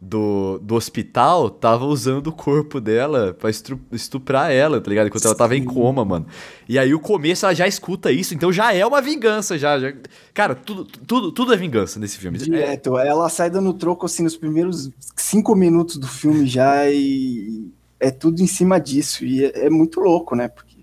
do, 0.00 0.58
do 0.58 0.74
hospital 0.74 1.50
tava 1.50 1.84
usando 1.84 2.28
o 2.28 2.32
corpo 2.32 2.80
dela 2.80 3.34
pra 3.34 3.50
estuprar 3.90 4.52
ela, 4.52 4.80
tá 4.80 4.88
ligado? 4.88 5.08
Enquanto 5.08 5.22
Sim. 5.22 5.28
ela 5.28 5.36
tava 5.36 5.56
em 5.56 5.64
coma, 5.64 6.04
mano. 6.04 6.26
E 6.68 6.78
aí 6.78 6.94
o 6.94 7.00
começo 7.00 7.46
ela 7.46 7.54
já 7.54 7.66
escuta 7.66 8.12
isso, 8.12 8.34
então 8.34 8.52
já 8.52 8.72
é 8.72 8.86
uma 8.86 9.00
vingança, 9.00 9.58
já. 9.58 9.78
já... 9.78 9.92
Cara, 10.32 10.54
tudo, 10.54 10.84
tudo, 10.84 11.32
tudo 11.32 11.52
é 11.52 11.56
vingança 11.56 11.98
nesse 11.98 12.18
filme. 12.18 12.38
Direto, 12.38 12.96
é... 12.98 13.08
ela 13.08 13.28
sai 13.28 13.50
dando 13.50 13.72
troco 13.72 14.06
assim 14.06 14.22
nos 14.22 14.36
primeiros 14.36 14.90
cinco 15.16 15.54
minutos 15.56 15.96
do 15.96 16.06
filme 16.06 16.46
já 16.46 16.88
e 16.90 17.68
é 17.98 18.10
tudo 18.10 18.40
em 18.40 18.46
cima 18.46 18.78
disso. 18.78 19.24
E 19.24 19.44
é, 19.44 19.66
é 19.66 19.70
muito 19.70 20.00
louco, 20.00 20.36
né? 20.36 20.48
Porque... 20.48 20.76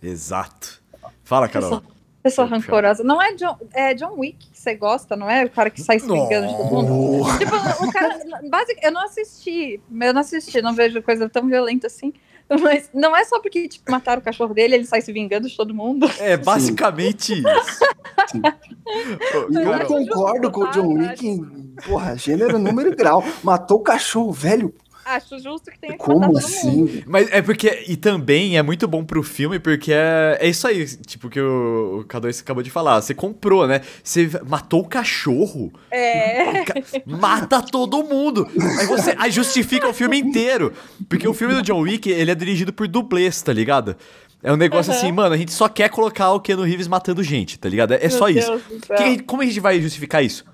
Exato. 0.00 0.80
Fala, 1.24 1.48
Carol. 1.48 1.82
Pessoa 2.22 2.46
rancorosa. 2.46 3.02
Não 3.02 3.20
é 3.20 3.32
John, 3.34 3.56
é 3.72 3.94
John 3.94 4.14
Wick 4.18 4.50
que 4.50 4.58
você 4.58 4.74
gosta, 4.74 5.16
não 5.16 5.28
é? 5.28 5.44
O 5.44 5.50
cara 5.50 5.70
que 5.70 5.80
sai 5.80 5.98
se 5.98 6.06
vingando 6.06 6.48
de 6.48 6.56
todo 6.56 6.70
mundo. 6.70 7.24
Tipo, 7.38 7.56
o 7.84 7.92
cara. 7.92 8.20
Basic, 8.48 8.78
eu 8.82 8.92
não 8.92 9.04
assisti. 9.04 9.80
Eu 9.90 10.12
não 10.12 10.20
assisti, 10.20 10.60
não 10.60 10.74
vejo 10.74 11.02
coisa 11.02 11.28
tão 11.28 11.46
violenta 11.46 11.86
assim. 11.86 12.12
Mas 12.60 12.90
não 12.92 13.16
é 13.16 13.24
só 13.24 13.40
porque 13.40 13.68
tipo, 13.68 13.90
mataram 13.90 14.20
o 14.20 14.24
cachorro 14.24 14.52
dele, 14.52 14.74
ele 14.74 14.84
sai 14.84 15.00
se 15.00 15.12
vingando 15.12 15.48
de 15.48 15.56
todo 15.56 15.72
mundo. 15.72 16.10
É 16.18 16.36
basicamente 16.36 17.36
Sim. 17.36 17.42
isso. 17.46 17.84
eu 19.52 19.86
concordo 19.86 20.50
com 20.50 20.62
o 20.62 20.70
John 20.72 20.94
Wick 20.94 21.26
em, 21.26 21.44
porra, 21.86 22.16
gênero, 22.16 22.58
número 22.58 22.92
e 22.92 22.96
grau. 22.96 23.22
Matou 23.44 23.78
o 23.78 23.82
cachorro, 23.82 24.32
velho 24.32 24.74
acho 25.04 25.38
justo 25.38 25.70
que 25.70 25.78
tenha 25.78 25.92
que 25.94 25.98
Como 25.98 26.36
assim? 26.36 27.02
Mas 27.06 27.30
é 27.30 27.42
porque. 27.42 27.84
E 27.88 27.96
também 27.96 28.56
é 28.56 28.62
muito 28.62 28.86
bom 28.86 29.04
pro 29.04 29.22
filme, 29.22 29.58
porque 29.58 29.92
é, 29.92 30.38
é 30.40 30.48
isso 30.48 30.66
aí, 30.66 30.86
tipo, 30.86 31.28
que 31.28 31.40
o, 31.40 32.00
o 32.00 32.04
K2 32.04 32.40
acabou 32.40 32.62
de 32.62 32.70
falar. 32.70 33.00
Você 33.00 33.14
comprou, 33.14 33.66
né? 33.66 33.80
Você 34.02 34.30
matou 34.46 34.80
o 34.80 34.88
cachorro. 34.88 35.72
É. 35.90 36.64
Mata 37.06 37.62
todo 37.62 38.02
mundo. 38.04 38.48
Aí 38.78 38.86
você 38.86 39.14
aí 39.18 39.30
justifica 39.30 39.88
o 39.88 39.94
filme 39.94 40.18
inteiro. 40.18 40.72
Porque 41.08 41.26
o 41.26 41.34
filme 41.34 41.54
do 41.54 41.62
John 41.62 41.80
Wick, 41.80 42.08
ele 42.10 42.30
é 42.30 42.34
dirigido 42.34 42.72
por 42.72 42.86
dublês, 42.88 43.40
tá 43.42 43.52
ligado? 43.52 43.96
É 44.42 44.52
um 44.52 44.56
negócio 44.56 44.90
uhum. 44.90 44.98
assim, 44.98 45.12
mano, 45.12 45.34
a 45.34 45.38
gente 45.38 45.52
só 45.52 45.68
quer 45.68 45.90
colocar 45.90 46.32
o 46.32 46.40
Keanu 46.40 46.62
Reeves 46.62 46.88
matando 46.88 47.22
gente, 47.22 47.58
tá 47.58 47.68
ligado? 47.68 47.92
É, 47.92 48.04
é 48.04 48.08
só 48.08 48.26
Deus 48.26 48.44
isso. 48.44 48.80
Que, 48.96 49.22
como 49.22 49.42
a 49.42 49.44
gente 49.44 49.60
vai 49.60 49.80
justificar 49.80 50.24
isso? 50.24 50.44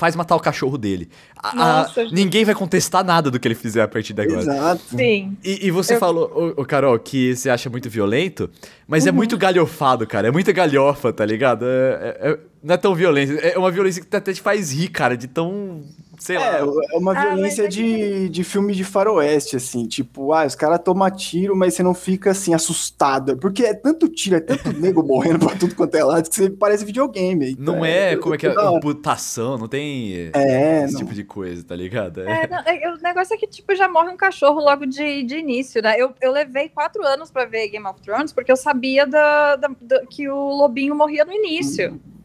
Faz 0.00 0.16
matar 0.16 0.34
o 0.34 0.40
cachorro 0.40 0.78
dele. 0.78 1.10
A, 1.36 1.82
a, 1.82 1.88
ninguém 2.10 2.42
vai 2.42 2.54
contestar 2.54 3.04
nada 3.04 3.30
do 3.30 3.38
que 3.38 3.46
ele 3.46 3.54
fizer 3.54 3.82
a 3.82 3.86
partir 3.86 4.14
de 4.14 4.22
agora. 4.22 4.40
Exato. 4.40 4.82
Sim. 4.96 5.36
E, 5.44 5.66
e 5.66 5.70
você 5.70 5.96
eu... 5.96 5.98
falou, 5.98 6.54
ô, 6.56 6.62
ô, 6.62 6.64
Carol, 6.64 6.98
que 6.98 7.36
você 7.36 7.50
acha 7.50 7.68
muito 7.68 7.90
violento, 7.90 8.48
mas 8.88 9.04
é 9.04 9.10
uhum. 9.10 9.14
é 9.14 9.18
muito 9.18 9.36
galhofado, 9.36 10.06
cara. 10.06 10.28
É 10.28 10.30
muita 10.30 10.52
galhofa, 10.52 11.12
tá 11.12 11.26
ligado? 11.26 11.66
É, 11.66 11.68
é, 11.68 12.30
é, 12.30 12.38
não 12.62 12.74
é 12.74 12.78
tão 12.78 12.94
violência. 12.94 13.34
É 13.40 13.58
uma 13.58 13.70
violência 13.70 14.02
que 14.02 14.16
até 14.16 14.32
te 14.32 14.40
faz 14.40 14.72
rir, 14.72 14.88
cara, 14.88 15.18
de 15.18 15.28
tão 15.28 15.82
sei 16.20 16.38
lá. 16.38 16.58
É, 16.58 16.60
é 16.60 16.98
uma 16.98 17.12
ah, 17.12 17.26
violência 17.26 17.68
de, 17.68 18.28
de 18.28 18.44
filme 18.44 18.74
de 18.74 18.84
faroeste, 18.84 19.56
assim, 19.56 19.86
tipo, 19.86 20.32
ah, 20.32 20.44
os 20.44 20.54
caras 20.54 20.78
tomam 20.84 21.10
tiro, 21.10 21.56
mas 21.56 21.74
você 21.74 21.82
não 21.82 21.94
fica, 21.94 22.30
assim, 22.30 22.54
assustado, 22.54 23.36
porque 23.38 23.64
é 23.64 23.74
tanto 23.74 24.08
tiro, 24.08 24.36
é 24.36 24.40
tanto 24.40 24.70
nego 24.78 25.02
morrendo 25.02 25.46
pra 25.46 25.56
tudo 25.56 25.74
quanto 25.74 25.94
é 25.96 26.04
lado, 26.04 26.28
que 26.28 26.34
você 26.34 26.50
parece 26.50 26.84
videogame. 26.84 27.56
Não 27.58 27.84
é, 27.84 28.12
é 28.12 28.16
como 28.16 28.34
é 28.34 28.38
que 28.38 28.46
é, 28.46 28.50
amputação, 28.50 29.56
não 29.56 29.66
tem 29.66 30.30
é, 30.34 30.84
esse 30.84 30.94
não. 30.94 31.00
tipo 31.00 31.14
de 31.14 31.24
coisa, 31.24 31.64
tá 31.64 31.74
ligado? 31.74 32.20
É. 32.20 32.46
Não, 32.46 32.58
é, 32.58 32.92
o 32.92 33.02
negócio 33.02 33.34
é 33.34 33.36
que, 33.36 33.46
tipo, 33.46 33.74
já 33.74 33.88
morre 33.88 34.10
um 34.10 34.16
cachorro 34.16 34.60
logo 34.60 34.84
de, 34.86 35.22
de 35.22 35.38
início, 35.38 35.82
né? 35.82 35.94
Eu, 35.98 36.12
eu 36.20 36.30
levei 36.30 36.68
quatro 36.68 37.02
anos 37.04 37.30
pra 37.30 37.46
ver 37.46 37.68
Game 37.68 37.86
of 37.86 38.00
Thrones, 38.02 38.32
porque 38.32 38.52
eu 38.52 38.56
sabia 38.56 39.06
da, 39.06 39.56
da, 39.56 39.70
da 39.80 40.06
que 40.06 40.28
o 40.28 40.50
lobinho 40.50 40.94
morria 40.94 41.24
no 41.24 41.32
início. 41.32 41.92
Uhum 41.92 42.19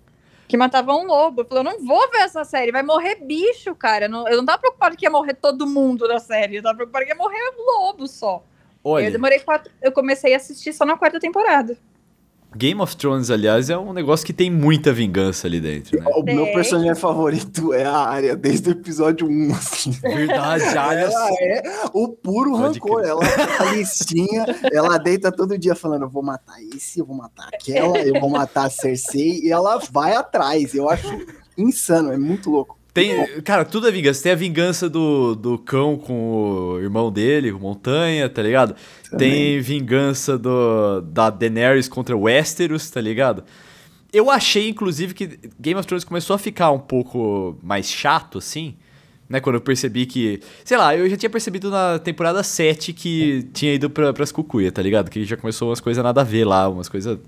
que 0.48 0.58
matava 0.58 0.94
um 0.94 1.06
lobo. 1.06 1.42
Eu 1.42 1.46
falei, 1.46 1.62
eu 1.62 1.72
não 1.72 1.86
vou 1.86 2.10
ver 2.12 2.20
essa 2.20 2.44
série, 2.44 2.72
vai 2.72 2.84
morrer 2.84 3.16
bicho, 3.16 3.74
cara. 3.76 4.06
Eu 4.06 4.10
não, 4.10 4.28
eu 4.28 4.38
não 4.38 4.46
tava 4.46 4.60
preocupado 4.60 4.96
que 4.96 5.06
ia 5.06 5.10
morrer 5.10 5.34
todo 5.36 5.68
mundo 5.68 6.08
da 6.08 6.20
série, 6.20 6.58
eu 6.58 6.64
tava 6.64 6.76
preocupado 6.76 7.06
que 7.06 7.12
ia 7.12 7.18
morrer 7.18 7.54
lobo 7.58 8.08
só. 8.08 8.44
Olha. 8.84 9.06
Eu 9.06 9.12
demorei 9.12 9.40
quatro. 9.40 9.72
Eu 9.82 9.92
comecei 9.92 10.34
a 10.34 10.38
assistir 10.38 10.72
só 10.72 10.86
na 10.86 10.98
quarta 10.98 11.20
temporada. 11.20 11.78
Game 12.56 12.80
of 12.80 12.96
Thrones, 12.96 13.30
aliás, 13.30 13.70
é 13.70 13.78
um 13.78 13.92
negócio 13.92 14.26
que 14.26 14.32
tem 14.32 14.50
muita 14.50 14.94
vingança 14.94 15.46
ali 15.46 15.60
dentro, 15.60 16.00
né? 16.00 16.06
O 16.16 16.24
meu 16.24 16.46
personagem 16.54 16.96
favorito 16.96 17.74
é 17.74 17.84
a 17.84 17.98
Arya, 17.98 18.36
desde 18.36 18.70
o 18.70 18.72
episódio 18.72 19.28
1, 19.28 19.52
assim. 19.54 19.92
Verdade, 19.92 20.64
a 20.64 20.82
Arya... 20.82 21.06
Ela 21.06 21.30
é 21.32 21.64
o 21.94 22.08
puro 22.08 22.52
Pode 22.52 22.80
rancor. 22.80 23.02
Crer. 23.02 23.10
Ela 23.10 23.26
é 23.26 23.62
a 23.62 23.74
listinha, 23.74 24.46
ela 24.72 24.98
deita 24.98 25.32
todo 25.32 25.58
dia 25.58 25.76
falando, 25.76 26.04
eu 26.04 26.10
vou 26.10 26.24
matar 26.24 26.56
esse, 26.74 27.00
eu 27.00 27.06
vou 27.06 27.16
matar 27.16 27.50
aquela, 27.54 27.98
eu 28.00 28.20
vou 28.22 28.30
matar 28.30 28.68
a 28.68 28.70
Cersei, 28.70 29.42
e 29.44 29.52
ela 29.52 29.78
vai 29.92 30.16
atrás. 30.16 30.74
Eu 30.74 30.90
acho 30.90 31.10
insano, 31.58 32.14
é 32.14 32.18
muito 32.18 32.50
louco. 32.50 32.78
Tem, 32.96 33.42
cara, 33.42 33.66
tudo 33.66 33.90
é 33.90 33.92
vingança. 33.92 34.24
Tem 34.24 34.32
a 34.32 34.36
vingança 34.36 34.90
do, 34.90 35.36
do 35.36 35.58
cão 35.58 35.98
com 35.98 36.76
o 36.76 36.80
irmão 36.80 37.12
dele, 37.12 37.52
o 37.52 37.60
Montanha, 37.60 38.30
tá 38.30 38.42
ligado? 38.42 38.74
Também. 39.12 39.32
Tem 39.32 39.60
vingança 39.60 40.38
do, 40.38 41.02
da 41.02 41.30
Daenerys 41.30 41.90
contra 41.90 42.16
Westeros, 42.16 42.90
tá 42.90 43.02
ligado? 43.02 43.44
Eu 44.14 44.32
achei, 44.32 44.70
inclusive, 44.70 45.14
que 45.14 45.38
Game 45.60 45.78
of 45.78 45.86
Thrones 45.86 46.06
começou 46.06 46.38
a 46.38 46.40
ficar 46.40 46.72
um 46.72 46.80
pouco 46.80 47.60
mais 47.62 47.90
chato, 47.92 48.38
assim, 48.38 48.78
né? 49.28 49.42
Quando 49.42 49.56
eu 49.56 49.62
percebi 49.62 50.06
que. 50.06 50.40
Sei 50.64 50.78
lá, 50.78 50.96
eu 50.96 51.10
já 51.10 51.18
tinha 51.18 51.30
percebido 51.30 51.70
na 51.70 52.00
temporada 52.00 52.42
7 52.44 52.94
que 52.94 53.46
tinha 53.52 53.74
ido 53.74 53.90
pra, 53.90 54.14
pras 54.14 54.32
cucuia, 54.32 54.72
tá 54.72 54.82
ligado? 54.82 55.12
Que 55.12 55.26
já 55.26 55.36
começou 55.36 55.68
umas 55.68 55.82
coisas 55.82 56.02
nada 56.02 56.22
a 56.22 56.24
ver 56.24 56.46
lá, 56.46 56.70
umas 56.70 56.88
coisas. 56.88 57.20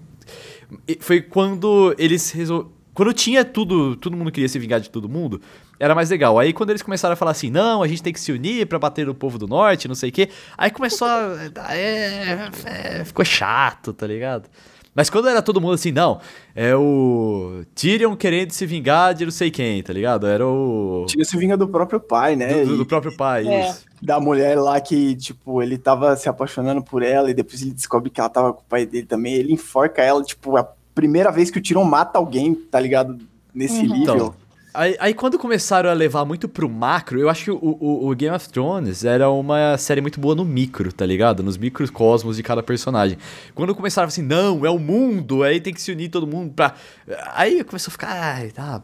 Foi 1.02 1.20
quando 1.22 1.94
eles 1.98 2.32
resolveram 2.32 2.77
quando 2.98 3.14
tinha 3.14 3.46
tudo, 3.46 3.96
todo 3.96 4.18
mundo 4.18 4.32
queria 4.32 4.50
se 4.50 4.58
vingar 4.58 4.80
de 4.80 4.90
todo 4.90 5.08
mundo, 5.08 5.40
era 5.80 5.94
mais 5.94 6.10
legal. 6.10 6.40
Aí 6.40 6.52
quando 6.52 6.72
eles 6.72 6.82
começaram 6.82 7.14
a 7.14 7.16
falar 7.16 7.30
assim, 7.30 7.52
não, 7.52 7.84
a 7.84 7.88
gente 7.88 8.02
tem 8.02 8.12
que 8.12 8.20
se 8.20 8.32
unir 8.32 8.66
para 8.66 8.80
bater 8.80 9.06
no 9.06 9.14
povo 9.14 9.38
do 9.38 9.46
norte, 9.46 9.88
não 9.88 9.94
sei 9.94 10.10
o 10.10 10.12
quê, 10.12 10.30
aí 10.58 10.72
começou 10.72 11.08
a. 11.08 11.38
É, 11.76 12.50
é, 12.66 13.06
ficou 13.06 13.24
chato, 13.24 13.94
tá 13.94 14.08
ligado? 14.08 14.50
Mas 14.96 15.12
quando 15.12 15.30
era 15.30 15.44
todo 15.44 15.62
mundo 15.62 15.76
assim, 15.76 15.92
não, 15.92 16.20
é 16.56 16.76
o 16.76 17.64
Tyrion 17.76 18.16
querendo 18.16 18.50
se 18.50 18.66
vingar 18.66 19.14
de 19.14 19.26
não 19.26 19.32
sei 19.32 19.52
quem, 19.52 19.84
tá 19.84 19.94
ligado? 19.94 20.26
Era 20.26 20.48
o. 20.48 21.06
Tyrion 21.08 21.24
se 21.24 21.38
vinga 21.38 21.56
do 21.56 21.68
próprio 21.68 22.00
pai, 22.00 22.36
né? 22.36 22.66
Do, 22.66 22.78
do 22.78 22.86
próprio 22.88 23.16
pai, 23.16 23.48
é. 23.48 23.70
isso. 23.70 23.86
Da 24.02 24.20
mulher 24.20 24.58
lá 24.58 24.82
que, 24.82 25.16
tipo, 25.16 25.62
ele 25.62 25.78
tava 25.78 26.16
se 26.16 26.28
apaixonando 26.28 26.82
por 26.82 27.04
ela 27.04 27.30
e 27.30 27.34
depois 27.36 27.62
ele 27.62 27.74
descobre 27.74 28.10
que 28.10 28.20
ela 28.20 28.30
tava 28.30 28.52
com 28.54 28.62
o 28.62 28.66
pai 28.66 28.88
dele 28.88 29.06
também. 29.06 29.36
Ele 29.36 29.54
enforca 29.54 30.02
ela, 30.02 30.24
tipo, 30.24 30.58
a 30.58 30.68
primeira 30.98 31.32
vez 31.32 31.52
que 31.52 31.60
o 31.60 31.62
Tyrion 31.62 31.84
mata 31.84 32.18
alguém, 32.18 32.56
tá 32.56 32.80
ligado? 32.80 33.20
Nesse 33.54 33.82
uhum. 33.86 33.94
nível. 33.94 34.16
Então, 34.16 34.36
aí, 34.74 34.96
aí, 35.00 35.14
quando 35.14 35.38
começaram 35.38 35.92
a 35.92 35.94
levar 35.94 36.26
muito 36.26 36.50
pro 36.50 36.68
macro, 36.68 37.20
eu 37.20 37.30
acho 37.30 37.44
que 37.44 37.52
o, 37.52 37.58
o, 37.58 38.10
o, 38.10 38.16
Game 38.16 38.36
of 38.36 38.50
Thrones 38.50 39.06
era 39.06 39.30
uma 39.30 39.78
série 39.78 40.02
muito 40.02 40.20
boa 40.20 40.34
no 40.34 40.44
micro, 40.44 40.92
tá 40.92 41.06
ligado? 41.06 41.44
Nos 41.44 41.56
microcosmos 41.56 42.38
de 42.38 42.44
cada 42.44 42.64
personagem. 42.64 43.18
Quando 43.54 43.76
começaram 43.76 44.08
assim, 44.08 44.24
não, 44.24 44.66
é 44.66 44.70
o 44.72 44.80
mundo, 44.80 45.44
aí 45.44 45.62
tem 45.62 45.72
que 45.72 45.82
se 45.82 45.92
unir 45.92 46.10
todo 46.10 46.26
mundo 46.26 46.52
pra. 46.52 46.74
Aí 47.34 47.64
começou 47.64 47.92
a 47.92 47.94
ficar, 47.94 48.10
ai, 48.10 48.50
tá, 48.50 48.82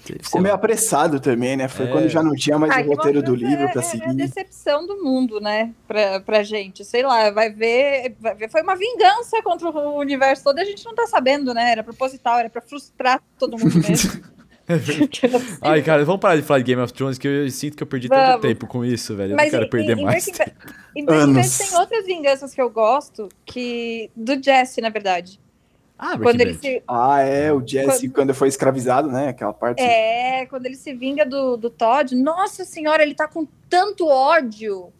Ficou 0.00 0.40
meio 0.40 0.54
apressado 0.54 1.20
também, 1.20 1.56
né? 1.56 1.68
Foi 1.68 1.86
é. 1.86 1.88
quando 1.90 2.08
já 2.08 2.22
não 2.22 2.34
tinha 2.34 2.58
mais 2.58 2.72
ah, 2.72 2.80
o 2.80 2.86
roteiro 2.86 3.22
do 3.22 3.34
livro 3.34 3.64
é, 3.64 3.68
para 3.68 3.82
seguir. 3.82 4.04
É 4.04 4.10
a 4.10 4.12
decepção 4.12 4.86
do 4.86 5.02
mundo, 5.02 5.40
né? 5.40 5.72
Pra, 5.86 6.20
pra 6.20 6.42
gente. 6.42 6.84
Sei 6.84 7.02
lá, 7.02 7.30
vai 7.30 7.50
ver, 7.50 8.16
vai 8.20 8.34
ver. 8.34 8.50
Foi 8.50 8.62
uma 8.62 8.76
vingança 8.76 9.42
contra 9.42 9.68
o 9.68 9.98
universo 9.98 10.44
todo. 10.44 10.58
A 10.58 10.64
gente 10.64 10.84
não 10.84 10.94
tá 10.94 11.06
sabendo, 11.06 11.52
né? 11.54 11.72
Era 11.72 11.84
proposital, 11.84 12.38
era 12.38 12.50
pra 12.50 12.60
frustrar 12.60 13.22
todo 13.38 13.58
mundo 13.58 13.76
mesmo. 13.86 14.22
Ai, 15.62 15.82
cara, 15.82 16.04
vamos 16.04 16.20
parar 16.20 16.36
de 16.36 16.42
falar 16.42 16.60
de 16.60 16.64
Game 16.64 16.80
of 16.80 16.92
Thrones, 16.92 17.18
que 17.18 17.26
eu 17.26 17.50
sinto 17.50 17.76
que 17.76 17.82
eu 17.82 17.86
perdi 17.86 18.08
vamos. 18.08 18.24
tanto 18.24 18.42
tempo 18.42 18.66
com 18.66 18.84
isso, 18.84 19.16
velho. 19.16 19.32
Eu 19.32 19.36
Mas 19.36 19.46
não 19.46 19.50
quero 19.50 19.66
em, 19.66 19.70
perder 19.70 19.98
em, 19.98 20.04
mais. 20.04 20.28
Em 20.96 21.04
Breaking 21.04 21.34
tem 21.34 21.76
outras 21.76 22.06
vinganças 22.06 22.54
que 22.54 22.60
eu 22.60 22.70
gosto, 22.70 23.28
que. 23.44 24.10
Do 24.14 24.40
Jesse, 24.42 24.80
na 24.80 24.90
verdade. 24.90 25.40
Ah, 26.02 26.18
quando 26.18 26.40
ele 26.40 26.54
se... 26.54 26.82
ah, 26.88 27.20
é, 27.20 27.52
o 27.52 27.60
Jesse 27.64 28.08
quando... 28.08 28.14
quando 28.14 28.34
foi 28.34 28.48
escravizado, 28.48 29.08
né? 29.08 29.28
Aquela 29.28 29.52
parte. 29.52 29.82
É, 29.82 30.46
quando 30.46 30.64
ele 30.64 30.74
se 30.74 30.94
vinga 30.94 31.26
do, 31.26 31.58
do 31.58 31.68
Todd, 31.68 32.16
nossa 32.16 32.64
senhora, 32.64 33.02
ele 33.02 33.14
tá 33.14 33.28
com 33.28 33.46
tanto 33.68 34.08
ódio. 34.08 34.90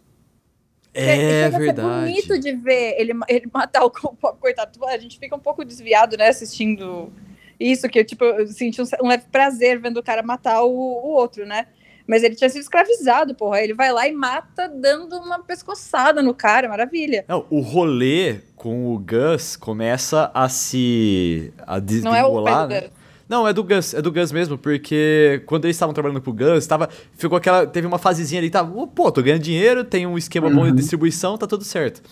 É, 0.92 1.44
é 1.44 1.48
verdade. 1.48 1.80
É 1.80 2.12
bonito 2.12 2.38
de 2.38 2.52
ver 2.52 2.96
ele, 2.98 3.12
ele 3.28 3.48
matar 3.50 3.82
o 3.82 3.90
coitado. 3.90 4.84
A 4.84 4.98
gente 4.98 5.18
fica 5.18 5.34
um 5.34 5.40
pouco 5.40 5.64
desviado, 5.64 6.18
né, 6.18 6.28
assistindo 6.28 7.10
isso, 7.58 7.88
que 7.88 8.04
tipo, 8.04 8.24
eu 8.24 8.46
senti 8.48 8.82
um, 8.82 8.84
um 9.02 9.08
leve 9.08 9.24
prazer 9.32 9.80
vendo 9.80 9.96
o 9.98 10.02
cara 10.02 10.22
matar 10.22 10.62
o, 10.62 10.70
o 10.70 11.12
outro, 11.12 11.46
né? 11.46 11.66
Mas 12.10 12.24
ele 12.24 12.34
tinha 12.34 12.50
sido 12.50 12.62
escravizado, 12.62 13.36
porra. 13.36 13.62
Ele 13.62 13.72
vai 13.72 13.92
lá 13.92 14.08
e 14.08 14.12
mata 14.12 14.68
dando 14.68 15.16
uma 15.16 15.38
pescoçada 15.38 16.20
no 16.20 16.34
cara, 16.34 16.68
maravilha. 16.68 17.24
Não, 17.28 17.46
o 17.48 17.60
rolê 17.60 18.40
com 18.56 18.92
o 18.92 18.98
Gus 18.98 19.54
começa 19.54 20.28
a 20.34 20.48
se. 20.48 21.52
a 21.64 21.78
desvincular. 21.78 22.66
Não 22.66 22.74
é 22.74 22.78
o 22.78 22.80
né? 22.80 22.90
Não, 23.28 23.46
é 23.46 23.52
do 23.52 23.62
Gus, 23.62 23.94
é 23.94 24.02
do 24.02 24.10
Gus 24.10 24.32
mesmo, 24.32 24.58
porque 24.58 25.40
quando 25.46 25.66
eles 25.66 25.76
estavam 25.76 25.94
trabalhando 25.94 26.20
pro 26.20 26.32
Gus, 26.32 26.66
tava, 26.66 26.88
ficou 27.16 27.38
aquela, 27.38 27.64
teve 27.64 27.86
uma 27.86 27.96
fasezinha 27.96 28.40
ali, 28.40 28.50
tava, 28.50 28.88
pô, 28.88 29.12
tô 29.12 29.22
ganhando 29.22 29.42
dinheiro, 29.42 29.84
tem 29.84 30.04
um 30.04 30.18
esquema 30.18 30.48
uhum. 30.48 30.54
bom 30.56 30.62
de 30.64 30.70
uhum. 30.70 30.74
distribuição, 30.74 31.38
tá 31.38 31.46
tudo 31.46 31.62
certo. 31.62 32.02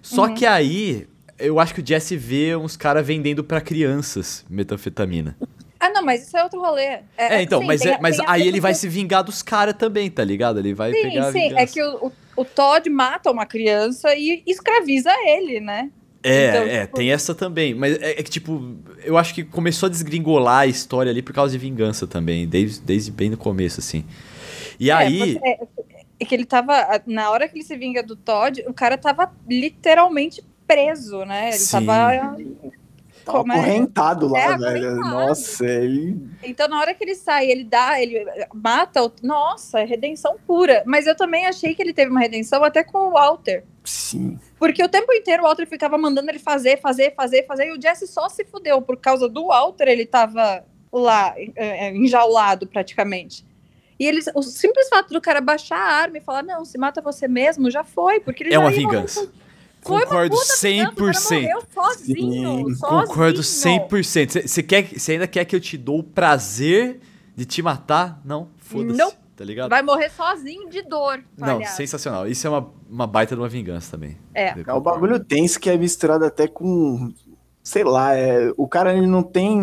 Só 0.00 0.28
uhum. 0.28 0.34
que 0.34 0.46
aí, 0.46 1.06
eu 1.38 1.60
acho 1.60 1.74
que 1.74 1.82
o 1.82 1.86
Jesse 1.86 2.16
vê 2.16 2.56
uns 2.56 2.74
caras 2.74 3.06
vendendo 3.06 3.44
para 3.44 3.60
crianças 3.60 4.46
metanfetamina. 4.48 5.36
Ah, 5.82 5.88
não, 5.88 6.04
mas 6.04 6.22
isso 6.22 6.36
é 6.36 6.44
outro 6.44 6.60
rolê. 6.60 6.84
É, 6.84 7.02
é 7.18 7.42
então, 7.42 7.60
sim, 7.60 7.66
mas, 7.66 7.80
tem, 7.80 7.90
é, 7.90 7.98
mas 8.00 8.20
aí 8.20 8.46
ele 8.46 8.60
vai 8.60 8.72
se 8.72 8.88
vingar 8.88 9.24
dos 9.24 9.42
caras 9.42 9.74
também, 9.74 10.08
tá 10.08 10.22
ligado? 10.22 10.60
Ele 10.60 10.72
vai 10.72 10.92
sim, 10.92 11.02
pegar 11.02 11.32
Sim, 11.32 11.52
é 11.56 11.66
que 11.66 11.82
o, 11.82 12.06
o, 12.06 12.12
o, 12.36 12.44
Todd 12.44 12.88
mata 12.88 13.32
uma 13.32 13.44
criança 13.44 14.14
e 14.14 14.44
escraviza 14.46 15.10
ele, 15.26 15.58
né? 15.58 15.90
É, 16.22 16.48
então, 16.50 16.62
é, 16.62 16.80
tipo... 16.82 16.96
tem 16.98 17.10
essa 17.10 17.34
também. 17.34 17.74
Mas 17.74 18.00
é, 18.00 18.12
é, 18.12 18.22
que, 18.22 18.30
tipo, 18.30 18.76
eu 19.04 19.18
acho 19.18 19.34
que 19.34 19.42
começou 19.42 19.88
a 19.88 19.90
desgringolar 19.90 20.60
a 20.60 20.66
história 20.68 21.10
ali 21.10 21.20
por 21.20 21.32
causa 21.32 21.50
de 21.50 21.58
vingança 21.58 22.06
também, 22.06 22.46
desde, 22.46 22.80
desde 22.80 23.10
bem 23.10 23.28
no 23.28 23.36
começo, 23.36 23.80
assim. 23.80 24.04
E 24.78 24.88
é, 24.88 24.92
aí. 24.92 25.40
É, 25.42 25.58
é 26.20 26.24
que 26.24 26.32
ele 26.32 26.44
tava. 26.44 27.02
Na 27.08 27.28
hora 27.32 27.48
que 27.48 27.56
ele 27.56 27.64
se 27.64 27.76
vinga 27.76 28.04
do 28.04 28.14
Todd, 28.14 28.62
o 28.68 28.72
cara 28.72 28.96
tava 28.96 29.32
literalmente 29.50 30.44
preso, 30.64 31.24
né? 31.24 31.48
Ele 31.48 31.58
Sim. 31.58 31.84
tava 31.84 32.36
Tá 33.24 33.32
Como 33.32 33.52
acorrentado 33.52 34.26
é? 34.26 34.30
lá, 34.30 34.54
é, 34.54 34.58
velho. 34.58 34.88
Acorrentado. 34.88 35.26
Nossa, 35.26 35.64
ele. 35.64 36.16
Então, 36.42 36.68
na 36.68 36.80
hora 36.80 36.94
que 36.94 37.04
ele 37.04 37.14
sai, 37.14 37.50
ele 37.50 37.64
dá, 37.64 38.00
ele 38.00 38.24
mata. 38.52 39.02
O... 39.02 39.12
Nossa, 39.22 39.80
é 39.80 39.84
redenção 39.84 40.36
pura. 40.46 40.82
Mas 40.86 41.06
eu 41.06 41.16
também 41.16 41.46
achei 41.46 41.74
que 41.74 41.82
ele 41.82 41.92
teve 41.92 42.10
uma 42.10 42.20
redenção 42.20 42.62
até 42.64 42.82
com 42.82 42.98
o 42.98 43.10
Walter. 43.12 43.64
Sim. 43.84 44.38
Porque 44.58 44.82
o 44.82 44.88
tempo 44.88 45.12
inteiro 45.12 45.42
o 45.42 45.46
Walter 45.46 45.66
ficava 45.66 45.96
mandando 45.98 46.30
ele 46.30 46.38
fazer, 46.38 46.80
fazer, 46.80 47.14
fazer, 47.14 47.46
fazer. 47.46 47.66
E 47.66 47.72
o 47.72 47.80
Jesse 47.80 48.06
só 48.06 48.28
se 48.28 48.44
fudeu. 48.44 48.82
Por 48.82 48.96
causa 48.96 49.28
do 49.28 49.46
Walter, 49.46 49.88
ele 49.88 50.06
tava 50.06 50.64
lá, 50.92 51.34
é, 51.36 51.86
é, 51.86 51.96
enjaulado 51.96 52.66
praticamente. 52.66 53.44
E 53.98 54.06
eles, 54.06 54.26
o 54.34 54.42
simples 54.42 54.88
fato 54.88 55.12
do 55.12 55.20
cara 55.20 55.40
baixar 55.40 55.78
a 55.78 55.94
arma 55.94 56.18
e 56.18 56.20
falar, 56.20 56.42
não, 56.42 56.64
se 56.64 56.76
mata 56.76 57.00
você 57.00 57.28
mesmo, 57.28 57.70
já 57.70 57.84
foi. 57.84 58.20
Porque 58.20 58.42
ele 58.42 58.54
é 58.54 58.58
uma 58.58 58.70
vingança. 58.70 59.30
Concordo 59.82 60.36
100%. 60.36 61.14
Sozinho, 61.14 61.60
sozinho. 61.72 62.78
Concordo 62.80 63.40
100%. 63.40 64.46
Você 64.46 64.62
quer, 64.62 64.86
você 64.86 65.12
ainda 65.12 65.26
quer 65.26 65.44
que 65.44 65.56
eu 65.56 65.60
te 65.60 65.76
dou 65.76 65.98
o 65.98 66.04
prazer 66.04 67.00
de 67.34 67.44
te 67.44 67.62
matar? 67.62 68.20
Não, 68.24 68.48
foda-se. 68.58 69.16
Tá 69.34 69.44
ligado? 69.44 69.70
Vai 69.70 69.82
morrer 69.82 70.10
sozinho 70.10 70.68
de 70.68 70.82
dor. 70.82 71.24
Não, 71.36 71.56
aliás. 71.56 71.74
sensacional. 71.74 72.28
Isso 72.28 72.46
é 72.46 72.50
uma, 72.50 72.70
uma 72.88 73.06
baita 73.06 73.34
de 73.34 73.40
uma 73.40 73.48
vingança 73.48 73.90
também. 73.90 74.16
É. 74.34 74.54
É 74.64 74.72
o 74.72 74.80
bagulho 74.80 75.18
tenso 75.18 75.58
que 75.58 75.68
é 75.68 75.76
misturado 75.76 76.24
até 76.24 76.46
com. 76.46 77.12
Sei 77.62 77.82
lá, 77.82 78.14
é, 78.14 78.52
o 78.56 78.68
cara 78.68 78.94
ele 78.94 79.06
não 79.06 79.22
tem 79.22 79.60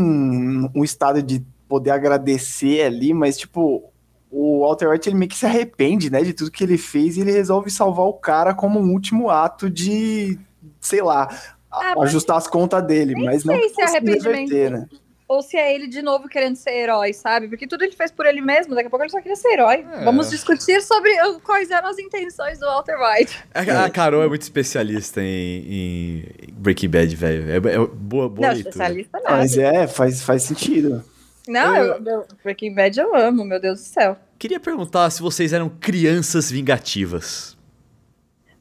um 0.76 0.84
estado 0.84 1.22
de 1.22 1.46
poder 1.68 1.92
agradecer 1.92 2.82
ali, 2.82 3.14
mas, 3.14 3.38
tipo, 3.38 3.89
o 4.32 4.62
Walter 4.62 4.90
White 4.90 5.10
ele 5.10 5.18
meio 5.18 5.30
que 5.30 5.38
se 5.38 5.46
arrepende, 5.46 6.10
né, 6.10 6.22
de 6.22 6.34
tudo 6.34 6.52
que 6.52 6.64
ele 6.64 6.78
fez 6.78 7.18
e 7.18 7.22
ele 7.22 7.32
resolve 7.32 7.70
salvar 7.70 8.06
o 8.06 8.14
cara 8.14 8.54
como 8.54 8.80
um 8.80 8.92
último 8.92 9.30
ato 9.30 9.70
de, 9.70 10.40
sei 10.80 11.02
lá, 11.02 11.28
ah, 11.72 11.96
ajustar 12.04 12.38
as 12.38 12.48
contas 12.48 12.84
dele, 12.84 13.16
mas 13.16 13.44
não 13.44 13.56
se 13.56 13.82
arrependimento. 13.82 14.50
Reverter, 14.50 14.72
né? 14.72 14.88
ou 15.30 15.44
se 15.44 15.56
é 15.56 15.76
ele 15.76 15.88
de 15.88 16.02
novo 16.02 16.28
querendo 16.28 16.56
ser 16.56 16.72
herói, 16.72 17.14
sabe? 17.14 17.48
Porque 17.48 17.68
tudo 17.68 17.84
ele 17.84 17.96
fez 17.96 18.12
por 18.12 18.26
ele 18.26 18.42
mesmo, 18.42 18.74
daqui 18.74 18.88
a 18.88 18.90
pouco 18.90 19.06
ele 19.06 19.12
só 19.12 19.22
queria 19.22 19.36
ser 19.36 19.50
herói. 19.50 19.86
É. 19.94 20.04
Vamos 20.04 20.32
discutir 20.32 20.82
sobre 20.82 21.12
quais 21.44 21.70
eram 21.70 21.88
as 21.88 22.00
intenções 22.00 22.58
do 22.58 22.66
Walter 22.66 22.96
White. 23.00 23.38
A, 23.54 23.62
a 23.86 23.90
Carol 23.92 24.24
é 24.24 24.28
muito 24.28 24.42
especialista 24.42 25.22
em, 25.22 25.28
em 25.68 26.54
Breaking 26.54 26.90
Bad, 26.90 27.16
velho. 27.16 27.52
É, 27.52 27.56
é, 27.58 27.78
boa, 27.78 28.28
boa 28.28 28.48
Não, 28.48 28.56
especialista 28.56 29.20
não. 29.20 29.32
Mas 29.32 29.56
é, 29.56 29.86
faz, 29.86 30.24
faz 30.24 30.42
sentido. 30.42 31.04
Não, 31.50 31.76
eu, 31.76 32.06
eu, 32.06 32.28
Breaking 32.44 32.76
Bad 32.76 33.00
eu 33.00 33.16
amo, 33.16 33.44
meu 33.44 33.60
Deus 33.60 33.80
do 33.80 33.86
céu. 33.86 34.16
Queria 34.38 34.60
perguntar 34.60 35.10
se 35.10 35.20
vocês 35.20 35.52
eram 35.52 35.68
crianças 35.68 36.52
vingativas. 36.52 37.58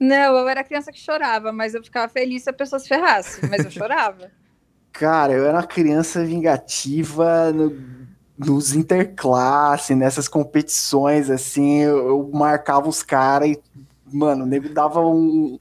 Não, 0.01 0.39
eu 0.39 0.49
era 0.49 0.65
criança 0.65 0.91
que 0.91 0.99
chorava, 0.99 1.53
mas 1.53 1.75
eu 1.75 1.85
ficava 1.85 2.09
feliz 2.09 2.45
se 2.45 2.51
a 2.51 2.53
pessoa 2.53 2.81
se 2.81 2.89
ferrasse, 2.89 3.47
mas 3.47 3.63
eu 3.63 3.71
chorava. 3.71 4.31
Cara, 4.91 5.35
eu 5.35 5.45
era 5.45 5.59
uma 5.59 5.67
criança 5.67 6.25
vingativa 6.25 7.53
no, 7.53 7.77
nos 8.39 8.75
interclasse, 8.75 9.95
nessas 9.95 10.27
competições, 10.27 11.29
assim, 11.29 11.83
eu, 11.83 12.09
eu 12.09 12.31
marcava 12.33 12.89
os 12.89 13.03
caras 13.03 13.51
e, 13.51 13.61
mano, 14.11 14.45
o 14.45 14.47
nego 14.47 14.71
dava 14.71 15.01
um, 15.01 15.59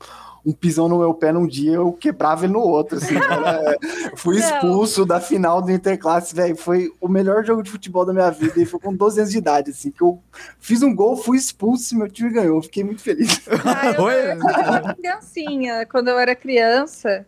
um 0.48 0.54
pisão 0.54 0.88
no 0.88 1.00
meu 1.00 1.14
pé 1.14 1.34
num 1.34 1.46
dia, 1.46 1.74
eu 1.74 1.92
quebrava 1.92 2.46
ele 2.46 2.54
no 2.54 2.62
outro, 2.62 2.98
assim, 2.98 3.16
cara, 3.20 3.76
fui 4.16 4.38
expulso 4.38 5.06
da 5.06 5.20
final 5.20 5.62
do 5.62 5.70
Interclasse, 5.70 6.34
velho, 6.34 6.56
foi 6.56 6.90
o 7.02 7.10
melhor 7.10 7.44
jogo 7.44 7.62
de 7.62 7.70
futebol 7.70 8.06
da 8.06 8.14
minha 8.14 8.30
vida, 8.32 8.54
e 8.62 8.66
foi 8.66 8.80
com 8.80 8.96
12 8.96 9.20
anos 9.20 9.32
de 9.34 9.38
idade, 9.38 9.72
assim, 9.72 9.92
que 9.92 10.02
eu 10.02 10.24
fiz 10.58 10.82
um 10.82 10.96
gol, 10.96 11.18
fui 11.18 11.38
expulso 11.38 11.94
e 11.94 11.98
meu 11.98 12.10
time 12.10 12.30
ganhou, 12.30 12.62
fiquei 12.62 12.82
muito 12.82 13.02
feliz. 13.02 13.42
Ah, 13.66 13.88
eu, 13.88 14.08
eu 14.10 14.10
era 14.10 14.96
criancinha, 14.96 15.86
quando 15.86 16.08
eu 16.08 16.18
era 16.18 16.34
criança, 16.34 17.28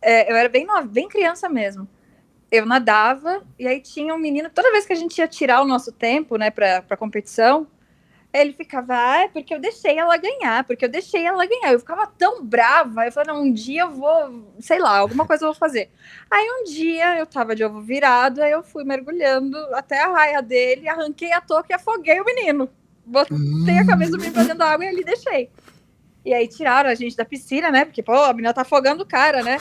é, 0.00 0.32
eu 0.32 0.34
era 0.34 0.48
bem 0.48 0.64
nova, 0.64 0.86
bem 0.86 1.06
criança 1.06 1.50
mesmo. 1.50 1.86
Eu 2.50 2.64
nadava, 2.64 3.42
e 3.58 3.68
aí 3.68 3.78
tinha 3.78 4.14
um 4.14 4.18
menino, 4.18 4.48
toda 4.48 4.72
vez 4.72 4.86
que 4.86 4.92
a 4.94 4.96
gente 4.96 5.18
ia 5.18 5.28
tirar 5.28 5.60
o 5.60 5.66
nosso 5.66 5.92
tempo, 5.92 6.38
né, 6.38 6.50
pra, 6.50 6.80
pra 6.80 6.96
competição, 6.96 7.66
ele 8.40 8.52
ficava, 8.52 8.94
ah, 8.94 9.24
é 9.24 9.28
porque 9.28 9.54
eu 9.54 9.60
deixei 9.60 9.98
ela 9.98 10.16
ganhar, 10.16 10.64
porque 10.64 10.84
eu 10.84 10.88
deixei 10.88 11.24
ela 11.24 11.46
ganhar. 11.46 11.72
Eu 11.72 11.78
ficava 11.78 12.06
tão 12.06 12.44
brava, 12.44 13.06
eu 13.06 13.12
falei, 13.12 13.32
não, 13.32 13.42
um 13.42 13.52
dia 13.52 13.82
eu 13.82 13.90
vou, 13.90 14.52
sei 14.60 14.78
lá, 14.78 14.98
alguma 14.98 15.26
coisa 15.26 15.44
eu 15.44 15.48
vou 15.48 15.58
fazer. 15.58 15.90
Aí 16.30 16.46
um 16.60 16.64
dia 16.64 17.18
eu 17.18 17.26
tava 17.26 17.54
de 17.54 17.64
ovo 17.64 17.80
virado, 17.80 18.42
aí 18.42 18.52
eu 18.52 18.62
fui 18.62 18.84
mergulhando 18.84 19.56
até 19.74 20.02
a 20.02 20.08
raia 20.08 20.42
dele, 20.42 20.86
arranquei 20.86 21.32
a 21.32 21.40
touca 21.40 21.68
e 21.70 21.74
afoguei 21.74 22.20
o 22.20 22.24
menino. 22.24 22.68
Botei 23.06 23.78
a 23.78 23.86
cabeça 23.86 24.10
do 24.10 24.18
menino 24.18 24.34
pra 24.34 24.42
dentro 24.42 24.58
da 24.58 24.70
água 24.70 24.84
e 24.84 24.88
ali 24.88 25.02
deixei. 25.02 25.50
E 26.24 26.34
aí 26.34 26.46
tiraram 26.46 26.90
a 26.90 26.94
gente 26.94 27.16
da 27.16 27.24
piscina, 27.24 27.70
né? 27.70 27.86
Porque, 27.86 28.02
pô, 28.02 28.12
a 28.12 28.34
menina 28.34 28.52
tá 28.52 28.60
afogando 28.60 29.02
o 29.02 29.06
cara, 29.06 29.42
né? 29.42 29.56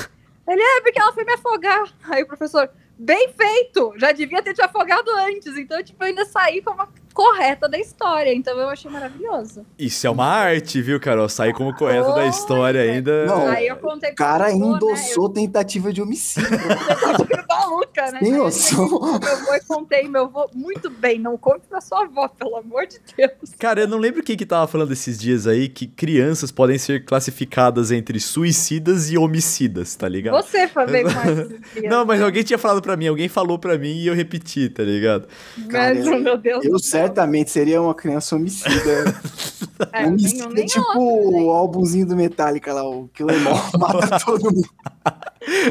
Ele, 0.46 0.62
é, 0.62 0.82
porque 0.82 1.00
ela 1.00 1.14
foi 1.14 1.24
me 1.24 1.32
afogar. 1.32 1.94
Aí 2.04 2.24
o 2.24 2.28
professor, 2.28 2.70
bem 2.98 3.30
feito! 3.32 3.94
Já 3.98 4.12
devia 4.12 4.42
ter 4.42 4.54
te 4.54 4.62
afogado 4.62 5.10
antes. 5.12 5.56
Então, 5.56 5.82
tipo, 5.82 6.04
eu 6.04 6.08
ainda 6.08 6.26
saí 6.26 6.62
com 6.62 6.72
uma 6.72 6.90
correta 7.18 7.68
da 7.68 7.80
história. 7.80 8.32
Então 8.32 8.56
eu 8.60 8.70
achei 8.70 8.92
maravilhoso. 8.92 9.66
Isso 9.80 10.06
é 10.06 10.10
uma 10.10 10.28
arte, 10.28 10.80
viu, 10.84 11.00
Carol? 11.00 11.28
Sair 11.28 11.52
como 11.52 11.74
correta 11.74 12.12
oh, 12.12 12.14
da 12.14 12.28
história 12.28 12.86
é. 12.86 12.92
ainda. 12.92 13.26
Não, 13.26 13.48
aí 13.48 13.66
eu 13.66 13.76
contei 13.78 14.12
cara 14.14 14.52
endossou 14.52 15.28
né? 15.30 15.42
tentativa 15.42 15.92
de 15.92 16.00
homicídio. 16.00 16.48
tentativa 17.18 17.46
maluca, 17.50 18.12
né? 18.12 18.20
Sem 18.20 18.32
noção. 18.34 18.88
Meu 18.88 19.04
avô 19.04 19.58
contei, 19.68 20.08
meu 20.08 20.24
avô, 20.24 20.50
muito 20.54 20.90
bem, 20.90 21.20
não 21.20 21.38
conte 21.38 21.62
pra 21.68 21.82
sua 21.82 22.04
avó, 22.04 22.28
pelo 22.28 22.56
amor 22.58 22.86
de 22.86 23.00
Deus. 23.16 23.54
Cara, 23.58 23.82
eu 23.82 23.88
não 23.88 23.98
lembro 23.98 24.24
quem 24.24 24.38
que 24.38 24.46
tava 24.46 24.68
falando 24.68 24.92
esses 24.92 25.20
dias 25.20 25.48
aí 25.48 25.68
que 25.68 25.88
crianças 25.88 26.52
podem 26.52 26.78
ser 26.78 27.04
classificadas 27.04 27.92
entre 27.92 28.20
suicidas 28.20 29.12
e 29.12 29.18
homicidas, 29.18 29.96
tá 29.96 30.08
ligado? 30.08 30.36
Você 30.36 30.68
falei 30.68 31.04
mais. 31.04 31.48
Não, 31.90 32.06
mas 32.06 32.22
alguém 32.22 32.44
tinha 32.44 32.58
falado 32.58 32.82
pra 32.82 32.96
mim, 32.96 33.08
alguém 33.08 33.28
falou 33.28 33.58
pra 33.58 33.78
mim 33.78 33.98
e 33.98 34.08
eu 34.08 34.14
repeti, 34.14 34.70
tá 34.70 34.84
ligado? 34.84 35.28
Mas, 35.72 36.06
meu 36.06 36.38
Deus 36.38 36.66
eu 36.66 36.80
certamente 37.08 37.52
seria 37.52 37.82
uma 37.82 37.96
criança 37.96 38.36
homicida. 38.36 38.68
É, 39.94 40.08
homicida, 40.08 40.50
nem, 40.50 40.66
tipo 40.66 40.98
o 40.98 41.52
álbumzinho 41.52 42.08
do 42.08 42.16
Metallica 42.16 42.74
lá, 42.74 42.84
o 42.84 43.08
Killer 43.10 43.38
mata 43.78 44.20
todo 44.26 44.52
mundo. 44.52 44.68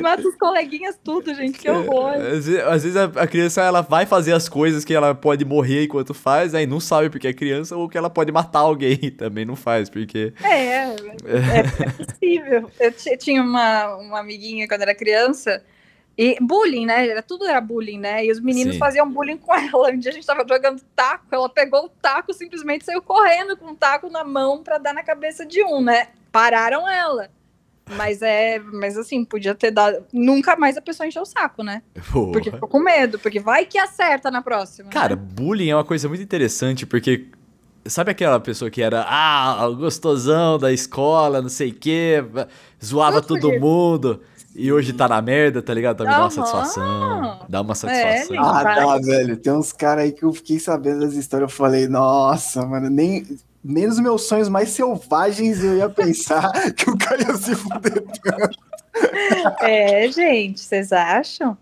Mata 0.00 0.22
os 0.28 0.36
coleguinhas 0.36 0.96
tudo, 1.02 1.34
gente, 1.34 1.58
que 1.58 1.68
horror. 1.68 2.12
Às, 2.12 2.48
às 2.48 2.82
vezes 2.84 2.96
a, 2.96 3.04
a, 3.04 3.26
criança 3.26 3.62
ela 3.62 3.80
vai 3.80 4.06
fazer 4.06 4.32
as 4.32 4.48
coisas 4.48 4.84
que 4.84 4.94
ela 4.94 5.12
pode 5.12 5.44
morrer 5.44 5.86
enquanto 5.86 6.14
faz, 6.14 6.54
aí 6.54 6.68
não 6.68 6.78
sabe 6.78 7.10
porque 7.10 7.26
é 7.26 7.32
criança, 7.32 7.76
ou 7.76 7.88
que 7.88 7.98
ela 7.98 8.08
pode 8.08 8.30
matar 8.30 8.60
alguém 8.60 8.96
também 9.10 9.44
não 9.44 9.56
faz, 9.56 9.90
porque... 9.90 10.32
É, 10.40 10.66
é, 10.66 10.96
é 11.58 11.90
possível. 11.90 12.70
Eu 12.78 13.18
tinha 13.18 13.42
uma, 13.42 13.96
uma 13.96 14.20
amiguinha 14.20 14.68
quando 14.68 14.82
era 14.82 14.94
criança, 14.94 15.60
e 16.18 16.38
bullying, 16.40 16.86
né? 16.86 17.08
Era, 17.08 17.22
tudo 17.22 17.44
era 17.44 17.60
bullying, 17.60 17.98
né? 17.98 18.24
E 18.24 18.32
os 18.32 18.40
meninos 18.40 18.74
Sim. 18.74 18.78
faziam 18.78 19.10
bullying 19.10 19.36
com 19.36 19.54
ela. 19.54 19.90
Um 19.90 19.98
dia 19.98 20.10
a 20.10 20.14
gente 20.14 20.26
tava 20.26 20.46
jogando 20.48 20.80
taco, 20.94 21.26
ela 21.30 21.48
pegou 21.48 21.84
o 21.84 21.88
taco, 21.88 22.32
simplesmente 22.32 22.84
saiu 22.84 23.02
correndo 23.02 23.56
com 23.56 23.72
o 23.72 23.76
taco 23.76 24.08
na 24.08 24.24
mão 24.24 24.62
para 24.62 24.78
dar 24.78 24.94
na 24.94 25.02
cabeça 25.02 25.44
de 25.44 25.62
um, 25.62 25.82
né? 25.82 26.08
Pararam 26.32 26.88
ela. 26.88 27.30
Mas 27.90 28.20
é, 28.20 28.58
mas 28.58 28.96
assim, 28.96 29.24
podia 29.24 29.54
ter 29.54 29.70
dado. 29.70 30.04
Nunca 30.12 30.56
mais 30.56 30.76
a 30.76 30.82
pessoa 30.82 31.06
encheu 31.06 31.22
o 31.22 31.26
saco, 31.26 31.62
né? 31.62 31.82
Porra. 32.10 32.32
Porque 32.32 32.50
ficou 32.50 32.68
com 32.68 32.80
medo, 32.80 33.18
porque 33.18 33.38
vai 33.38 33.64
que 33.64 33.78
acerta 33.78 34.30
na 34.30 34.42
próxima. 34.42 34.88
Cara, 34.90 35.14
né? 35.14 35.22
bullying 35.22 35.70
é 35.70 35.76
uma 35.76 35.84
coisa 35.84 36.08
muito 36.08 36.22
interessante, 36.22 36.84
porque 36.84 37.28
sabe 37.84 38.10
aquela 38.10 38.40
pessoa 38.40 38.70
que 38.70 38.82
era, 38.82 39.04
ah, 39.08 39.68
gostosão 39.68 40.58
da 40.58 40.72
escola, 40.72 41.40
não 41.40 41.48
sei 41.48 41.70
o 41.70 41.74
quê, 41.74 42.24
zoava 42.84 43.22
todo 43.22 43.52
mundo. 43.60 44.20
E 44.58 44.72
hoje 44.72 44.94
tá 44.94 45.06
na 45.06 45.20
merda, 45.20 45.60
tá 45.60 45.74
ligado? 45.74 45.98
Tá 45.98 46.04
me 46.04 46.10
dando 46.10 46.22
uma 46.22 46.30
satisfação. 46.30 47.40
Dá 47.46 47.60
uma 47.60 47.72
é, 47.72 47.74
satisfação. 47.74 48.36
É, 48.36 48.38
ah, 48.38 48.64
tá, 48.64 48.98
velho. 48.98 49.36
Tem 49.36 49.52
uns 49.52 49.70
caras 49.70 50.04
aí 50.04 50.12
que 50.12 50.22
eu 50.22 50.32
fiquei 50.32 50.58
sabendo 50.58 51.00
das 51.00 51.12
histórias. 51.12 51.50
Eu 51.50 51.56
falei, 51.56 51.86
nossa, 51.86 52.64
mano, 52.64 52.88
nem, 52.88 53.26
nem 53.62 53.86
nos 53.86 54.00
meus 54.00 54.22
sonhos 54.22 54.48
mais 54.48 54.70
selvagens 54.70 55.62
eu 55.62 55.76
ia 55.76 55.90
pensar 55.90 56.50
que 56.74 56.88
o 56.88 56.96
cara 56.96 57.20
ia 57.20 57.36
se 57.36 57.54
fuder 57.54 58.02
tanto. 58.22 58.58
É, 59.60 60.10
gente, 60.10 60.60
vocês 60.60 60.90
acham? 60.90 61.56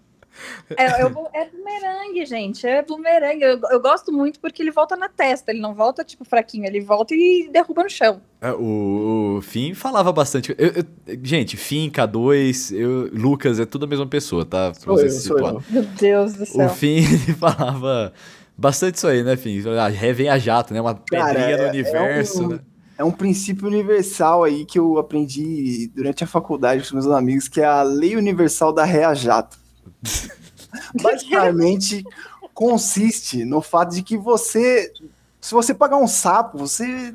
É, 0.77 0.85
é, 0.85 1.01
é 1.03 1.49
bumerangue, 1.49 2.27
gente. 2.27 2.66
É 2.66 2.83
bumerangue. 2.83 3.42
Eu, 3.42 3.61
eu, 3.70 3.81
gosto 3.81 4.12
muito 4.12 4.40
porque 4.40 4.62
ele 4.62 4.70
volta 4.70 4.97
na 4.97 5.09
testa. 5.09 5.51
Ele 5.51 5.61
não 5.61 5.75
volta, 5.75 6.05
tipo, 6.05 6.25
fraquinho. 6.25 6.66
Ele 6.66 6.81
volta 6.81 7.14
e 7.14 7.49
derruba 7.53 7.85
no 7.85 7.90
chão. 7.90 8.20
É, 8.40 8.53
o, 8.53 9.37
o 9.38 9.42
Finn 9.42 9.75
falava 9.75 10.12
bastante. 10.12 10.55
Eu, 10.59 10.68
eu, 10.68 10.85
gente, 11.23 11.57
Finn, 11.57 11.90
K2, 11.90 12.77
eu, 12.77 13.11
Lucas, 13.12 13.61
é 13.61 13.66
tudo 13.66 13.85
a 13.85 13.88
mesma 13.88 14.07
pessoa, 14.07 14.44
tá? 14.44 14.73
Pra 14.73 14.92
você 14.92 15.09
se 15.11 15.23
situar. 15.23 15.57
Meu 15.70 15.83
Deus 15.83 16.35
do 16.35 16.47
céu. 16.47 16.66
O 16.66 16.68
Finn, 16.70 16.99
ele 17.05 17.35
falava 17.35 18.12
bastante 18.57 18.97
isso 18.97 19.07
aí, 19.07 19.23
né, 19.23 19.37
Finn? 19.37 19.62
Ré 19.92 20.12
vem 20.12 20.29
a 20.29 20.38
jato, 20.38 20.75
né? 20.75 20.81
Uma 20.81 20.94
pedrinha 20.94 21.35
Cara, 21.35 21.57
no 21.57 21.62
é, 21.64 21.68
universo, 21.70 22.42
é 22.42 22.47
um... 22.47 22.49
né? 22.49 22.61
é 22.99 23.05
um 23.05 23.11
princípio 23.11 23.66
universal 23.66 24.44
aí 24.44 24.64
que 24.64 24.79
eu 24.79 24.99
aprendi 24.99 25.90
durante 25.94 26.23
a 26.23 26.27
faculdade 26.27 26.88
com 26.88 26.94
meus 26.94 27.07
amigos, 27.09 27.49
que 27.49 27.61
é 27.61 27.64
a 27.64 27.83
lei 27.83 28.16
universal 28.16 28.73
da 28.73 28.85
Rea 28.85 29.14
Jato. 29.14 29.63
Basicamente, 31.03 32.05
consiste 32.53 33.45
no 33.45 33.61
fato 33.61 33.95
de 33.95 34.03
que 34.03 34.17
você, 34.17 34.93
se 35.40 35.53
você 35.53 35.75
pagar 35.75 35.97
um 35.97 36.07
sapo, 36.07 36.59
você 36.59 37.14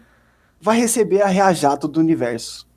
vai 0.62 0.78
receber 0.78 1.22
a 1.22 1.28
reajato 1.28 1.88
do 1.88 2.00
universo. 2.00 2.68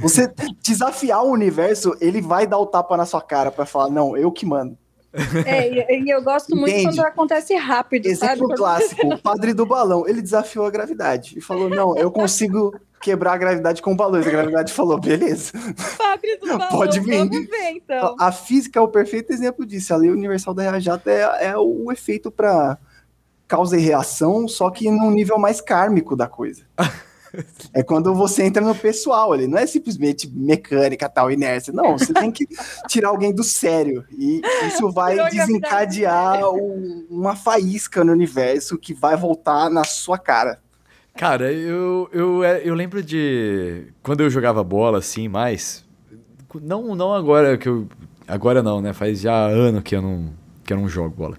Você 0.00 0.32
desafiar 0.62 1.24
o 1.24 1.30
universo, 1.30 1.96
ele 2.00 2.20
vai 2.20 2.46
dar 2.46 2.58
o 2.58 2.66
tapa 2.66 2.96
na 2.96 3.06
sua 3.06 3.22
cara 3.22 3.50
para 3.50 3.64
falar, 3.64 3.90
não, 3.90 4.16
eu 4.16 4.30
que 4.30 4.44
mando. 4.44 4.76
É, 5.46 5.98
e 5.98 6.10
eu 6.10 6.22
gosto 6.22 6.54
muito 6.54 6.70
Entende? 6.70 6.96
quando 6.96 7.00
acontece 7.00 7.54
rápido, 7.56 8.06
Exemplo 8.06 8.46
sabe? 8.46 8.56
clássico, 8.56 9.06
o 9.06 9.18
padre 9.18 9.54
do 9.54 9.64
balão, 9.64 10.06
ele 10.06 10.20
desafiou 10.20 10.66
a 10.66 10.70
gravidade 10.70 11.38
e 11.38 11.40
falou, 11.40 11.70
não, 11.70 11.96
eu 11.96 12.10
consigo 12.10 12.78
quebrar 13.00 13.32
a 13.32 13.38
gravidade 13.38 13.82
com 13.82 13.94
balões. 13.96 14.26
A 14.26 14.30
gravidade 14.30 14.72
falou, 14.72 14.98
beleza. 14.98 15.52
Padre 15.96 16.36
do 16.36 16.46
balão, 16.46 16.68
Pode 16.68 17.00
vir. 17.00 17.28
Ver, 17.28 17.70
então. 17.70 18.16
A 18.18 18.32
física 18.32 18.78
é 18.78 18.82
o 18.82 18.88
perfeito 18.88 19.32
exemplo 19.32 19.64
disso. 19.64 19.94
A 19.94 19.96
lei 19.96 20.10
universal 20.10 20.54
da 20.54 20.62
reajato 20.62 21.08
é, 21.08 21.46
é 21.46 21.56
o 21.56 21.90
efeito 21.92 22.30
para 22.30 22.78
causa 23.46 23.78
e 23.78 23.80
reação, 23.80 24.46
só 24.46 24.70
que 24.70 24.90
num 24.90 25.10
nível 25.10 25.38
mais 25.38 25.60
kármico 25.60 26.14
da 26.14 26.28
coisa. 26.28 26.62
É 27.74 27.82
quando 27.82 28.14
você 28.14 28.42
entra 28.42 28.64
no 28.64 28.74
pessoal 28.74 29.32
ali, 29.32 29.46
não 29.46 29.58
é 29.58 29.66
simplesmente 29.66 30.28
mecânica, 30.30 31.08
tal, 31.08 31.30
inércia. 31.30 31.72
Não, 31.72 31.98
você 31.98 32.12
tem 32.12 32.30
que 32.30 32.46
tirar 32.88 33.10
alguém 33.10 33.34
do 33.34 33.44
sério. 33.44 34.04
E 34.16 34.40
isso 34.66 34.90
vai 34.90 35.16
desencadear 35.28 36.40
uma 37.10 37.36
faísca 37.36 38.02
no 38.02 38.12
universo 38.12 38.78
que 38.78 38.94
vai 38.94 39.16
voltar 39.16 39.68
na 39.68 39.84
sua 39.84 40.18
cara. 40.18 40.60
Cara, 41.18 41.52
eu, 41.52 42.08
eu, 42.12 42.44
é, 42.44 42.62
eu 42.64 42.76
lembro 42.76 43.02
de. 43.02 43.88
Quando 44.04 44.20
eu 44.20 44.30
jogava 44.30 44.62
bola, 44.62 44.98
assim, 44.98 45.26
mais. 45.26 45.84
Não, 46.62 46.94
não 46.94 47.12
agora 47.12 47.58
que 47.58 47.68
eu. 47.68 47.88
Agora 48.28 48.62
não, 48.62 48.80
né? 48.80 48.92
Faz 48.92 49.20
já 49.22 49.48
ano 49.48 49.82
que 49.82 49.96
eu 49.96 50.00
não, 50.00 50.30
que 50.64 50.72
eu 50.72 50.76
não 50.76 50.88
jogo 50.88 51.16
bola. 51.16 51.36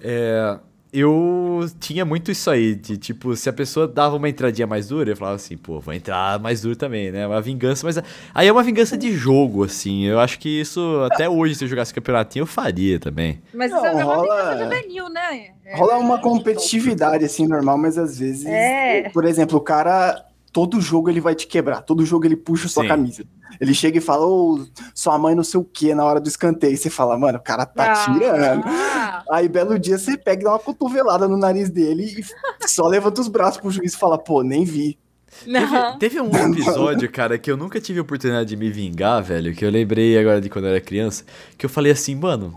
É, 0.00 0.56
eu 0.92 1.66
tinha 1.80 2.04
muito 2.04 2.30
isso 2.30 2.50
aí, 2.50 2.74
de 2.74 2.98
tipo, 2.98 3.34
se 3.34 3.48
a 3.48 3.52
pessoa 3.52 3.88
dava 3.88 4.16
uma 4.16 4.28
entradinha 4.28 4.66
mais 4.66 4.88
dura, 4.88 5.10
eu 5.10 5.16
falava 5.16 5.36
assim, 5.36 5.56
pô, 5.56 5.80
vou 5.80 5.94
entrar 5.94 6.38
mais 6.38 6.60
duro 6.60 6.76
também, 6.76 7.10
né? 7.10 7.26
Uma 7.26 7.40
vingança, 7.40 7.86
mas 7.86 7.98
aí 8.34 8.46
é 8.46 8.52
uma 8.52 8.62
vingança 8.62 8.96
de 8.96 9.10
jogo, 9.12 9.64
assim. 9.64 10.04
Eu 10.04 10.20
acho 10.20 10.38
que 10.38 10.60
isso, 10.60 11.00
até 11.10 11.28
hoje, 11.28 11.54
se 11.54 11.64
eu 11.64 11.68
jogasse 11.68 11.94
campeonatinho, 11.94 12.42
eu 12.42 12.46
faria 12.46 13.00
também. 13.00 13.40
Mas 13.54 13.70
Não, 13.70 13.78
isso 13.78 13.86
é 13.86 14.04
uma 14.04 14.22
vingança 14.22 14.64
juvenil, 14.64 15.08
né? 15.08 15.46
É, 15.64 15.76
rola 15.76 15.96
uma 15.96 16.18
competitividade, 16.18 17.24
assim, 17.24 17.46
normal, 17.46 17.78
mas 17.78 17.96
às 17.96 18.18
vezes, 18.18 18.44
é. 18.44 19.08
por 19.08 19.24
exemplo, 19.24 19.56
o 19.56 19.62
cara 19.62 20.26
todo 20.52 20.78
jogo 20.80 21.08
ele 21.08 21.20
vai 21.20 21.34
te 21.34 21.46
quebrar, 21.46 21.80
todo 21.80 22.04
jogo 22.04 22.26
ele 22.26 22.36
puxa 22.36 22.68
sua 22.68 22.82
Sim. 22.82 22.88
camisa. 22.90 23.24
Ele 23.60 23.74
chega 23.74 23.98
e 23.98 24.00
fala, 24.00 24.26
ô, 24.26 24.54
oh, 24.54 24.66
sua 24.94 25.18
mãe 25.18 25.34
não 25.34 25.44
sei 25.44 25.60
o 25.60 25.64
que 25.64 25.94
na 25.94 26.04
hora 26.04 26.20
do 26.20 26.28
escanteio. 26.28 26.74
E 26.74 26.76
você 26.76 26.90
fala, 26.90 27.18
mano, 27.18 27.38
o 27.38 27.42
cara 27.42 27.66
tá 27.66 27.92
ah. 27.92 28.04
tirando. 28.04 28.64
Aí, 29.30 29.48
belo 29.48 29.78
dia, 29.78 29.98
você 29.98 30.16
pega 30.16 30.42
e 30.42 30.44
dá 30.44 30.52
uma 30.52 30.58
cotovelada 30.58 31.28
no 31.28 31.36
nariz 31.36 31.70
dele 31.70 32.24
e 32.62 32.68
só 32.68 32.86
levanta 32.86 33.20
os 33.20 33.28
braços 33.28 33.60
pro 33.60 33.70
juiz 33.70 33.94
e 33.94 33.98
fala, 33.98 34.18
pô, 34.18 34.42
nem 34.42 34.64
vi. 34.64 34.98
Teve, 35.44 35.98
teve, 35.98 36.20
um 36.20 36.30
episódio, 36.52 37.10
cara, 37.10 37.38
que 37.38 37.50
eu 37.50 37.56
nunca 37.56 37.80
tive 37.80 37.98
a 37.98 38.02
oportunidade 38.02 38.50
de 38.50 38.56
me 38.56 38.70
vingar, 38.70 39.22
velho, 39.22 39.54
que 39.54 39.64
eu 39.64 39.70
lembrei 39.70 40.16
agora 40.18 40.40
de 40.40 40.50
quando 40.50 40.66
eu 40.66 40.72
era 40.72 40.80
criança, 40.80 41.24
que 41.56 41.64
eu 41.64 41.70
falei 41.70 41.90
assim, 41.90 42.14
mano, 42.14 42.54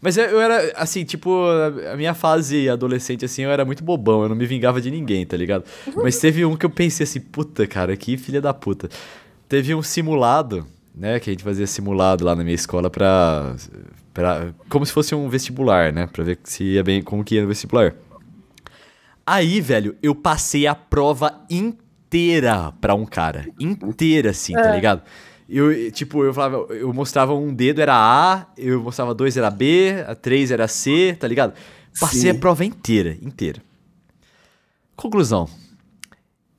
mas 0.00 0.16
eu, 0.16 0.24
eu, 0.24 0.40
era, 0.40 0.72
assim, 0.76 1.04
tipo, 1.04 1.44
a 1.92 1.96
minha 1.96 2.14
fase 2.14 2.68
adolescente, 2.68 3.24
assim, 3.24 3.42
eu 3.42 3.50
era 3.50 3.64
muito 3.64 3.84
bobão, 3.84 4.22
eu 4.22 4.28
não 4.28 4.36
me 4.36 4.46
vingava 4.46 4.80
de 4.80 4.90
ninguém, 4.90 5.24
tá 5.24 5.36
ligado? 5.36 5.64
Mas 5.96 6.18
teve 6.18 6.44
um 6.44 6.56
que 6.56 6.66
eu 6.66 6.70
pensei 6.70 7.04
assim, 7.04 7.20
puta, 7.20 7.66
cara, 7.66 7.96
que 7.96 8.16
filha 8.16 8.40
da 8.40 8.54
puta. 8.54 8.88
Teve 9.48 9.74
um 9.74 9.82
simulado, 9.82 10.66
né, 10.94 11.20
que 11.20 11.30
a 11.30 11.32
gente 11.32 11.44
fazia 11.44 11.66
simulado 11.66 12.24
lá 12.24 12.34
na 12.34 12.42
minha 12.42 12.54
escola 12.54 12.88
pra, 12.88 13.54
pra 14.12 14.54
como 14.68 14.84
se 14.86 14.92
fosse 14.92 15.14
um 15.14 15.28
vestibular, 15.28 15.92
né, 15.92 16.06
pra 16.06 16.24
ver 16.24 16.38
se 16.44 16.64
ia 16.64 16.82
bem, 16.82 17.02
como 17.02 17.24
que 17.24 17.34
ia 17.34 17.42
no 17.42 17.48
vestibular. 17.48 17.94
Aí, 19.26 19.60
velho, 19.60 19.96
eu 20.02 20.14
passei 20.14 20.66
a 20.66 20.74
prova 20.74 21.44
inteira 21.48 22.72
pra 22.80 22.94
um 22.94 23.06
cara. 23.06 23.46
Inteira, 23.58 24.30
assim, 24.30 24.52
tá 24.52 24.70
é. 24.72 24.74
ligado? 24.74 25.02
Eu, 25.48 25.90
tipo, 25.92 26.24
eu 26.24 26.32
falava, 26.32 26.72
eu 26.72 26.92
mostrava 26.92 27.34
um 27.34 27.52
dedo 27.52 27.80
era 27.80 27.94
A, 27.94 28.46
eu 28.56 28.82
mostrava 28.82 29.14
dois 29.14 29.36
era 29.36 29.50
B, 29.50 30.04
a 30.06 30.14
três 30.14 30.50
era 30.50 30.66
C, 30.66 31.16
tá 31.18 31.28
ligado? 31.28 31.54
Passei 32.00 32.22
Sim. 32.22 32.30
a 32.30 32.34
prova 32.34 32.64
inteira, 32.64 33.16
inteira. 33.22 33.62
Conclusão. 34.96 35.48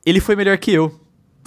Ele 0.06 0.20
foi 0.20 0.36
melhor 0.36 0.58
que 0.58 0.72
eu 0.72 1.00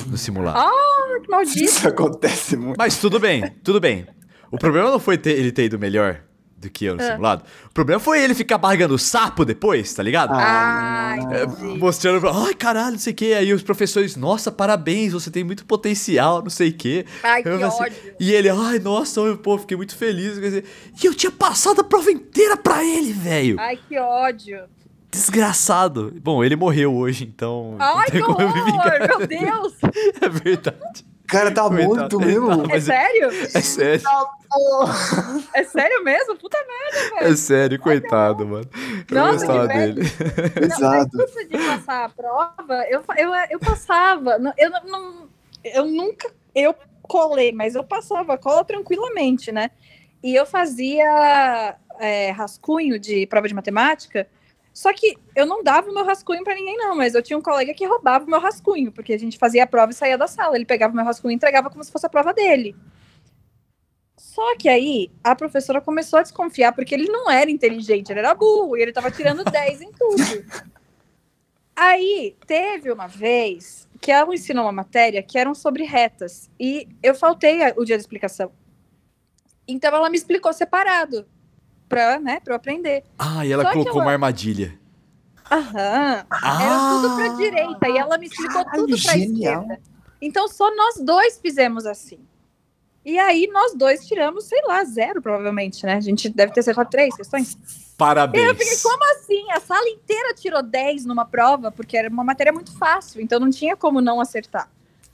no 0.06 0.16
simulado. 0.16 0.58
Ah, 0.58 1.20
que 1.22 1.30
maldito. 1.30 1.64
Isso 1.64 1.88
acontece 1.88 2.56
muito. 2.56 2.76
Mas 2.76 2.98
tudo 2.98 3.18
bem, 3.18 3.50
tudo 3.62 3.80
bem. 3.80 4.06
O 4.50 4.58
problema 4.58 4.90
não 4.90 4.98
foi 4.98 5.18
ter, 5.18 5.38
ele 5.38 5.52
ter 5.52 5.64
ido 5.64 5.78
melhor 5.78 6.22
do 6.56 6.68
que 6.68 6.86
eu 6.86 6.96
no 6.96 7.02
ah. 7.02 7.06
simulado. 7.06 7.44
O 7.66 7.72
problema 7.72 8.00
foi 8.00 8.22
ele 8.22 8.34
ficar 8.34 8.58
barrigando 8.58 8.98
sapo 8.98 9.44
depois, 9.44 9.92
tá 9.94 10.02
ligado? 10.02 10.32
Ah, 10.34 11.16
é, 11.30 11.46
mostrando 11.46 12.20
pra, 12.20 12.32
ai 12.34 12.54
caralho, 12.54 12.92
não 12.92 12.98
sei 12.98 13.12
o 13.12 13.16
que. 13.16 13.32
Aí 13.32 13.52
os 13.52 13.62
professores, 13.62 14.16
nossa, 14.16 14.50
parabéns, 14.50 15.12
você 15.12 15.30
tem 15.30 15.44
muito 15.44 15.64
potencial, 15.64 16.42
não 16.42 16.50
sei 16.50 16.70
o 16.70 16.74
que. 16.74 17.06
Ai, 17.22 17.42
que 17.42 17.48
assim, 17.48 17.82
ódio. 17.82 18.14
E 18.18 18.32
ele, 18.32 18.48
ai, 18.50 18.78
nossa, 18.78 19.20
eu, 19.20 19.36
pô, 19.38 19.56
fiquei 19.58 19.76
muito 19.76 19.96
feliz. 19.96 20.38
E 20.38 21.06
eu 21.06 21.14
tinha 21.14 21.30
passado 21.30 21.80
a 21.80 21.84
prova 21.84 22.10
inteira 22.10 22.56
pra 22.56 22.84
ele, 22.84 23.12
velho. 23.12 23.56
Ai, 23.58 23.78
que 23.88 23.98
ódio. 23.98 24.64
Desgraçado. 25.10 26.12
Bom, 26.22 26.44
ele 26.44 26.56
morreu 26.56 26.94
hoje, 26.94 27.24
então. 27.24 27.76
Ai, 27.78 28.10
que 28.10 28.22
horror, 28.22 28.38
meu 28.38 29.26
Deus! 29.26 29.74
é 30.20 30.28
verdade. 30.28 31.06
Cara, 31.28 31.52
tá 31.52 31.68
morto 31.68 32.18
mesmo. 32.18 32.72
É 32.72 32.80
sério? 32.80 33.28
É 33.54 33.60
sério. 33.60 34.04
É 35.54 35.64
sério 35.64 36.02
mesmo? 36.02 36.36
Puta 36.36 36.56
merda, 36.58 37.14
velho. 37.14 37.32
É 37.32 37.36
sério, 37.36 37.78
coitado, 37.78 38.46
mano. 38.46 38.68
Eu 39.10 39.14
Nossa, 39.14 39.46
gostava 39.46 39.68
dele. 39.68 40.00
Exato. 40.62 41.16
Não, 41.16 41.26
de 41.26 41.66
passar 41.66 42.04
a 42.04 42.08
prova, 42.08 42.84
eu, 42.88 43.04
eu, 43.16 43.34
eu 43.50 43.58
passava. 43.58 44.38
Eu, 44.56 44.70
não, 44.70 45.28
eu 45.62 45.84
nunca. 45.84 46.30
Eu 46.54 46.74
colei, 47.02 47.52
mas 47.52 47.74
eu 47.74 47.84
passava 47.84 48.34
a 48.34 48.38
cola 48.38 48.64
tranquilamente, 48.64 49.52
né? 49.52 49.70
E 50.22 50.34
eu 50.34 50.46
fazia 50.46 51.76
é, 52.00 52.30
rascunho 52.30 52.98
de 52.98 53.26
prova 53.26 53.46
de 53.46 53.54
matemática 53.54 54.26
só 54.78 54.92
que 54.92 55.18
eu 55.34 55.44
não 55.44 55.60
dava 55.60 55.90
o 55.90 55.92
meu 55.92 56.04
rascunho 56.04 56.44
para 56.44 56.54
ninguém, 56.54 56.76
não, 56.76 56.94
mas 56.94 57.12
eu 57.12 57.20
tinha 57.20 57.36
um 57.36 57.42
colega 57.42 57.74
que 57.74 57.84
roubava 57.84 58.24
o 58.24 58.30
meu 58.30 58.38
rascunho, 58.38 58.92
porque 58.92 59.12
a 59.12 59.18
gente 59.18 59.36
fazia 59.36 59.64
a 59.64 59.66
prova 59.66 59.90
e 59.90 59.94
saía 59.94 60.16
da 60.16 60.28
sala. 60.28 60.54
Ele 60.54 60.64
pegava 60.64 60.92
o 60.92 60.96
meu 60.96 61.04
rascunho 61.04 61.32
e 61.32 61.34
entregava 61.34 61.68
como 61.68 61.82
se 61.82 61.90
fosse 61.90 62.06
a 62.06 62.08
prova 62.08 62.32
dele. 62.32 62.76
Só 64.16 64.56
que 64.56 64.68
aí 64.68 65.10
a 65.24 65.34
professora 65.34 65.80
começou 65.80 66.20
a 66.20 66.22
desconfiar, 66.22 66.72
porque 66.72 66.94
ele 66.94 67.08
não 67.08 67.28
era 67.28 67.50
inteligente, 67.50 68.12
ele 68.12 68.20
era 68.20 68.36
burro, 68.36 68.76
e 68.76 68.82
ele 68.82 68.92
tava 68.92 69.10
tirando 69.10 69.42
10 69.50 69.80
em 69.80 69.90
tudo. 69.90 70.22
Aí 71.74 72.36
teve 72.46 72.92
uma 72.92 73.08
vez 73.08 73.88
que 74.00 74.12
ela 74.12 74.32
ensinou 74.32 74.64
uma 74.64 74.70
matéria 74.70 75.24
que 75.24 75.40
eram 75.40 75.56
sobre 75.56 75.82
retas, 75.82 76.48
e 76.56 76.86
eu 77.02 77.16
faltei 77.16 77.62
o 77.76 77.84
dia 77.84 77.96
da 77.96 78.00
explicação. 78.00 78.52
Então 79.66 79.92
ela 79.92 80.08
me 80.08 80.16
explicou 80.16 80.52
separado 80.52 81.26
pra, 81.88 82.18
né, 82.20 82.40
pra 82.40 82.52
eu 82.52 82.56
aprender. 82.56 83.04
Ah, 83.18 83.44
e 83.44 83.52
ela 83.52 83.64
Só 83.64 83.72
colocou 83.72 83.94
ela... 83.94 84.02
uma 84.04 84.12
armadilha. 84.12 84.78
Aham. 85.50 86.26
Ah. 86.30 86.62
Era 86.62 86.78
tudo 86.90 87.16
pra 87.16 87.28
direita. 87.36 87.88
E 87.88 87.96
ela 87.96 88.18
me 88.18 88.26
explicou 88.26 88.64
Caralho, 88.64 88.86
tudo 88.86 89.02
pra 89.02 89.12
genial. 89.12 89.62
esquerda. 89.62 89.82
Então 90.20 90.48
só 90.48 90.74
nós 90.74 90.96
dois 91.00 91.38
fizemos 91.40 91.86
assim. 91.86 92.18
E 93.04 93.18
aí 93.18 93.46
nós 93.46 93.74
dois 93.74 94.06
tiramos, 94.06 94.44
sei 94.44 94.60
lá, 94.66 94.84
zero, 94.84 95.22
provavelmente, 95.22 95.86
né? 95.86 95.94
A 95.94 96.00
gente 96.00 96.28
deve 96.28 96.52
ter 96.52 96.60
acertado 96.60 96.90
três 96.90 97.16
questões. 97.16 97.56
Parabéns. 97.96 98.44
E 98.44 98.48
eu 98.48 98.54
fiquei, 98.54 98.76
como 98.82 99.02
assim? 99.12 99.50
A 99.52 99.60
sala 99.60 99.88
inteira 99.88 100.34
tirou 100.34 100.62
10 100.62 101.06
numa 101.06 101.24
prova, 101.24 101.72
porque 101.72 101.96
era 101.96 102.08
uma 102.08 102.22
matéria 102.22 102.52
muito 102.52 102.76
fácil, 102.76 103.20
então 103.22 103.40
não 103.40 103.50
tinha 103.50 103.76
como 103.76 104.00
não 104.00 104.20
acertar 104.20 104.68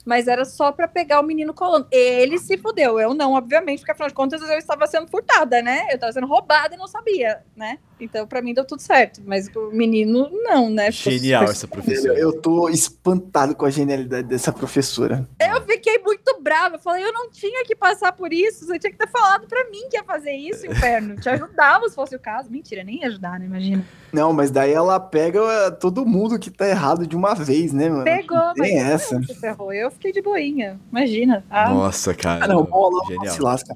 mas 0.05 0.27
era 0.27 0.45
só 0.45 0.71
para 0.71 0.87
pegar 0.87 1.19
o 1.19 1.23
menino 1.23 1.53
colando. 1.53 1.87
Ele 1.91 2.37
se 2.37 2.57
fudeu, 2.57 2.99
eu 2.99 3.13
não, 3.13 3.33
obviamente, 3.33 3.79
porque 3.79 3.91
afinal 3.91 4.07
de 4.07 4.13
contas 4.13 4.41
eu 4.41 4.57
estava 4.57 4.85
sendo 4.85 5.07
furtada, 5.07 5.61
né? 5.61 5.87
Eu 5.89 5.95
estava 5.95 6.13
sendo 6.13 6.27
roubada 6.27 6.75
e 6.75 6.77
não 6.77 6.87
sabia, 6.87 7.43
né? 7.55 7.79
Então 7.99 8.27
para 8.27 8.41
mim 8.41 8.53
deu 8.53 8.65
tudo 8.65 8.81
certo, 8.81 9.21
mas 9.25 9.47
o 9.55 9.71
menino 9.71 10.29
não, 10.31 10.69
né? 10.69 10.91
Genial 10.91 11.43
essa 11.45 11.67
professora. 11.67 12.17
Eu 12.17 12.41
tô 12.41 12.69
espantado 12.69 13.55
com 13.55 13.65
a 13.65 13.69
genialidade 13.69 14.27
dessa 14.27 14.51
professora. 14.51 15.27
Eu 15.39 15.61
fiquei 15.65 15.99
muito 15.99 16.39
brava, 16.41 16.75
eu 16.75 16.79
falei, 16.79 17.03
eu 17.03 17.13
não 17.13 17.29
tinha 17.29 17.63
que 17.65 17.75
passar 17.75 18.11
por 18.11 18.31
isso, 18.31 18.65
você 18.65 18.77
tinha 18.77 18.91
que 18.91 18.97
ter 18.97 19.09
falado 19.09 19.47
para 19.47 19.69
mim 19.69 19.87
que 19.89 19.97
ia 19.97 20.03
fazer 20.03 20.33
isso, 20.33 20.65
inferno. 20.67 21.15
Te 21.15 21.29
ajudava 21.29 21.87
se 21.89 21.95
fosse 21.95 22.15
o 22.15 22.19
caso. 22.19 22.49
Mentira, 22.49 22.83
nem 22.83 23.01
ia 23.01 23.07
ajudar, 23.07 23.39
né? 23.39 23.45
Imagina. 23.45 23.83
Não, 24.11 24.31
mas 24.31 24.51
daí 24.51 24.71
ela 24.71 24.99
pega 24.99 25.39
eh, 25.39 25.71
todo 25.71 26.05
mundo 26.05 26.37
que 26.39 26.49
tá 26.49 26.67
errado 26.67 27.07
de 27.07 27.15
uma 27.15 27.33
vez, 27.33 27.73
né, 27.73 27.89
mano? 27.89 28.03
Pegou, 28.03 28.53
mas 28.57 28.71
essa. 28.71 29.21
ferrou. 29.39 29.73
Eu 29.73 29.89
fiquei 29.91 30.11
de 30.11 30.21
boinha, 30.21 30.79
imagina. 30.91 31.43
Ah. 31.49 31.69
Nossa, 31.69 32.13
cara. 32.13 32.45
Ah, 32.45 32.47
não, 32.47 32.63
bola, 32.63 33.05
Genial. 33.07 33.33
se 33.33 33.41
lasca. 33.41 33.75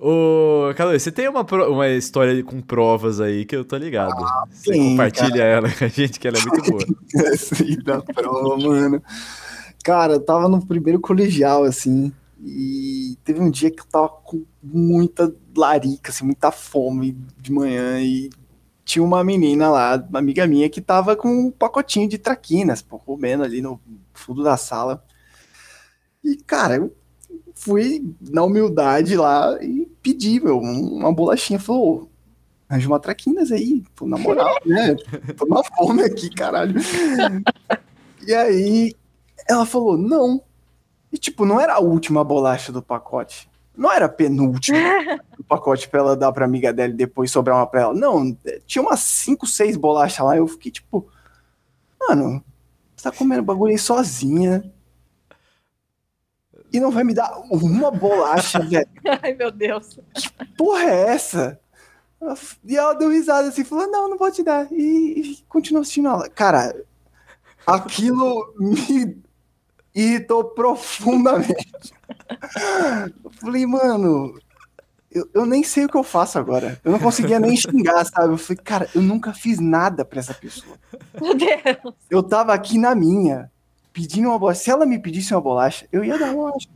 Ô, 0.00 0.72
Cadu, 0.76 0.96
você 0.98 1.10
tem 1.10 1.28
uma, 1.28 1.42
uma 1.42 1.88
história 1.88 2.40
com 2.44 2.60
provas 2.62 3.20
aí 3.20 3.44
que 3.44 3.56
eu 3.56 3.64
tô 3.64 3.76
ligado. 3.76 4.22
Ah, 4.24 4.44
você 4.48 4.72
sim, 4.72 4.90
compartilha 4.90 5.30
cara. 5.30 5.44
ela 5.44 5.72
com 5.72 5.84
a 5.84 5.88
gente, 5.88 6.20
que 6.20 6.28
ela 6.28 6.38
é 6.38 6.40
muito 6.40 6.70
boa. 6.70 6.86
sim, 7.36 7.76
da 7.82 8.00
prova, 8.00 8.56
mano. 8.56 9.02
Cara, 9.82 10.14
eu 10.14 10.20
tava 10.20 10.48
no 10.48 10.64
primeiro 10.64 11.00
colegial, 11.00 11.64
assim, 11.64 12.12
e 12.40 13.18
teve 13.24 13.40
um 13.40 13.50
dia 13.50 13.72
que 13.72 13.80
eu 13.80 13.86
tava 13.86 14.08
com 14.08 14.44
muita 14.62 15.34
larica, 15.56 16.12
assim, 16.12 16.24
muita 16.24 16.52
fome 16.52 17.18
de 17.36 17.50
manhã, 17.50 18.00
e 18.00 18.30
tinha 18.84 19.02
uma 19.02 19.24
menina 19.24 19.68
lá, 19.68 19.96
uma 20.08 20.20
amiga 20.20 20.46
minha, 20.46 20.70
que 20.70 20.80
tava 20.80 21.16
com 21.16 21.28
um 21.28 21.50
pacotinho 21.50 22.08
de 22.08 22.18
traquinas, 22.18 22.82
pô, 22.82 23.00
comendo 23.00 23.42
ali 23.42 23.60
no 23.60 23.80
fundo 24.14 24.44
da 24.44 24.56
sala. 24.56 25.04
E, 26.22 26.36
cara, 26.36 26.76
eu 26.76 26.94
fui 27.54 28.14
na 28.20 28.42
humildade 28.42 29.16
lá 29.16 29.56
e 29.62 29.86
pedi, 30.02 30.40
meu, 30.40 30.58
uma 30.58 31.12
bolachinha. 31.12 31.58
Falou, 31.58 32.10
arranja 32.68 32.88
uma 32.88 33.00
traquinas 33.00 33.50
aí, 33.52 33.82
pô, 33.94 34.06
na 34.06 34.18
moral, 34.18 34.56
né? 34.64 34.94
Tô 35.36 35.46
na 35.46 35.62
fome 35.62 36.02
aqui, 36.02 36.30
caralho. 36.30 36.74
e 38.26 38.34
aí 38.34 38.94
ela 39.48 39.66
falou, 39.66 39.96
não. 39.96 40.42
E, 41.12 41.18
tipo, 41.18 41.46
não 41.46 41.60
era 41.60 41.74
a 41.74 41.80
última 41.80 42.22
bolacha 42.22 42.70
do 42.70 42.82
pacote 42.82 43.48
não 43.78 43.92
era 43.92 44.08
penúltimo 44.08 44.76
o 45.38 45.44
pacote 45.44 45.88
pra 45.88 46.00
ela 46.00 46.16
dar 46.16 46.32
pra 46.32 46.44
amiga 46.44 46.72
dela 46.72 46.92
e 46.92 46.96
depois 46.96 47.30
sobrar 47.30 47.56
uma 47.56 47.66
pra 47.66 47.82
ela. 47.82 47.94
Não, 47.94 48.36
tinha 48.66 48.82
umas 48.82 48.98
5, 48.98 49.46
6 49.46 49.76
bolachas 49.76 50.26
lá. 50.26 50.36
Eu 50.36 50.48
fiquei 50.48 50.72
tipo, 50.72 51.08
mano, 52.00 52.42
você 52.96 53.08
tá 53.08 53.16
comendo 53.16 53.44
bagulho 53.44 53.70
aí 53.70 53.78
sozinha. 53.78 54.64
E 56.72 56.80
não 56.80 56.90
vai 56.90 57.04
me 57.04 57.14
dar 57.14 57.38
uma 57.50 57.90
bolacha, 57.90 58.60
velho. 58.64 58.88
Ai, 59.22 59.34
meu 59.34 59.50
Deus. 59.50 59.98
Que 60.14 60.44
porra 60.56 60.84
é 60.84 61.08
essa? 61.08 61.60
E 62.64 62.76
ela 62.76 62.94
deu 62.94 63.10
risada 63.10 63.48
assim, 63.48 63.64
falou: 63.64 63.90
Não, 63.90 64.08
não 64.08 64.18
vou 64.18 64.30
te 64.30 64.42
dar. 64.42 64.70
E, 64.72 65.20
e 65.20 65.44
continuou 65.48 65.82
assistindo 65.82 66.08
ela. 66.08 66.28
Cara, 66.28 66.74
aquilo 67.66 68.54
me 68.58 69.22
irritou 69.94 70.44
profundamente. 70.44 71.92
Eu 73.24 73.30
falei, 73.32 73.66
mano, 73.66 74.38
eu, 75.10 75.28
eu 75.34 75.46
nem 75.46 75.62
sei 75.62 75.84
o 75.84 75.88
que 75.88 75.96
eu 75.96 76.04
faço 76.04 76.38
agora. 76.38 76.80
Eu 76.84 76.92
não 76.92 76.98
conseguia 76.98 77.40
nem 77.40 77.56
xingar, 77.56 78.04
sabe? 78.04 78.32
Eu 78.32 78.38
falei, 78.38 78.62
cara, 78.62 78.88
eu 78.94 79.02
nunca 79.02 79.32
fiz 79.32 79.58
nada 79.58 80.04
pra 80.04 80.20
essa 80.20 80.34
pessoa. 80.34 80.76
Meu 81.20 81.34
Deus. 81.34 81.94
Eu 82.10 82.22
tava 82.22 82.54
aqui 82.54 82.78
na 82.78 82.94
minha, 82.94 83.50
pedindo 83.98 84.28
uma 84.28 84.38
bolacha. 84.38 84.60
Se 84.60 84.70
ela 84.70 84.86
me 84.86 84.96
pedisse 84.96 85.34
uma 85.34 85.40
bolacha, 85.40 85.88
eu 85.90 86.04
ia 86.04 86.16
dar 86.16 86.26
uma 86.26 86.34
bolacha. 86.34 86.68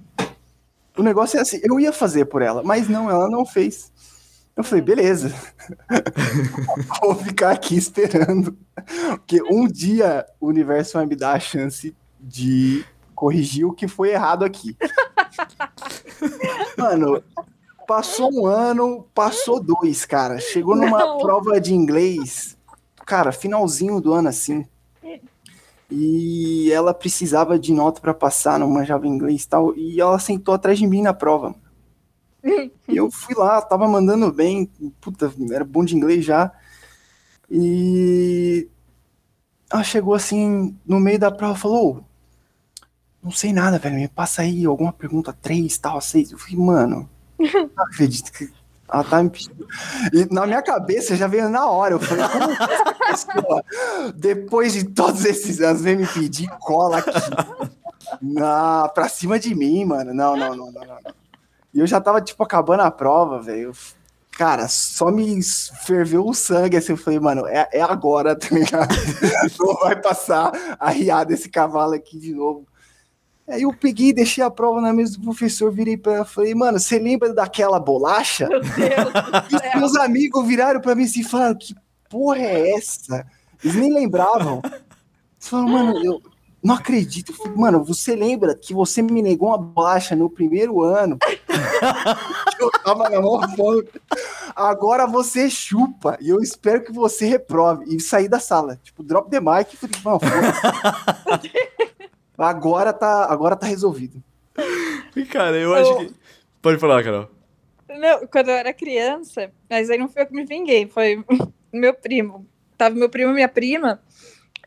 O 0.96 1.02
negócio 1.04 1.38
é 1.38 1.40
assim, 1.40 1.60
eu 1.62 1.78
ia 1.78 1.92
fazer 1.92 2.24
por 2.24 2.42
ela, 2.42 2.64
mas 2.64 2.88
não, 2.88 3.08
ela 3.08 3.30
não 3.30 3.46
fez. 3.46 3.92
Eu 4.56 4.64
falei, 4.64 4.82
beleza. 4.82 5.32
Vou 7.00 7.14
ficar 7.14 7.52
aqui 7.52 7.76
esperando. 7.76 8.58
Porque 9.10 9.40
um 9.42 9.68
dia 9.68 10.26
o 10.40 10.48
universo 10.48 10.94
vai 10.94 11.06
me 11.06 11.14
dar 11.14 11.34
a 11.34 11.40
chance 11.40 11.96
de 12.20 12.84
corrigir 13.14 13.64
o 13.66 13.72
que 13.72 13.86
foi 13.86 14.10
errado 14.10 14.44
aqui. 14.44 14.76
Mano, 16.76 17.22
passou 17.86 18.30
um 18.34 18.46
ano, 18.46 19.06
passou 19.14 19.62
dois, 19.62 20.04
cara. 20.04 20.40
Chegou 20.40 20.74
numa 20.74 20.98
não. 20.98 21.18
prova 21.18 21.60
de 21.60 21.72
inglês, 21.72 22.58
cara, 23.06 23.30
finalzinho 23.30 24.00
do 24.00 24.12
ano 24.12 24.28
assim. 24.28 24.66
E 25.94 26.72
ela 26.72 26.94
precisava 26.94 27.58
de 27.58 27.72
nota 27.72 28.00
para 28.00 28.14
passar, 28.14 28.58
não 28.58 28.70
manjava 28.70 29.06
inglês 29.06 29.42
e 29.44 29.48
tal. 29.48 29.76
E 29.76 30.00
ela 30.00 30.18
sentou 30.18 30.54
atrás 30.54 30.78
de 30.78 30.86
mim 30.86 31.02
na 31.02 31.12
prova. 31.12 31.54
E 32.88 32.96
eu 32.96 33.10
fui 33.10 33.34
lá, 33.36 33.60
tava 33.60 33.86
mandando 33.86 34.32
bem, 34.32 34.66
puta, 35.00 35.32
era 35.50 35.64
bom 35.64 35.84
de 35.84 35.94
inglês 35.94 36.24
já. 36.24 36.50
E 37.50 38.68
ela 39.70 39.84
chegou 39.84 40.14
assim, 40.14 40.74
no 40.86 40.98
meio 40.98 41.18
da 41.18 41.30
prova, 41.30 41.54
falou: 41.54 42.04
Não 43.22 43.30
sei 43.30 43.52
nada, 43.52 43.78
velho, 43.78 43.96
me 43.96 44.08
passa 44.08 44.42
aí 44.42 44.64
alguma 44.64 44.92
pergunta, 44.92 45.32
três, 45.32 45.76
tal, 45.76 46.00
seis. 46.00 46.32
Eu 46.32 46.38
falei, 46.38 46.56
mano, 46.56 47.10
não 47.38 47.84
acredito 47.84 48.32
que 48.32 48.50
ela 48.90 49.04
tá 49.04 49.22
me 49.22 49.30
pedindo. 49.30 49.66
E 50.12 50.32
na 50.32 50.46
minha 50.46 50.62
cabeça 50.62 51.16
já 51.16 51.26
veio 51.26 51.48
na 51.48 51.66
hora. 51.66 51.94
Eu 51.94 52.00
falei, 52.00 52.24
como 52.28 52.98
pessoa, 53.06 53.64
depois 54.14 54.72
de 54.72 54.84
todos 54.84 55.24
esses 55.24 55.60
anos, 55.60 55.82
vem 55.82 55.96
me 55.96 56.06
pedir 56.06 56.48
cola 56.60 56.98
aqui. 56.98 57.10
Na, 58.20 58.88
pra 58.88 59.08
cima 59.08 59.38
de 59.38 59.54
mim, 59.54 59.84
mano. 59.84 60.12
Não, 60.12 60.36
não, 60.36 60.54
não, 60.54 60.72
não, 60.72 60.84
não. 60.84 60.98
E 61.72 61.80
eu 61.80 61.86
já 61.86 62.00
tava, 62.00 62.20
tipo, 62.20 62.42
acabando 62.42 62.80
a 62.80 62.90
prova, 62.90 63.40
velho. 63.40 63.72
Cara, 64.32 64.66
só 64.66 65.10
me 65.10 65.40
ferveu 65.84 66.26
o 66.26 66.34
sangue, 66.34 66.76
assim, 66.76 66.92
eu 66.92 66.96
falei, 66.96 67.20
mano, 67.20 67.46
é, 67.46 67.68
é 67.72 67.82
agora, 67.82 68.34
tá 68.34 68.48
ligado? 68.50 68.94
Não 69.60 69.74
vai 69.74 69.94
passar 70.00 70.50
a 70.80 70.88
riar 70.88 71.26
desse 71.26 71.50
cavalo 71.50 71.92
aqui 71.92 72.18
de 72.18 72.32
novo. 72.32 72.66
Aí 73.52 73.62
eu 73.62 73.74
peguei, 73.74 74.14
deixei 74.14 74.42
a 74.42 74.50
prova 74.50 74.80
na 74.80 74.94
mesa 74.94 75.18
do 75.18 75.24
professor, 75.24 75.70
virei 75.70 75.94
pra 75.94 76.14
ela 76.14 76.24
falei, 76.24 76.54
mano, 76.54 76.80
você 76.80 76.98
lembra 76.98 77.34
daquela 77.34 77.78
bolacha? 77.78 78.48
Meu 78.48 78.60
Deus 78.62 79.62
e 79.62 79.78
meus 79.78 79.94
amigos 79.94 80.46
viraram 80.46 80.80
pra 80.80 80.94
mim 80.94 81.04
assim 81.04 81.20
e 81.20 81.24
falaram, 81.24 81.54
que 81.54 81.74
porra 82.08 82.38
é 82.38 82.70
essa? 82.74 83.26
Eles 83.62 83.76
nem 83.76 83.92
lembravam. 83.92 84.62
Eles 84.64 85.48
falaram, 85.48 85.68
mano, 85.68 86.02
eu, 86.02 86.22
não 86.62 86.76
acredito. 86.76 87.34
Mano, 87.56 87.84
você 87.84 88.14
lembra 88.14 88.54
que 88.54 88.72
você 88.72 89.02
me 89.02 89.20
negou 89.20 89.48
uma 89.48 89.58
bolacha 89.58 90.14
no 90.14 90.30
primeiro 90.30 90.80
ano? 90.80 91.18
eu 92.58 92.70
tava 92.84 93.10
na 93.10 93.20
mão 93.20 93.40
Agora 94.54 95.06
você 95.06 95.50
chupa. 95.50 96.16
E 96.20 96.28
eu 96.28 96.40
espero 96.40 96.84
que 96.84 96.92
você 96.92 97.26
reprove. 97.26 97.84
E 97.94 98.00
sair 98.00 98.28
da 98.28 98.38
sala. 98.38 98.78
Tipo, 98.82 99.02
drop 99.02 99.28
the 99.28 99.40
mic. 99.40 99.76
Falei, 99.76 99.96
não, 100.04 100.20
agora 102.36 102.92
tá, 102.92 103.26
agora 103.30 103.56
tá 103.56 103.66
resolvido. 103.66 104.22
Cara, 105.30 105.56
eu 105.56 105.74
acho 105.74 105.96
que. 105.98 106.14
Pode 106.60 106.78
falar, 106.78 107.02
Carol. 107.02 107.28
Não, 107.88 108.26
quando 108.26 108.48
eu 108.48 108.54
era 108.54 108.72
criança, 108.72 109.52
mas 109.68 109.90
aí 109.90 109.98
não 109.98 110.08
foi 110.08 110.22
eu 110.22 110.26
que 110.26 110.34
me 110.34 110.44
vinguei, 110.44 110.86
foi 110.86 111.24
meu 111.72 111.92
primo. 111.92 112.46
Tava 112.78 112.94
meu 112.94 113.08
primo 113.08 113.30
e 113.32 113.34
minha 113.34 113.48
prima. 113.48 114.02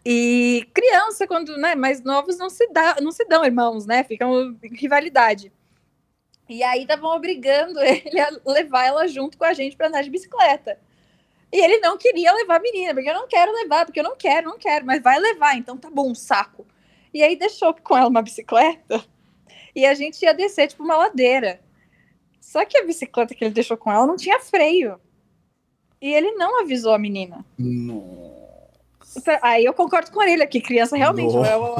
E 0.05 0.67
criança, 0.73 1.25
quando 1.25 1.57
né, 1.57 1.73
mais 1.73 2.03
novos, 2.03 2.37
não 2.37 2.49
se, 2.49 2.67
dá, 2.71 2.97
não 3.01 3.11
se 3.11 3.25
dão 3.25 3.43
irmãos, 3.43 3.87
né? 3.87 4.03
Ficam 4.03 4.55
em 4.61 4.75
rivalidade. 4.75 5.51
E 6.47 6.61
aí 6.61 6.83
estavam 6.83 7.09
obrigando 7.09 7.79
ele 7.81 8.19
a 8.19 8.29
levar 8.45 8.85
ela 8.85 9.07
junto 9.07 9.37
com 9.37 9.45
a 9.45 9.53
gente 9.53 9.75
para 9.75 9.87
andar 9.87 10.03
de 10.03 10.11
bicicleta. 10.11 10.77
E 11.51 11.63
ele 11.63 11.79
não 11.79 11.97
queria 11.97 12.33
levar 12.33 12.57
a 12.57 12.61
menina, 12.61 12.93
porque 12.93 13.09
eu 13.09 13.13
não 13.13 13.27
quero 13.27 13.51
levar, 13.51 13.85
porque 13.85 13.99
eu 13.99 14.03
não 14.03 14.15
quero, 14.15 14.49
não 14.49 14.59
quero, 14.59 14.85
mas 14.85 15.01
vai 15.01 15.17
levar, 15.17 15.55
então 15.55 15.77
tá 15.77 15.89
bom, 15.89 16.13
saco. 16.13 16.67
E 17.15 17.23
aí 17.23 17.37
deixou 17.37 17.73
com 17.73 17.95
ela 17.95 18.09
uma 18.09 18.21
bicicleta 18.21 19.01
e 19.73 19.85
a 19.85 19.93
gente 19.93 20.21
ia 20.21 20.33
descer, 20.33 20.67
tipo, 20.67 20.83
uma 20.83 20.97
ladeira. 20.97 21.61
Só 22.41 22.65
que 22.65 22.77
a 22.77 22.83
bicicleta 22.83 23.33
que 23.33 23.41
ele 23.41 23.53
deixou 23.53 23.77
com 23.77 23.89
ela 23.89 24.05
não 24.05 24.17
tinha 24.17 24.37
freio. 24.41 24.99
E 26.01 26.13
ele 26.13 26.33
não 26.33 26.61
avisou 26.61 26.93
a 26.93 26.99
menina. 26.99 27.45
Nossa. 27.57 29.39
Aí 29.41 29.63
eu 29.63 29.73
concordo 29.73 30.11
com 30.11 30.21
ele 30.21 30.43
aqui, 30.43 30.59
criança 30.59 30.97
realmente, 30.97 31.33
é 31.33 31.55
o 31.55 31.75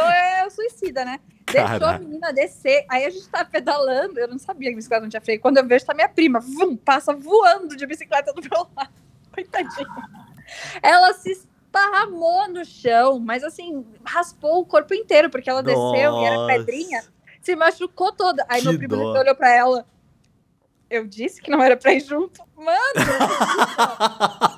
é 0.00 0.44
o 0.44 0.50
suicida, 0.50 1.04
né? 1.04 1.20
Deixou 1.46 1.86
a 1.86 1.96
menina 2.00 2.32
descer, 2.32 2.84
aí 2.90 3.04
a 3.04 3.10
gente 3.10 3.28
tá 3.28 3.44
pedalando, 3.44 4.18
eu 4.18 4.26
não 4.26 4.40
sabia 4.40 4.70
que 4.70 4.74
a 4.74 4.76
bicicleta 4.76 5.02
não 5.02 5.08
tinha 5.08 5.20
freio. 5.20 5.40
Quando 5.40 5.58
eu 5.58 5.66
vejo, 5.68 5.86
tá 5.86 5.94
minha 5.94 6.08
prima, 6.08 6.40
vum, 6.40 6.76
passa 6.76 7.14
voando 7.14 7.76
de 7.76 7.86
bicicleta 7.86 8.32
do 8.32 8.42
meu 8.42 8.66
lado. 8.76 8.92
Coitadinha. 9.32 9.86
Ela 10.82 11.14
se 11.14 11.46
esparramou 11.68 12.48
no 12.48 12.64
chão, 12.64 13.18
mas 13.18 13.44
assim, 13.44 13.86
raspou 14.04 14.60
o 14.60 14.66
corpo 14.66 14.94
inteiro, 14.94 15.30
porque 15.30 15.48
ela 15.48 15.62
Nossa. 15.62 15.92
desceu 15.92 16.20
e 16.20 16.24
era 16.24 16.46
pedrinha, 16.46 17.04
se 17.40 17.54
machucou 17.54 18.12
toda. 18.12 18.44
Aí 18.48 18.60
que 18.62 18.68
meu 18.68 18.78
primo 18.78 18.96
olhou 18.96 19.34
pra 19.34 19.54
ela. 19.54 19.86
Eu 20.90 21.06
disse 21.06 21.42
que 21.42 21.50
não 21.50 21.62
era 21.62 21.76
pra 21.76 21.92
ir 21.92 22.00
junto. 22.00 22.40
Mano! 22.56 22.78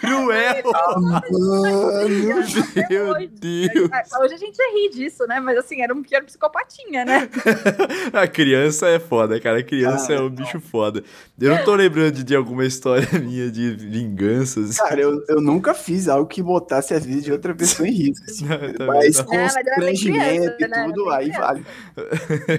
Cruel! 0.00 0.56
Ah, 0.76 1.00
mano, 1.00 2.08
meu 2.08 3.28
Deus! 3.28 4.10
Hoje 4.20 4.34
a 4.34 4.36
gente 4.36 4.58
ri 4.74 4.90
disso, 4.90 5.26
né? 5.26 5.40
Mas 5.40 5.58
assim, 5.58 5.80
era 5.80 5.94
um 5.94 6.02
pequeno 6.02 6.26
psicopatinha, 6.26 7.04
né? 7.04 7.28
a 8.12 8.26
criança 8.26 8.88
é 8.88 8.98
foda, 8.98 9.40
cara. 9.40 9.58
A 9.58 9.62
criança 9.62 10.12
ah, 10.12 10.16
é 10.16 10.20
um 10.20 10.28
bicho 10.28 10.60
foda. 10.60 11.02
Eu 11.40 11.54
não 11.54 11.64
tô 11.64 11.74
lembrando 11.74 12.12
de, 12.12 12.24
de 12.24 12.36
alguma 12.36 12.64
história 12.64 13.06
minha 13.20 13.50
de 13.50 13.74
vinganças. 13.74 14.76
Cara, 14.76 15.00
eu, 15.00 15.24
eu 15.28 15.40
nunca 15.40 15.74
fiz 15.74 16.08
algo 16.08 16.26
que 16.26 16.42
botasse 16.42 16.94
a 16.94 16.98
vida 16.98 17.22
de 17.22 17.32
outra 17.32 17.54
pessoa 17.54 17.88
em 17.88 17.92
risco. 17.92 18.24
Assim. 18.26 18.46
Não, 18.46 18.86
mas 18.86 19.20
com 19.20 19.34
é, 19.34 19.42
constrangimento 19.42 20.56
e 20.58 20.68
né? 20.68 20.84
tudo, 20.86 21.10
aí 21.10 21.30
vale. 21.30 21.64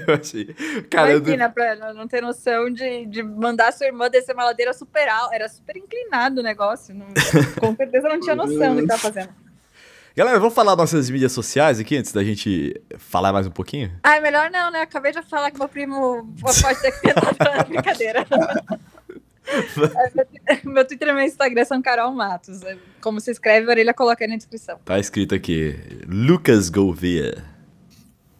eu 0.07 0.13
achei. 0.13 0.53
Cara, 0.89 1.13
Imagina, 1.13 1.45
eu... 1.45 1.51
pra 1.51 1.93
não 1.93 2.07
ter 2.07 2.21
noção 2.21 2.71
de, 2.71 3.05
de 3.05 3.23
mandar 3.23 3.71
sua 3.73 3.87
irmã 3.87 4.09
descer 4.09 4.33
uma 4.33 4.45
ladeira 4.45 4.73
super 4.73 5.07
alta. 5.07 5.35
Era 5.35 5.49
super 5.49 5.77
inclinado 5.77 6.41
o 6.41 6.43
negócio. 6.43 6.93
Não, 6.93 7.07
com 7.59 7.75
certeza 7.75 8.09
não 8.09 8.19
tinha 8.19 8.35
noção 8.35 8.75
do 8.75 8.81
que 8.81 8.87
tava 8.87 9.01
fazendo. 9.01 9.29
Galera, 10.15 10.39
vamos 10.39 10.55
falar 10.55 10.75
nossas 10.75 11.11
mídias 11.11 11.31
sociais 11.31 11.79
aqui 11.79 11.95
antes 11.95 12.11
da 12.11 12.23
gente 12.23 12.81
falar 12.97 13.31
mais 13.31 13.45
um 13.45 13.51
pouquinho? 13.51 13.91
Ah, 14.01 14.19
melhor 14.19 14.49
não, 14.49 14.71
né? 14.71 14.81
Acabei 14.81 15.11
de 15.11 15.21
falar 15.21 15.51
que 15.51 15.59
meu 15.59 15.69
primo 15.69 16.27
pode 16.41 16.81
ter 16.81 16.91
que 16.91 17.01
ter 17.01 17.13
brincadeira. 17.69 18.25
meu 20.65 20.85
Twitter 20.85 21.09
e 21.09 21.13
meu 21.13 21.23
Instagram 21.23 21.65
são 21.65 21.81
Carol 21.83 22.11
Matos. 22.11 22.61
Como 22.99 23.21
se 23.21 23.29
escreve, 23.29 23.67
a 23.67 23.69
orelha 23.69 23.93
coloca 23.93 24.23
aí 24.23 24.29
na 24.29 24.37
descrição. 24.37 24.79
Tá 24.83 24.97
escrito 24.97 25.35
aqui, 25.35 25.75
Lucas 26.07 26.69
Gouveia. 26.69 27.43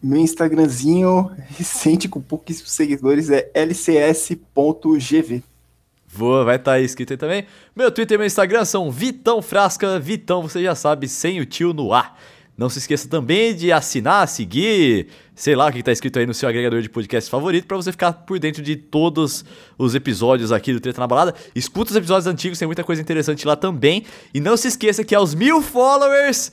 Meu 0.02 0.18
Instagramzinho 0.18 1.30
recente 1.56 2.08
com 2.08 2.20
pouquíssimos 2.20 2.72
seguidores 2.72 3.30
é 3.30 3.50
lcs.gv. 3.54 5.44
Vai 6.18 6.56
estar 6.56 6.72
tá 6.72 6.76
aí 6.76 6.84
escrito 6.84 7.12
aí 7.12 7.16
também. 7.16 7.46
Meu 7.74 7.90
Twitter 7.90 8.16
e 8.16 8.18
meu 8.18 8.26
Instagram 8.26 8.64
são 8.64 8.90
Vitão 8.90 9.40
Frasca. 9.40 9.98
Vitão, 9.98 10.42
você 10.42 10.62
já 10.62 10.74
sabe, 10.74 11.08
sem 11.08 11.40
o 11.40 11.46
tio 11.46 11.72
no 11.72 11.92
ar. 11.92 12.18
Não 12.58 12.68
se 12.68 12.80
esqueça 12.80 13.08
também 13.08 13.54
de 13.54 13.70
assinar, 13.70 14.26
seguir, 14.26 15.06
sei 15.32 15.54
lá 15.54 15.68
o 15.68 15.72
que 15.72 15.78
está 15.78 15.92
escrito 15.92 16.18
aí 16.18 16.26
no 16.26 16.34
seu 16.34 16.48
agregador 16.48 16.82
de 16.82 16.88
podcast 16.88 17.30
favorito 17.30 17.68
para 17.68 17.76
você 17.76 17.92
ficar 17.92 18.12
por 18.12 18.36
dentro 18.40 18.64
de 18.64 18.74
todos 18.74 19.44
os 19.78 19.94
episódios 19.94 20.50
aqui 20.50 20.72
do 20.72 20.80
Treta 20.80 21.00
na 21.00 21.06
Balada. 21.06 21.36
Escuta 21.54 21.92
os 21.92 21.96
episódios 21.96 22.26
antigos, 22.26 22.58
tem 22.58 22.66
muita 22.66 22.82
coisa 22.82 23.00
interessante 23.00 23.46
lá 23.46 23.54
também. 23.54 24.04
E 24.34 24.40
não 24.40 24.56
se 24.56 24.66
esqueça 24.66 25.04
que 25.04 25.14
aos 25.14 25.36
mil 25.36 25.62
followers 25.62 26.50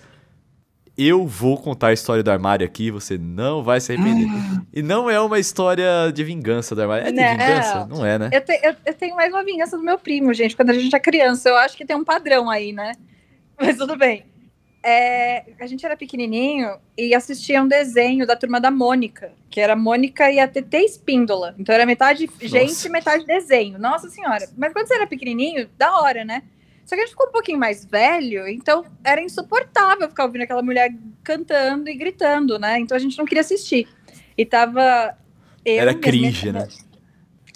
eu 0.98 1.28
vou 1.28 1.58
contar 1.58 1.88
a 1.88 1.93
história 1.93 2.24
do 2.24 2.32
armário 2.32 2.66
aqui, 2.66 2.89
você 2.89 3.18
não 3.18 3.62
vai 3.62 3.82
se 3.82 3.91
arrepender. 3.91 4.28
e 4.74 4.82
não 4.82 5.10
é 5.10 5.20
uma 5.20 5.38
história 5.38 6.12
de 6.14 6.24
vingança 6.24 6.74
do 6.74 6.82
armário. 6.82 7.08
É 7.08 7.12
de 7.12 7.22
não. 7.22 7.32
vingança? 7.32 7.86
Não 7.88 8.06
é, 8.06 8.18
né? 8.18 8.30
Eu, 8.32 8.41
te, 8.41 8.60
eu, 8.64 8.76
eu, 8.86 8.93
tenho 8.93 9.16
mais 9.16 9.34
uma 9.34 9.43
vingança 9.43 9.78
do 9.78 9.84
meu 9.84 10.00
primo, 10.00 10.34
gente, 10.34 10.56
quando 10.56 10.70
a 10.70 10.74
gente 10.74 10.96
é 10.96 11.00
criança. 11.00 11.50
Eu 11.50 11.58
acho 11.58 11.76
que 11.76 11.86
tem 11.86 11.96
um 11.96 12.04
padrão 12.04 12.50
aí, 12.50 12.72
né? 12.72 12.93
Mas 13.60 13.78
tudo 13.78 13.98
bem. 13.98 14.26
É, 14.88 15.43
a 15.60 15.66
gente 15.66 15.84
era 15.84 15.98
pequenininho 15.98 16.78
e 16.96 17.16
assistia 17.16 17.62
um 17.62 17.68
desenho 17.68 18.26
da 18.26 18.36
turma 18.36 18.62
da 18.62 18.70
Mônica, 18.70 19.32
que 19.50 19.60
era 19.60 19.76
Mônica 19.76 20.32
e 20.32 20.39
a 20.39 20.48
TT 20.48 20.78
Espíndola. 20.78 21.56
Então 21.58 21.74
era 21.74 21.88
metade 21.88 22.28
Nossa. 22.28 22.48
gente 22.48 22.86
e 22.86 22.89
metade 22.89 23.26
desenho. 23.26 23.80
Nossa 23.80 24.10
senhora. 24.10 24.48
Mas 24.56 24.72
quando 24.72 24.88
você 24.88 24.93
era 24.93 25.08
pequenininho, 25.08 25.68
da 25.76 26.00
hora, 26.00 26.24
né? 26.24 26.43
Só 26.86 26.95
que 26.95 27.01
a 27.01 27.05
gente 27.05 27.11
ficou 27.11 27.27
um 27.27 27.31
pouquinho 27.31 27.57
mais 27.57 27.83
velho, 27.83 28.47
então 28.47 28.86
era 29.03 29.21
insuportável 29.21 30.07
ficar 30.07 30.25
ouvindo 30.25 30.43
aquela 30.43 30.61
mulher 30.61 30.93
cantando 31.23 31.89
e 31.89 31.95
gritando, 31.95 32.59
né? 32.59 32.79
Então 32.79 32.95
a 32.95 32.99
gente 32.99 33.17
não 33.17 33.25
queria 33.25 33.41
assistir. 33.41 33.88
E 34.38 34.45
tava. 34.45 35.17
era 35.65 35.95
cringe, 35.95 36.51
né? 36.51 36.67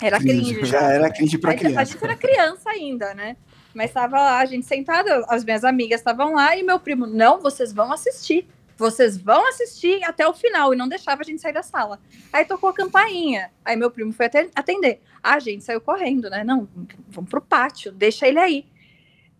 Era 0.02 0.18
cringe. 0.18 0.54
cringe 0.56 0.66
já. 0.66 0.82
era 0.82 1.12
cringe 1.12 1.38
pra 1.38 1.54
criança. 1.54 1.82
A 1.82 1.84
gente 1.84 2.04
era 2.04 2.16
criança 2.16 2.70
ainda, 2.72 3.14
né? 3.14 3.38
Mas 3.74 3.92
tava 3.92 4.18
lá, 4.18 4.40
a 4.40 4.46
gente 4.46 4.66
sentada, 4.66 5.24
as 5.28 5.46
minhas 5.46 5.64
amigas 5.64 6.00
estavam 6.00 6.34
lá 6.34 6.58
e 6.58 6.64
meu 6.64 6.80
primo, 6.80 7.06
não, 7.06 7.40
vocês 7.40 7.72
vão 7.72 7.92
assistir. 7.92 8.48
Vocês 8.76 9.18
vão 9.18 9.46
assistir 9.48 10.02
até 10.06 10.26
o 10.26 10.34
final 10.34 10.74
e 10.74 10.78
não 10.78 10.88
deixava 10.88 11.22
a 11.22 11.26
gente 11.26 11.42
sair 11.42 11.52
da 11.52 11.62
sala. 11.62 12.00
Aí 12.32 12.46
tocou 12.46 12.70
a 12.70 12.74
campainha. 12.74 13.52
Aí 13.64 13.76
meu 13.76 13.92
primo 13.92 14.14
foi 14.14 14.28
atender. 14.56 15.02
A 15.22 15.38
gente 15.38 15.66
saiu 15.66 15.82
correndo, 15.82 16.30
né? 16.30 16.46
Não, 16.46 16.68
vamos 17.10 17.30
pro 17.30 17.42
pátio, 17.42 17.92
deixa 17.92 18.26
ele 18.26 18.40
aí. 18.40 18.66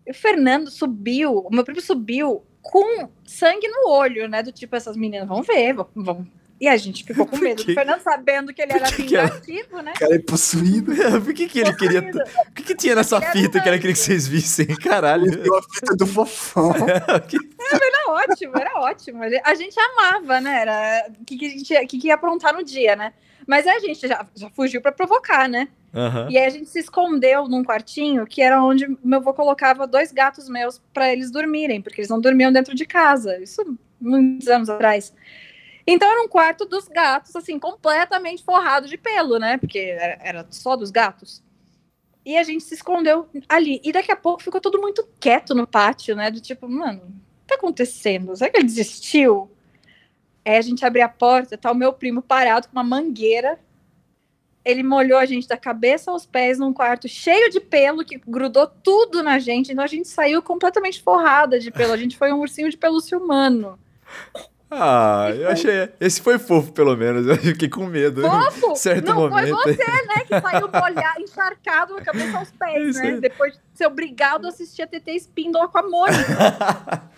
E 0.06 0.10
o 0.10 0.14
Fernando 0.14 0.70
subiu, 0.70 1.38
o 1.38 1.50
meu 1.50 1.64
primo 1.64 1.80
subiu 1.80 2.44
com 2.62 3.08
sangue 3.24 3.68
no 3.68 3.88
olho, 3.88 4.28
né? 4.28 4.42
Do 4.42 4.52
tipo, 4.52 4.76
essas 4.76 4.96
meninas 4.96 5.28
vão 5.28 5.42
ver, 5.42 5.74
vão, 5.94 6.26
e 6.60 6.68
a 6.68 6.76
gente 6.76 7.04
ficou 7.04 7.26
com 7.26 7.38
medo 7.38 7.64
do 7.64 7.72
Fernando, 7.72 8.02
sabendo 8.02 8.52
que 8.52 8.60
ele 8.60 8.72
era 8.74 8.84
que 8.92 9.02
vingativo, 9.02 9.78
que 9.78 9.82
né? 9.82 9.94
cara 9.98 10.14
é 10.14 10.18
possuído. 10.18 10.92
Por 11.24 11.32
que, 11.32 11.48
que 11.48 11.58
ele 11.58 11.74
queria. 11.74 12.00
O 12.00 12.52
que, 12.52 12.62
que 12.62 12.74
tinha 12.74 12.94
nessa 12.94 13.16
ele 13.16 13.26
fita 13.26 13.62
que 13.62 13.68
ele 13.68 13.78
queria 13.78 13.94
que 13.94 13.98
vocês 13.98 14.28
vissem? 14.28 14.66
Caralho. 14.76 15.24
a 15.24 15.62
fita 15.62 15.96
do 15.96 16.06
fofão. 16.06 16.74
É, 17.72 17.76
era 17.76 18.10
ótimo, 18.10 18.58
era 18.58 18.80
ótimo. 18.80 19.22
A 19.44 19.54
gente 19.54 19.76
amava, 19.78 20.40
né? 20.40 20.62
Era 20.62 21.06
o 21.20 21.24
que, 21.24 21.36
que, 21.36 21.46
a 21.46 21.48
gente, 21.50 21.86
que, 21.86 21.98
que 21.98 22.08
ia 22.08 22.14
aprontar 22.14 22.52
no 22.52 22.64
dia, 22.64 22.96
né? 22.96 23.12
Mas 23.46 23.64
a 23.66 23.78
gente 23.78 24.08
já, 24.08 24.26
já 24.34 24.50
fugiu 24.50 24.82
para 24.82 24.90
provocar, 24.90 25.48
né? 25.48 25.68
Uhum. 25.92 26.30
E 26.30 26.38
aí 26.38 26.46
a 26.46 26.50
gente 26.50 26.68
se 26.68 26.78
escondeu 26.78 27.48
num 27.48 27.64
quartinho 27.64 28.24
que 28.26 28.40
era 28.40 28.62
onde 28.62 28.86
meu 29.02 29.18
avô 29.18 29.34
colocava 29.34 29.86
dois 29.86 30.12
gatos 30.12 30.48
meus 30.48 30.80
para 30.92 31.12
eles 31.12 31.30
dormirem, 31.30 31.82
porque 31.82 32.00
eles 32.00 32.10
não 32.10 32.20
dormiam 32.20 32.52
dentro 32.52 32.74
de 32.74 32.86
casa. 32.86 33.38
Isso 33.38 33.76
muitos 34.00 34.48
anos 34.48 34.70
atrás. 34.70 35.12
Então 35.86 36.10
era 36.10 36.22
um 36.22 36.28
quarto 36.28 36.64
dos 36.64 36.86
gatos, 36.86 37.34
assim, 37.34 37.58
completamente 37.58 38.44
forrado 38.44 38.86
de 38.86 38.96
pelo, 38.96 39.38
né? 39.38 39.58
Porque 39.58 39.78
era, 39.78 40.18
era 40.22 40.46
só 40.50 40.76
dos 40.76 40.90
gatos. 40.90 41.42
E 42.24 42.36
a 42.36 42.42
gente 42.42 42.62
se 42.62 42.74
escondeu 42.74 43.28
ali. 43.48 43.80
E 43.82 43.92
daqui 43.92 44.12
a 44.12 44.16
pouco 44.16 44.42
ficou 44.42 44.60
tudo 44.60 44.80
muito 44.80 45.08
quieto 45.18 45.54
no 45.54 45.66
pátio, 45.66 46.14
né? 46.14 46.30
Do 46.30 46.40
tipo, 46.40 46.68
mano, 46.68 47.00
o 47.00 47.06
que 47.06 47.48
tá 47.48 47.54
acontecendo? 47.56 48.36
Será 48.36 48.50
que 48.50 48.58
ele 48.58 48.66
desistiu? 48.66 49.50
Aí 50.44 50.56
a 50.56 50.62
gente 50.62 50.84
abre 50.84 51.02
a 51.02 51.08
porta, 51.08 51.58
tá 51.58 51.72
o 51.72 51.74
meu 51.74 51.92
primo 51.92 52.22
parado 52.22 52.68
com 52.68 52.72
uma 52.72 52.84
mangueira. 52.84 53.58
Ele 54.64 54.82
molhou 54.82 55.18
a 55.18 55.24
gente 55.24 55.48
da 55.48 55.56
cabeça 55.56 56.10
aos 56.10 56.26
pés 56.26 56.58
num 56.58 56.72
quarto 56.72 57.08
cheio 57.08 57.50
de 57.50 57.60
pelo 57.60 58.04
que 58.04 58.20
grudou 58.26 58.66
tudo 58.66 59.22
na 59.22 59.38
gente. 59.38 59.72
Então 59.72 59.82
a 59.82 59.88
gente 59.88 60.08
saiu 60.08 60.42
completamente 60.42 61.02
forrada 61.02 61.58
de 61.58 61.70
pelo. 61.70 61.92
A 61.92 61.96
gente 61.96 62.16
foi 62.16 62.32
um 62.32 62.40
ursinho 62.40 62.70
de 62.70 62.76
pelúcia 62.76 63.16
humano. 63.16 63.78
Ah, 64.70 65.32
eu 65.34 65.48
achei. 65.48 65.88
Esse 65.98 66.22
foi 66.22 66.38
fofo, 66.38 66.72
pelo 66.72 66.96
menos. 66.96 67.26
Eu 67.26 67.36
fiquei 67.36 67.68
com 67.68 67.86
medo. 67.86 68.22
Fofo? 68.22 68.76
Certo 68.78 69.06
não 69.06 69.16
momento. 69.16 69.56
foi 69.56 69.74
você, 69.74 69.84
né? 69.84 70.24
Que 70.28 70.40
saiu 70.40 70.68
molhado, 70.68 71.20
encharcado 71.20 71.94
na 71.96 72.02
cabeça 72.02 72.38
aos 72.38 72.50
pés, 72.52 72.94
né? 73.02 73.18
Depois 73.20 73.54
de 73.54 73.58
ser 73.74 73.86
obrigado 73.86 74.46
a 74.46 74.48
assistir 74.50 74.82
a 74.82 74.86
TT 74.86 75.16
Spindola 75.16 75.66
com 75.66 75.78
a 75.78 75.82
Mônica. 75.82 77.02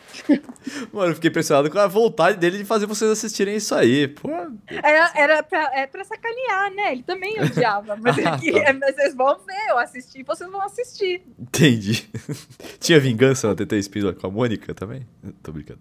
Mano, 0.92 1.10
eu 1.10 1.14
fiquei 1.14 1.30
impressionado 1.30 1.70
com 1.70 1.78
a 1.78 1.86
vontade 1.86 2.38
dele 2.38 2.58
de 2.58 2.64
fazer 2.64 2.86
vocês 2.86 3.10
assistirem 3.10 3.56
isso 3.56 3.74
aí. 3.74 4.08
Pô. 4.08 4.28
Era, 4.66 5.12
era 5.14 5.42
pra, 5.42 5.70
é 5.74 5.86
pra 5.86 6.04
sacanear, 6.04 6.72
né? 6.74 6.92
Ele 6.92 7.02
também 7.02 7.40
odiava. 7.40 7.96
Mas, 7.96 8.18
ah, 8.24 8.34
aqui, 8.34 8.52
tá. 8.52 8.72
vocês 8.72 9.14
vão 9.14 9.38
ver, 9.38 9.70
eu 9.70 9.78
assisti, 9.78 10.22
vocês 10.22 10.50
vão 10.50 10.62
assistir. 10.62 11.22
Entendi. 11.38 12.08
Tinha 12.80 12.98
vingança 12.98 13.48
na 13.48 13.54
TT 13.54 13.78
Spindola 13.78 14.14
com 14.14 14.26
a 14.26 14.30
Mônica 14.30 14.74
também? 14.74 15.06
Tô 15.42 15.52
brincando. 15.52 15.80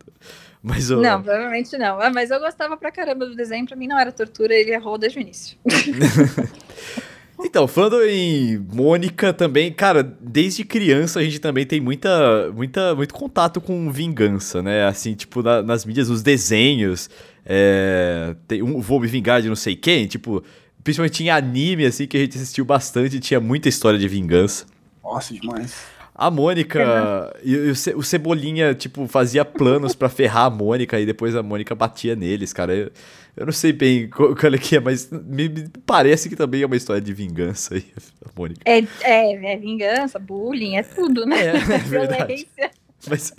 Mas, 0.62 0.90
eu... 0.90 1.02
Não, 1.02 1.22
provavelmente 1.22 1.78
não. 1.78 2.00
Ah, 2.00 2.10
mas 2.10 2.30
eu 2.30 2.40
gostava 2.40 2.78
pra 2.78 2.92
caramba 2.92 3.26
do 3.26 3.36
desenho, 3.36 3.66
pra 3.66 3.76
mim 3.76 3.88
não 3.88 4.00
era 4.00 4.12
tortura, 4.12 4.54
ele 4.54 4.72
errou 4.72 4.98
desde 4.98 5.18
o 5.18 5.22
início. 5.22 5.58
Então, 7.44 7.68
falando 7.68 8.02
em 8.04 8.58
Mônica 8.58 9.34
também, 9.34 9.72
cara, 9.72 10.04
desde 10.04 10.64
criança 10.64 11.20
a 11.20 11.24
gente 11.24 11.40
também 11.40 11.66
tem 11.66 11.82
muita, 11.82 12.52
muita, 12.52 12.96
muito 12.96 13.14
contato 13.14 13.60
com 13.60 13.92
vingança, 13.92 14.62
né? 14.62 14.86
Assim, 14.86 15.14
tipo, 15.14 15.42
na, 15.42 15.62
nas 15.62 15.84
mídias, 15.84 16.10
os 16.10 16.22
desenhos, 16.22 17.10
é, 17.46 18.36
tem 18.48 18.62
um, 18.62 18.80
vou 18.80 19.00
me 19.00 19.08
vingar 19.08 19.42
de 19.42 19.50
não 19.50 19.56
sei 19.56 19.76
quem, 19.76 20.08
tipo, 20.08 20.44
principalmente 20.84 21.24
em 21.24 21.30
anime, 21.30 21.86
assim, 21.86 22.08
que 22.08 22.18
a 22.18 22.20
gente 22.20 22.38
assistiu 22.38 22.64
bastante, 22.64 23.20
tinha 23.20 23.40
muita 23.40 23.68
história 23.68 23.98
de 23.98 24.08
vingança. 24.08 24.66
Nossa, 25.04 25.34
demais. 25.34 25.76
A 26.14 26.30
Mônica 26.30 27.34
e, 27.44 27.54
e, 27.54 27.72
o 27.96 28.04
Cebolinha, 28.04 28.76
tipo, 28.76 29.08
fazia 29.08 29.44
planos 29.44 29.96
para 29.96 30.08
ferrar 30.08 30.46
a 30.46 30.50
Mônica 30.50 31.00
e 31.00 31.06
depois 31.06 31.36
a 31.36 31.42
Mônica 31.42 31.74
batia 31.74 32.16
neles, 32.16 32.54
cara. 32.54 32.76
Eu, 32.76 32.92
eu 33.36 33.46
não 33.46 33.54
sei 33.54 33.72
bem 33.72 34.10
qual, 34.10 34.34
qual 34.36 34.54
é 34.54 34.58
que 34.58 34.76
é, 34.76 34.80
mas 34.80 35.10
me, 35.10 35.50
me, 35.50 35.70
parece 35.86 36.30
que 36.30 36.36
também 36.36 36.62
é 36.62 36.66
uma 36.66 36.76
história 36.76 37.02
de 37.02 37.14
vingança 37.14 37.76
aí, 37.76 37.86
a 38.26 38.30
Mônica. 38.38 38.62
É, 38.66 38.80
é, 39.02 39.54
é 39.54 39.58
vingança, 39.58 40.20
bullying, 40.20 40.76
é 40.76 40.84
tudo, 40.84 41.26
né? 41.26 41.40
É, 41.40 41.56
é 41.56 41.78
Violência. 41.80 42.72
Mas... 43.10 43.34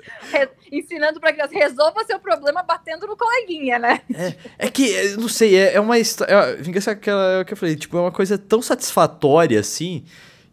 Ensinando 0.72 1.20
pra 1.20 1.32
criança, 1.32 1.54
resolva 1.54 2.04
seu 2.04 2.18
problema 2.18 2.64
batendo 2.64 3.06
no 3.06 3.16
coleguinha, 3.16 3.78
né? 3.78 4.00
É, 4.12 4.66
é 4.66 4.70
que, 4.70 5.16
não 5.16 5.28
sei, 5.28 5.54
é, 5.54 5.74
é 5.74 5.80
uma 5.80 5.98
história. 5.98 6.32
É, 6.32 6.56
vingança 6.56 6.90
é 6.90 6.94
aquela 6.94 7.40
é 7.40 7.44
que 7.44 7.52
eu 7.52 7.56
falei, 7.56 7.76
tipo, 7.76 7.96
é 7.96 8.00
uma 8.00 8.10
coisa 8.10 8.36
tão 8.36 8.60
satisfatória 8.60 9.60
assim 9.60 10.04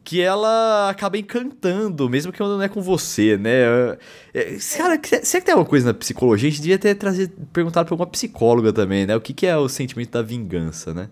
que 0.04 0.22
ela 0.22 0.90
acaba 0.90 1.18
encantando, 1.18 2.10
mesmo 2.10 2.32
que 2.32 2.40
não 2.40 2.62
é 2.62 2.70
com 2.70 2.82
você, 2.82 3.38
né? 3.38 3.98
É, 4.34 4.58
cara, 4.78 5.00
será 5.24 5.42
que 5.42 5.42
tem 5.42 5.54
alguma 5.54 5.70
coisa 5.70 5.88
na 5.88 5.94
psicologia? 5.94 6.48
A 6.48 6.52
gente 6.52 6.62
devia 6.62 6.80
ter 6.80 6.96
trazido, 6.96 7.34
perguntado 7.54 7.88
pra 7.88 7.96
uma 7.96 8.08
psicóloga 8.08 8.74
também, 8.74 9.06
né? 9.06 9.16
O 9.16 9.22
que, 9.22 9.34
que 9.34 9.46
é 9.46 9.56
o 9.56 9.70
sentimento 9.70 10.12
da 10.12 10.22
vingança, 10.22 10.94
né? 10.94 11.10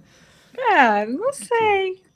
Ah, 0.58 1.06
não 1.06 1.32
sei. 1.32 2.07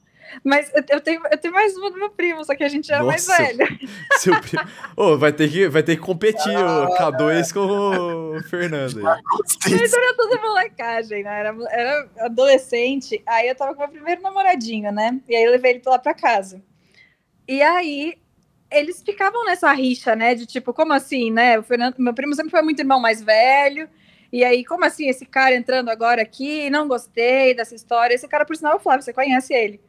Mas 0.43 0.71
eu 0.89 1.01
tenho, 1.01 1.21
eu 1.31 1.37
tenho 1.37 1.53
mais 1.53 1.75
uma 1.75 1.91
do 1.91 1.97
meu 1.97 2.09
primo, 2.09 2.43
só 2.43 2.55
que 2.55 2.63
a 2.63 2.69
gente 2.69 2.91
é 2.91 3.01
mais 3.01 3.27
velho. 3.27 3.67
Seu 4.19 4.39
primo. 4.39 4.63
Oh, 4.95 5.17
vai, 5.17 5.31
ter 5.31 5.49
que, 5.49 5.67
vai 5.67 5.83
ter 5.83 5.95
que 5.95 6.01
competir 6.01 6.55
ah, 6.55 6.87
o 6.89 6.95
K2 6.95 7.53
com 7.53 8.37
o 8.37 8.43
Fernando. 8.43 9.01
Mas 9.01 9.93
era 9.93 10.13
toda 10.15 10.41
molecagem, 10.41 11.23
né? 11.23 11.39
Era, 11.39 11.55
era 11.69 12.09
adolescente. 12.19 13.21
Aí 13.27 13.47
eu 13.47 13.55
tava 13.55 13.73
com 13.73 13.83
o 13.83 13.87
meu 13.87 13.93
primeiro 13.93 14.21
namoradinho, 14.21 14.91
né? 14.91 15.19
E 15.27 15.35
aí 15.35 15.43
eu 15.43 15.51
levei 15.51 15.71
ele 15.71 15.81
lá 15.85 15.99
pra 15.99 16.13
casa. 16.13 16.61
E 17.47 17.61
aí 17.61 18.17
eles 18.71 19.01
ficavam 19.03 19.43
nessa 19.45 19.71
rixa, 19.73 20.15
né? 20.15 20.33
De 20.33 20.45
tipo, 20.45 20.73
como 20.73 20.93
assim, 20.93 21.29
né? 21.29 21.59
O 21.59 21.63
Fernando, 21.63 21.95
meu 21.97 22.13
primo 22.13 22.33
sempre 22.33 22.51
foi 22.51 22.61
muito 22.61 22.79
irmão 22.79 22.99
mais 22.99 23.21
velho. 23.21 23.89
E 24.31 24.45
aí, 24.45 24.63
como 24.63 24.85
assim, 24.85 25.09
esse 25.09 25.25
cara 25.25 25.53
entrando 25.53 25.89
agora 25.89 26.21
aqui? 26.21 26.69
Não 26.69 26.87
gostei 26.87 27.53
dessa 27.53 27.75
história. 27.75 28.15
Esse 28.15 28.27
cara, 28.29 28.45
por 28.45 28.55
sinal, 28.55 28.73
é 28.73 28.75
o 28.77 28.79
Flávio, 28.79 29.03
você 29.03 29.11
conhece 29.11 29.53
ele. 29.53 29.81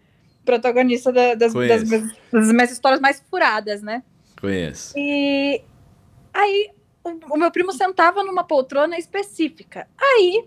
Protagonista 0.45 1.13
da, 1.13 1.35
das, 1.35 1.53
das, 1.53 1.55
minhas, 1.55 1.89
das, 2.33 2.53
minhas, 2.53 2.71
histórias 2.71 3.01
mais 3.01 3.23
furadas, 3.31 3.83
né? 3.83 4.03
Conheço. 4.41 4.95
E 4.97 5.63
aí, 6.35 6.71
o, 7.05 7.35
o 7.35 7.37
meu 7.37 7.51
primo 7.51 7.73
sentava 7.73 8.25
numa 8.25 8.45
poltrona 8.45 8.99
específica. 8.99 9.89
Aí, 9.97 10.45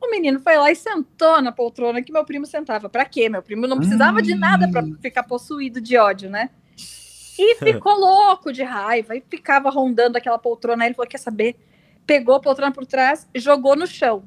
o 0.00 0.10
menino 0.10 0.38
foi 0.40 0.56
lá 0.56 0.70
e 0.70 0.76
sentou 0.76 1.40
na 1.42 1.50
poltrona 1.50 2.02
que 2.02 2.12
meu 2.12 2.24
primo 2.24 2.46
sentava. 2.46 2.88
Pra 2.88 3.04
quê? 3.04 3.28
Meu 3.28 3.42
primo 3.42 3.66
não 3.66 3.78
precisava 3.78 4.18
hum. 4.18 4.22
de 4.22 4.34
nada 4.34 4.70
para 4.70 4.84
ficar 5.00 5.24
possuído 5.24 5.80
de 5.80 5.96
ódio, 5.96 6.30
né? 6.30 6.50
E 7.38 7.56
ficou 7.56 7.94
louco 7.98 8.52
de 8.52 8.62
raiva 8.62 9.16
e 9.16 9.22
ficava 9.28 9.70
rondando 9.70 10.16
aquela 10.18 10.38
poltrona. 10.38 10.84
Aí 10.84 10.88
ele 10.88 10.94
falou: 10.94 11.08
quer 11.08 11.18
saber? 11.18 11.56
Pegou 12.06 12.34
a 12.34 12.40
poltrona 12.40 12.72
por 12.72 12.86
trás 12.86 13.28
e 13.34 13.40
jogou 13.40 13.76
no 13.76 13.86
chão. 13.86 14.24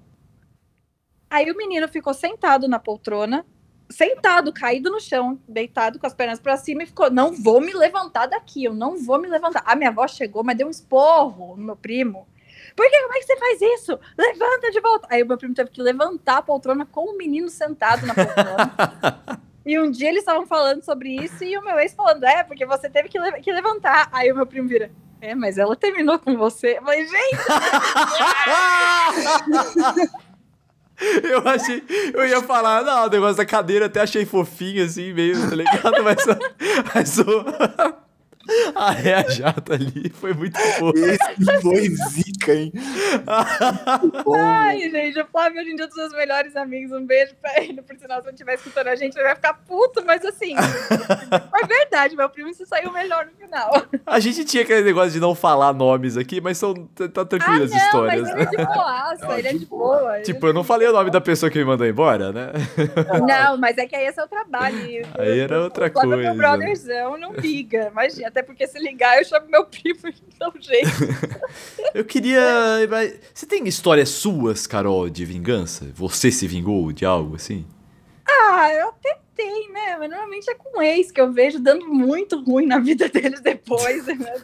Aí 1.30 1.50
o 1.50 1.56
menino 1.56 1.88
ficou 1.88 2.14
sentado 2.14 2.68
na 2.68 2.78
poltrona, 2.78 3.46
sentado, 3.92 4.54
caído 4.54 4.90
no 4.90 5.00
chão, 5.00 5.40
deitado 5.48 6.00
com 6.00 6.08
as 6.08 6.14
pernas 6.14 6.40
para 6.40 6.58
cima 6.58 6.84
e 6.84 6.88
ficou: 6.88 7.12
não 7.12 7.34
vou 7.34 7.62
me 7.62 7.74
levantar 7.74 8.26
daqui, 8.28 8.64
eu 8.64 8.74
não 8.74 8.98
vou 8.98 9.20
me 9.20 9.28
levantar. 9.28 9.64
A 9.66 9.76
minha 9.76 9.90
avó 9.90 10.08
chegou, 10.08 10.44
mas 10.44 10.58
deu 10.58 10.68
um 10.68 10.72
esporro 10.72 11.56
no 11.58 11.64
meu 11.64 11.76
primo. 11.76 12.28
Por 12.76 12.90
que? 12.90 13.02
Como 13.02 13.14
é 13.14 13.20
que 13.20 13.26
você 13.26 13.38
faz 13.38 13.62
isso? 13.62 14.00
Levanta 14.18 14.72
de 14.72 14.80
volta. 14.80 15.08
Aí 15.12 15.22
o 15.22 15.28
meu 15.28 15.38
primo 15.38 15.54
teve 15.54 15.70
que 15.70 15.82
levantar 15.82 16.38
a 16.38 16.42
poltrona 16.42 16.86
com 16.86 17.10
o 17.10 17.18
menino 17.18 17.50
sentado 17.50 18.06
na 18.06 18.14
poltrona. 18.16 19.42
e 19.66 19.78
um 19.78 19.92
dia 19.92 20.10
eles 20.10 20.22
estavam 20.22 20.48
falando 20.48 20.82
sobre 20.82 21.10
isso 21.16 21.44
e 21.44 21.58
o 21.58 21.64
meu 21.64 21.78
ex 21.80 21.94
falando: 21.94 22.24
é, 22.24 22.44
porque 22.44 22.66
você 22.66 22.90
teve 22.90 23.10
que, 23.10 23.20
le 23.20 23.34
que 23.42 23.52
levantar. 23.52 24.10
Aí 24.12 24.32
o 24.32 24.36
meu 24.36 24.46
primo 24.46 24.70
vira: 24.70 24.92
é, 25.20 25.36
mas 25.36 25.58
ela 25.58 25.76
terminou 25.76 26.18
com 26.18 26.38
você. 26.38 26.78
Eu 26.78 26.84
falei, 26.84 27.06
gente! 27.06 27.38
Eu 31.24 31.48
achei. 31.48 31.84
Eu 32.14 32.28
ia 32.28 32.42
falar, 32.42 32.84
não, 32.84 33.06
o 33.06 33.10
negócio 33.10 33.38
da 33.38 33.46
cadeira 33.46 33.88
até 33.88 34.02
achei 34.02 34.26
fofinho, 34.26 34.86
assim, 34.86 35.14
meio, 35.14 35.50
tá 35.50 35.56
ligado? 35.56 36.04
Mas, 36.04 36.26
mas 36.94 37.18
o. 38.48 38.80
A 38.80 38.92
Rea 38.92 39.30
Jata 39.30 39.74
ali 39.74 40.10
foi 40.10 40.34
muito 40.34 40.60
fofo. 40.60 40.98
Esse 40.98 41.62
foi 41.62 41.90
zica, 41.90 42.54
hein? 42.54 42.72
Ai, 44.38 44.80
gente, 44.90 45.20
o 45.20 45.26
Flávio 45.28 45.62
hoje 45.62 45.72
em 45.72 45.76
dia 45.76 45.86
é 45.86 45.86
um 45.86 45.90
dos 45.90 45.98
seus 45.98 46.14
melhores 46.14 46.56
amigos. 46.56 46.92
Um 46.92 47.06
beijo 47.06 47.36
pra 47.42 47.62
ele. 47.62 47.82
Por 47.82 47.96
sinal, 47.98 48.22
se 48.22 48.28
ele 48.28 48.34
estiver 48.34 48.56
escutando 48.56 48.88
a 48.88 48.96
gente, 48.96 49.16
ele 49.16 49.24
vai 49.24 49.36
ficar 49.36 49.54
puto, 49.54 50.04
mas 50.06 50.24
assim. 50.26 50.56
é 51.62 51.66
verdade, 51.66 52.16
meu 52.16 52.30
primo 52.30 52.54
se 52.54 52.66
saiu 52.66 52.92
melhor 52.92 53.26
no 53.26 53.32
final. 53.32 53.72
A 54.06 54.20
gente 54.20 54.44
tinha 54.46 54.64
aquele 54.64 54.82
negócio 54.82 55.12
de 55.12 55.20
não 55.20 55.36
falar 55.36 55.74
nomes 55.74 56.18
aqui, 56.18 56.42
mas 56.42 56.58
são 56.58 56.74
tá 57.14 57.26
tranquilo 57.26 57.62
ah, 57.62 57.66
as 57.66 57.72
histórias. 57.72 58.22
Mas 58.22 58.32
ele 58.32 58.42
é 58.42 58.46
de 58.46 58.66
boaça, 58.66 59.40
ele 59.40 59.48
é 59.48 59.54
de 59.54 59.66
boa. 59.66 60.22
Tipo, 60.32 60.48
eu 60.48 60.54
não 60.54 60.64
falei 60.64 60.88
o 60.88 60.94
nome 60.94 61.10
da 61.10 61.22
pessoa 61.22 61.50
que 61.50 61.58
me 61.58 61.66
mandou 61.66 61.86
embora, 61.86 62.32
né? 62.32 62.52
Não, 63.28 63.58
mas 63.58 63.78
é 63.78 63.86
que 63.86 63.96
aí 63.96 64.06
esse 64.06 64.20
é 64.20 64.24
o 64.24 64.28
trabalho. 64.28 65.08
Aí 65.18 65.40
era 65.40 65.62
outra 65.62 65.88
o 65.88 65.92
coisa. 65.92 66.18
Meu 66.18 66.36
brotherzão 66.36 67.18
não 67.18 67.34
liga. 67.34 67.90
Imagina, 67.92 68.31
até 68.32 68.42
porque 68.42 68.66
se 68.66 68.80
ligar, 68.80 69.18
eu 69.18 69.26
chamo 69.26 69.48
meu 69.50 69.66
primo 69.68 70.00
de 70.12 70.46
um 70.46 70.62
jeito. 70.62 70.90
eu 71.94 72.04
queria. 72.04 72.42
Você 73.34 73.46
tem 73.46 73.68
histórias 73.68 74.10
suas, 74.10 74.66
Carol, 74.66 75.10
de 75.10 75.26
vingança? 75.26 75.92
Você 75.94 76.32
se 76.32 76.48
vingou 76.48 76.92
de 76.92 77.06
algo 77.06 77.36
assim? 77.36 77.66
Ah, 78.28 78.72
eu 78.74 78.90
até 78.90 79.20
tenho, 79.36 79.74
né? 79.74 79.98
Mas 80.00 80.10
normalmente 80.10 80.50
é 80.50 80.56
com 80.56 80.82
ex 80.82 81.12
que 81.12 81.20
eu 81.20 81.32
vejo 81.32 81.60
dando 81.60 81.86
muito 81.88 82.42
ruim 82.42 82.66
na 82.66 82.80
vida 82.80 83.08
deles 83.10 83.42
depois. 83.42 84.06
Né? 84.06 84.42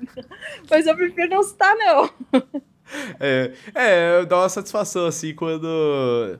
Mas 0.69 0.85
eu 0.85 0.95
prefiro 0.95 1.29
não 1.29 1.43
citar, 1.43 1.75
não. 1.75 2.09
É, 3.19 3.51
é, 3.73 4.25
dá 4.25 4.37
uma 4.37 4.49
satisfação 4.49 5.05
assim 5.05 5.33
quando. 5.33 6.39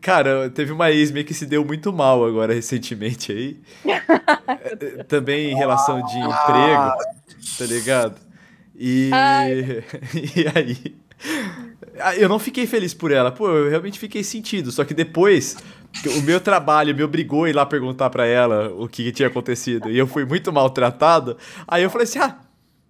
Cara, 0.00 0.48
teve 0.50 0.72
uma 0.72 0.90
ex 0.90 1.10
minha 1.10 1.24
que 1.24 1.34
se 1.34 1.46
deu 1.46 1.64
muito 1.64 1.92
mal 1.92 2.24
agora 2.24 2.54
recentemente 2.54 3.32
aí. 3.32 3.60
É, 4.46 5.02
também 5.04 5.50
em 5.50 5.54
relação 5.54 6.02
de 6.04 6.18
emprego, 6.18 6.92
tá 7.58 7.64
ligado? 7.66 8.20
E, 8.76 9.10
e 10.36 10.46
aí. 10.54 10.96
Eu 12.18 12.28
não 12.28 12.38
fiquei 12.38 12.66
feliz 12.66 12.92
por 12.92 13.10
ela. 13.10 13.30
Pô, 13.30 13.48
eu 13.48 13.70
realmente 13.70 13.98
fiquei 13.98 14.22
sentido. 14.22 14.70
Só 14.70 14.84
que 14.84 14.94
depois, 14.94 15.56
o 16.18 16.22
meu 16.22 16.40
trabalho 16.40 16.94
me 16.94 17.02
obrigou 17.02 17.44
a 17.44 17.50
ir 17.50 17.52
lá 17.52 17.64
perguntar 17.64 18.10
para 18.10 18.26
ela 18.26 18.68
o 18.74 18.88
que 18.88 19.12
tinha 19.12 19.28
acontecido. 19.28 19.90
E 19.90 19.98
eu 19.98 20.06
fui 20.06 20.24
muito 20.24 20.52
maltratado. 20.52 21.36
Aí 21.66 21.82
eu 21.82 21.90
falei 21.90 22.04
assim: 22.04 22.18
ah, 22.18 22.38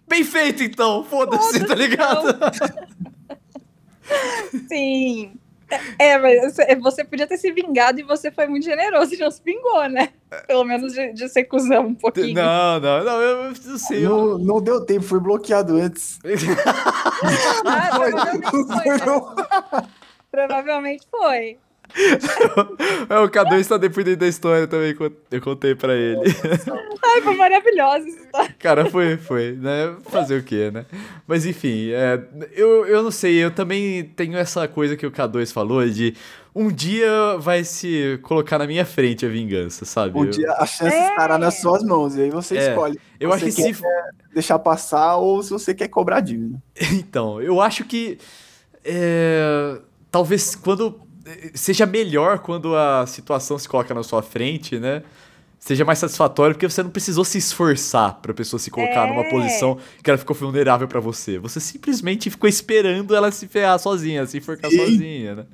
bem 0.07 0.23
feito 0.23 0.63
então, 0.63 1.03
foda-se, 1.03 1.59
Foda 1.59 1.67
tá 1.67 1.75
ligado? 1.75 2.37
Sim. 4.67 5.33
É, 5.97 6.17
mas 6.17 6.55
você 6.79 7.03
podia 7.03 7.25
ter 7.27 7.37
se 7.37 7.51
vingado 7.51 7.99
e 7.99 8.03
você 8.03 8.31
foi 8.31 8.47
muito 8.47 8.63
generoso 8.63 9.13
e 9.13 9.17
não 9.17 9.31
se 9.31 9.41
vingou, 9.43 9.87
né? 9.89 10.09
Pelo 10.47 10.63
menos 10.63 10.93
de, 10.93 11.13
de 11.13 11.29
ser 11.29 11.45
cuzão 11.45 11.87
um 11.87 11.95
pouquinho. 11.95 12.35
Não, 12.35 12.79
não, 12.79 13.03
não, 13.03 13.21
eu 13.21 13.43
não 13.43 13.77
sei. 13.77 14.01
Não, 14.01 14.37
não 14.37 14.61
deu 14.61 14.85
tempo, 14.85 15.03
foi 15.03 15.19
bloqueado 15.19 15.77
antes. 15.77 16.19
ah, 17.65 17.89
provavelmente 17.91 18.51
foi. 18.51 18.89
Né? 18.89 19.87
Provavelmente 20.31 21.07
foi. 21.09 21.57
é, 23.09 23.19
o 23.19 23.29
K2 23.29 23.59
está 23.59 23.77
depois 23.77 24.17
da 24.17 24.27
história 24.27 24.67
também, 24.67 24.95
eu 25.31 25.41
contei 25.41 25.75
pra 25.75 25.93
ele. 25.93 26.19
Ai, 27.03 27.21
foi 27.21 27.35
maravilhosa 27.35 28.07
essa 28.07 28.19
história. 28.19 28.55
Cara, 28.59 28.89
foi, 28.89 29.15
foi, 29.17 29.53
né? 29.53 29.95
Fazer 30.09 30.39
o 30.39 30.43
quê, 30.43 30.69
né? 30.71 30.85
Mas 31.25 31.45
enfim, 31.45 31.91
é, 31.91 32.21
eu, 32.51 32.85
eu 32.85 33.01
não 33.01 33.11
sei, 33.11 33.35
eu 33.43 33.51
também 33.51 34.03
tenho 34.03 34.37
essa 34.37 34.67
coisa 34.67 34.97
que 34.97 35.05
o 35.05 35.11
K2 35.11 35.53
falou 35.53 35.87
de 35.87 36.15
um 36.55 36.71
dia 36.71 37.37
vai 37.37 37.65
se 37.65 38.17
colocar 38.23 38.57
na 38.57 38.65
minha 38.65 38.85
frente 38.85 39.25
a 39.25 39.29
vingança, 39.29 39.83
sabe? 39.83 40.17
Um 40.17 40.25
dia 40.25 40.51
a 40.53 40.65
chance 40.65 40.95
é. 40.95 41.09
estará 41.09 41.37
nas 41.37 41.59
suas 41.59 41.83
mãos, 41.83 42.15
e 42.15 42.23
aí 42.23 42.29
você 42.29 42.57
é. 42.57 42.69
escolhe. 42.69 42.99
Eu 43.19 43.33
acho 43.33 43.45
que 43.45 43.51
se. 43.51 43.75
deixar 44.33 44.57
passar 44.59 45.17
ou 45.17 45.43
se 45.43 45.49
você 45.49 45.75
quer 45.75 45.89
cobrar 45.89 46.21
dívida. 46.21 46.61
Então, 46.93 47.41
eu 47.41 47.59
acho 47.59 47.83
que. 47.83 48.17
É, 48.85 49.79
talvez 50.09 50.55
quando 50.55 51.04
seja 51.53 51.85
melhor 51.85 52.39
quando 52.39 52.75
a 52.75 53.05
situação 53.07 53.57
se 53.57 53.67
coloca 53.67 53.93
na 53.93 54.03
sua 54.03 54.21
frente, 54.21 54.79
né? 54.79 55.03
Seja 55.59 55.83
mais 55.83 55.97
satisfatório, 55.97 56.53
porque 56.53 56.69
você 56.69 56.83
não 56.83 56.91
precisou 56.91 57.25
se 57.25 57.39
esforçar 57.39 58.19
pra 58.21 58.33
pessoa 58.33 58.59
se 58.59 58.69
colocar 58.69 59.07
é. 59.07 59.09
numa 59.09 59.23
posição 59.29 59.79
que 60.03 60.09
ela 60.09 60.17
ficou 60.17 60.35
vulnerável 60.35 60.87
para 60.87 60.99
você. 60.99 61.39
Você 61.39 61.59
simplesmente 61.59 62.29
ficou 62.29 62.47
esperando 62.47 63.15
ela 63.15 63.31
se 63.31 63.47
ferrar 63.47 63.79
sozinha, 63.79 64.27
se 64.27 64.37
enforcar 64.37 64.69
Sim. 64.69 64.77
sozinha, 64.77 65.35
né? 65.35 65.45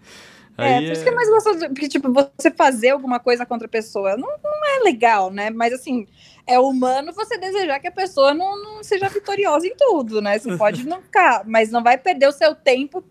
É, 0.58 0.64
Aí, 0.64 0.86
por 0.86 0.92
isso 0.92 1.04
que 1.04 1.10
é 1.10 1.16
mais 1.16 1.30
gostoso, 1.30 1.60
porque, 1.60 1.88
tipo, 1.88 2.12
você 2.12 2.52
fazer 2.52 2.90
alguma 2.90 3.20
coisa 3.20 3.46
contra 3.46 3.68
a 3.68 3.70
pessoa 3.70 4.18
não, 4.18 4.30
não 4.44 4.66
é 4.76 4.84
legal, 4.84 5.32
né? 5.32 5.50
Mas, 5.50 5.72
assim, 5.72 6.06
é 6.46 6.60
humano 6.60 7.14
você 7.14 7.38
desejar 7.38 7.80
que 7.80 7.88
a 7.88 7.92
pessoa 7.92 8.34
não, 8.34 8.62
não 8.62 8.84
seja 8.84 9.08
vitoriosa 9.08 9.66
em 9.66 9.76
tudo, 9.78 10.22
né? 10.22 10.38
Você 10.38 10.58
pode 10.58 10.84
não 10.88 11.02
ficar, 11.02 11.44
mas 11.46 11.72
não 11.72 11.82
vai 11.82 11.98
perder 11.98 12.28
o 12.28 12.34
seu 12.34 12.54
tempo 12.54 13.02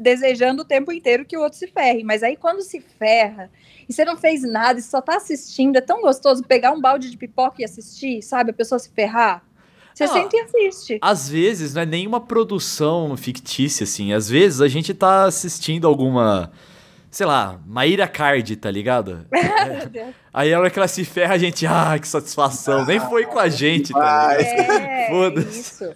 desejando 0.00 0.62
o 0.62 0.64
tempo 0.64 0.90
inteiro 0.90 1.26
que 1.26 1.36
o 1.36 1.42
outro 1.42 1.58
se 1.58 1.66
ferre. 1.66 2.02
Mas 2.02 2.22
aí 2.22 2.36
quando 2.36 2.62
se 2.62 2.80
ferra 2.80 3.50
e 3.88 3.92
você 3.92 4.04
não 4.04 4.16
fez 4.16 4.42
nada 4.42 4.80
e 4.80 4.82
só 4.82 5.00
tá 5.00 5.16
assistindo, 5.16 5.76
é 5.76 5.80
tão 5.80 6.00
gostoso 6.00 6.42
pegar 6.42 6.72
um 6.72 6.80
balde 6.80 7.10
de 7.10 7.16
pipoca 7.16 7.60
e 7.60 7.64
assistir, 7.64 8.22
sabe? 8.22 8.50
A 8.50 8.54
pessoa 8.54 8.78
se 8.78 8.90
ferrar. 8.90 9.44
Você 9.94 10.06
não, 10.06 10.12
sente 10.14 10.36
e 10.36 10.40
assiste. 10.40 10.98
Às 11.02 11.28
vezes 11.28 11.74
não 11.74 11.82
é 11.82 11.86
nenhuma 11.86 12.20
produção 12.20 13.14
fictícia, 13.16 13.84
assim. 13.84 14.12
Às 14.12 14.28
vezes 14.28 14.60
a 14.60 14.68
gente 14.68 14.94
tá 14.94 15.24
assistindo 15.24 15.86
alguma. 15.86 16.50
Sei 17.10 17.26
lá, 17.26 17.60
Maíra 17.66 18.06
Card, 18.06 18.54
tá 18.56 18.70
ligado? 18.70 19.26
é. 19.34 20.12
Aí 20.32 20.54
a 20.54 20.60
hora 20.60 20.70
que 20.70 20.78
ela 20.78 20.86
se 20.86 21.04
ferra, 21.04 21.34
a 21.34 21.38
gente, 21.38 21.66
ah, 21.66 21.98
que 22.00 22.06
satisfação. 22.06 22.86
Nem 22.86 23.00
foi 23.00 23.26
com 23.26 23.38
a 23.38 23.48
gente, 23.48 23.92
tá 23.92 24.36
ligado? 24.36 24.60
É, 24.60 25.08
Foda-se. 25.10 25.92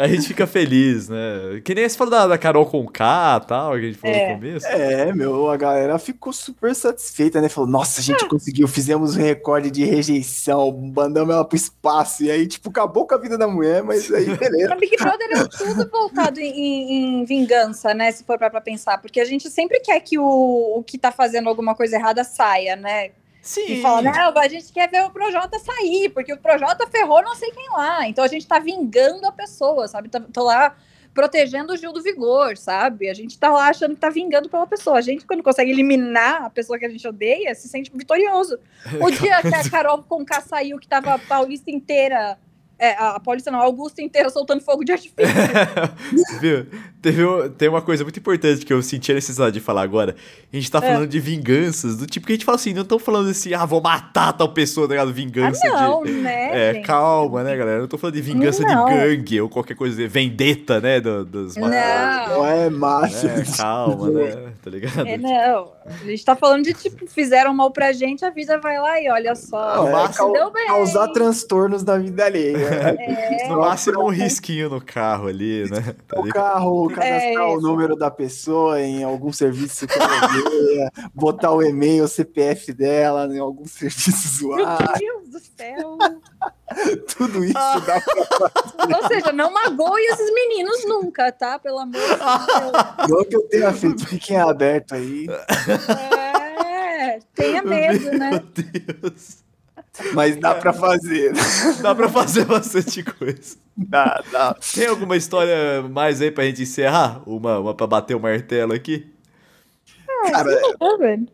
A 0.00 0.08
gente 0.08 0.28
fica 0.28 0.46
feliz, 0.46 1.10
né? 1.10 1.60
Que 1.62 1.74
nem 1.74 1.86
você 1.86 1.94
falou 1.94 2.10
da, 2.10 2.26
da 2.26 2.38
Carol 2.38 2.64
com 2.64 2.86
K 2.86 3.40
e 3.42 3.46
tal, 3.46 3.72
que 3.72 3.78
a 3.78 3.82
gente 3.82 3.98
falou 3.98 4.16
é. 4.16 4.28
no 4.28 4.34
começo. 4.34 4.66
É, 4.66 5.12
meu, 5.12 5.50
a 5.50 5.56
galera 5.58 5.98
ficou 5.98 6.32
super 6.32 6.74
satisfeita, 6.74 7.38
né? 7.38 7.50
Falou, 7.50 7.68
nossa, 7.68 8.00
a 8.00 8.02
gente 8.02 8.26
conseguiu, 8.26 8.66
fizemos 8.66 9.14
um 9.14 9.20
recorde 9.20 9.70
de 9.70 9.84
rejeição, 9.84 10.72
mandamos 10.72 11.34
ela 11.34 11.44
pro 11.44 11.54
espaço. 11.54 12.24
E 12.24 12.30
aí, 12.30 12.46
tipo, 12.46 12.70
acabou 12.70 13.06
com 13.06 13.14
a 13.14 13.18
vida 13.18 13.36
da 13.36 13.46
mulher, 13.46 13.82
mas 13.82 14.10
aí, 14.10 14.24
beleza. 14.38 14.74
o 14.74 14.78
Big 14.78 14.96
Brother 14.96 15.28
é 15.32 15.44
tudo 15.44 15.90
voltado 15.90 16.40
em, 16.40 17.20
em, 17.20 17.24
vingança, 17.26 17.92
né? 17.92 18.10
Se 18.10 18.24
for 18.24 18.38
pra, 18.38 18.48
pra 18.48 18.62
pensar. 18.62 18.96
Porque 19.02 19.20
a 19.20 19.24
gente 19.26 19.50
sempre 19.50 19.80
quer 19.80 20.00
que 20.00 20.18
o, 20.18 20.78
o 20.78 20.82
que 20.82 20.96
tá 20.96 21.12
fazendo 21.12 21.50
alguma 21.50 21.74
coisa 21.74 21.96
errada 21.96 22.24
saia, 22.24 22.74
né? 22.74 23.10
Sim. 23.42 23.66
E 23.66 23.82
fala, 23.82 24.02
não, 24.02 24.38
a 24.38 24.48
gente 24.48 24.72
quer 24.72 24.88
ver 24.90 25.04
o 25.04 25.10
Projota 25.10 25.58
sair, 25.58 26.10
porque 26.10 26.32
o 26.32 26.38
Projota 26.38 26.86
ferrou 26.86 27.22
não 27.22 27.34
sei 27.34 27.50
quem 27.50 27.70
lá. 27.70 28.06
Então 28.06 28.24
a 28.24 28.28
gente 28.28 28.46
tá 28.46 28.58
vingando 28.58 29.26
a 29.26 29.32
pessoa, 29.32 29.88
sabe? 29.88 30.08
Tô, 30.08 30.20
tô 30.20 30.44
lá 30.44 30.76
protegendo 31.12 31.72
o 31.72 31.76
Gil 31.76 31.92
do 31.92 32.02
Vigor, 32.02 32.56
sabe? 32.56 33.08
A 33.08 33.14
gente 33.14 33.38
tá 33.38 33.50
lá 33.50 33.68
achando 33.68 33.94
que 33.94 34.00
tá 34.00 34.10
vingando 34.10 34.48
pela 34.48 34.66
pessoa. 34.66 34.98
A 34.98 35.00
gente, 35.00 35.26
quando 35.26 35.42
consegue 35.42 35.70
eliminar 35.70 36.44
a 36.44 36.50
pessoa 36.50 36.78
que 36.78 36.86
a 36.86 36.88
gente 36.88 37.06
odeia, 37.06 37.54
se 37.54 37.68
sente 37.68 37.90
vitorioso. 37.94 38.58
O 39.00 39.10
dia 39.10 39.40
que 39.42 39.54
a 39.54 39.68
Carol 39.68 40.02
Conká 40.02 40.40
saiu, 40.40 40.78
que 40.78 40.86
tava 40.86 41.14
a 41.14 41.18
Paulista 41.18 41.70
inteira 41.70 42.38
é, 42.80 42.96
a 42.98 43.20
Paulista 43.20 43.50
não, 43.50 43.60
a 43.60 43.64
Augusta 43.64 44.00
inteira 44.00 44.30
soltando 44.30 44.62
fogo 44.62 44.82
de 44.82 44.92
artifício. 44.92 45.20
Viu? 46.40 46.66
Teve, 47.02 47.22
tem 47.58 47.68
uma 47.68 47.82
coisa 47.82 48.02
muito 48.04 48.18
importante 48.18 48.64
que 48.64 48.72
eu 48.72 48.82
senti 48.82 49.12
a 49.12 49.14
necessidade 49.14 49.52
de 49.52 49.60
falar 49.60 49.82
agora. 49.82 50.16
A 50.50 50.56
gente 50.56 50.70
tá 50.70 50.78
é. 50.78 50.80
falando 50.82 51.04
é. 51.04 51.06
de 51.06 51.20
vinganças, 51.20 51.98
do 51.98 52.06
tipo 52.06 52.26
que 52.26 52.32
a 52.32 52.36
gente 52.36 52.44
fala 52.44 52.56
assim, 52.56 52.72
não 52.72 52.82
estão 52.82 52.98
falando 52.98 53.28
assim, 53.28 53.52
ah, 53.52 53.66
vou 53.66 53.82
matar 53.82 54.32
tal 54.32 54.48
pessoa, 54.48 54.86
tá 54.88 54.94
ligado? 54.94 55.12
Vingança 55.12 55.60
ah, 55.68 55.88
não, 55.88 56.02
de. 56.02 56.12
Né, 56.12 56.70
é, 56.70 56.74
gente? 56.74 56.86
calma, 56.86 57.42
né, 57.42 57.54
galera? 57.54 57.78
Eu 57.78 57.82
não 57.82 57.88
tô 57.88 57.98
falando 57.98 58.14
de 58.14 58.22
vingança 58.22 58.62
não. 58.62 58.86
de 58.86 58.94
gangue 58.94 59.40
ou 59.42 59.48
qualquer 59.50 59.74
coisa, 59.74 60.08
vendetta, 60.08 60.80
né? 60.80 61.00
Do, 61.00 61.24
dos 61.24 61.56
não. 61.56 61.68
não 61.68 62.46
é 62.46 62.70
macho. 62.70 63.26
É, 63.26 63.44
calma, 63.56 64.10
né? 64.10 64.52
Tá 64.62 64.70
ligado? 64.70 65.06
É, 65.06 65.16
não. 65.16 65.72
A 65.86 66.04
gente 66.04 66.22
tá 66.22 66.36
falando 66.36 66.64
de 66.64 66.74
tipo, 66.74 67.06
fizeram 67.06 67.54
mal 67.54 67.70
pra 67.70 67.92
gente, 67.92 68.24
a 68.26 68.30
vida 68.30 68.58
vai 68.58 68.78
lá 68.78 69.00
e 69.00 69.10
olha 69.10 69.34
só. 69.34 69.76
Não, 69.76 69.98
é, 70.04 70.32
deu 70.32 70.50
bem. 70.50 70.66
Causar 70.66 71.08
transtornos 71.08 71.82
da 71.82 71.96
vida 71.96 72.26
alheia. 72.26 72.69
É. 72.70 73.48
No 73.48 73.60
máximo 73.60 74.04
um 74.04 74.10
risquinho 74.10 74.68
no 74.68 74.80
carro 74.80 75.28
ali, 75.28 75.68
né? 75.70 75.94
Tá 76.06 76.20
o 76.20 76.28
carro, 76.28 76.88
cadastrar 76.94 77.44
é 77.44 77.46
o 77.46 77.60
número 77.60 77.96
da 77.96 78.10
pessoa 78.10 78.80
em 78.80 79.02
algum 79.02 79.32
serviço 79.32 79.86
que 79.86 79.98
ela 79.98 80.90
botar 81.14 81.50
o 81.52 81.62
e-mail, 81.62 82.04
o 82.04 82.08
CPF 82.08 82.72
dela 82.72 83.26
em 83.34 83.38
algum 83.38 83.66
serviço 83.66 84.38
zoado. 84.38 84.84
Meu 85.00 85.22
Deus 85.22 85.28
do 85.28 85.40
céu! 85.40 85.98
Tudo 87.16 87.44
isso 87.44 87.58
ah. 87.58 87.80
dá 87.80 88.00
pra 88.00 88.96
Ou 88.96 89.08
seja, 89.08 89.32
não 89.32 89.52
magoe 89.52 90.02
esses 90.02 90.32
meninos 90.32 90.84
nunca, 90.86 91.32
tá? 91.32 91.58
Pelo 91.58 91.80
amor 91.80 92.00
de 92.00 92.08
Deus. 92.08 93.08
Não 93.08 93.24
que 93.24 93.36
eu 93.36 93.48
tenha 93.48 93.72
feito, 93.72 94.06
fiquem 94.06 94.38
aberto 94.38 94.94
aí. 94.94 95.26
É, 96.54 97.18
tenha 97.34 97.62
medo, 97.62 98.12
né? 98.12 98.30
Meu 98.30 98.40
Deus. 98.40 99.39
Mas 100.14 100.36
dá 100.36 100.54
pra 100.54 100.72
fazer. 100.72 101.32
Dá 101.80 101.94
pra 101.94 102.08
fazer 102.08 102.44
bastante 102.44 103.02
coisa. 103.02 103.56
Dá, 103.76 104.22
dá. 104.30 104.56
Tem 104.74 104.86
alguma 104.86 105.16
história 105.16 105.82
mais 105.90 106.20
aí 106.20 106.30
pra 106.30 106.44
gente 106.44 106.62
encerrar? 106.62 107.22
Uma, 107.26 107.58
uma 107.58 107.74
pra 107.74 107.86
bater 107.86 108.14
o 108.14 108.20
martelo 108.20 108.72
aqui? 108.72 109.10
Ah, 110.08 110.30
Cara, 110.30 110.60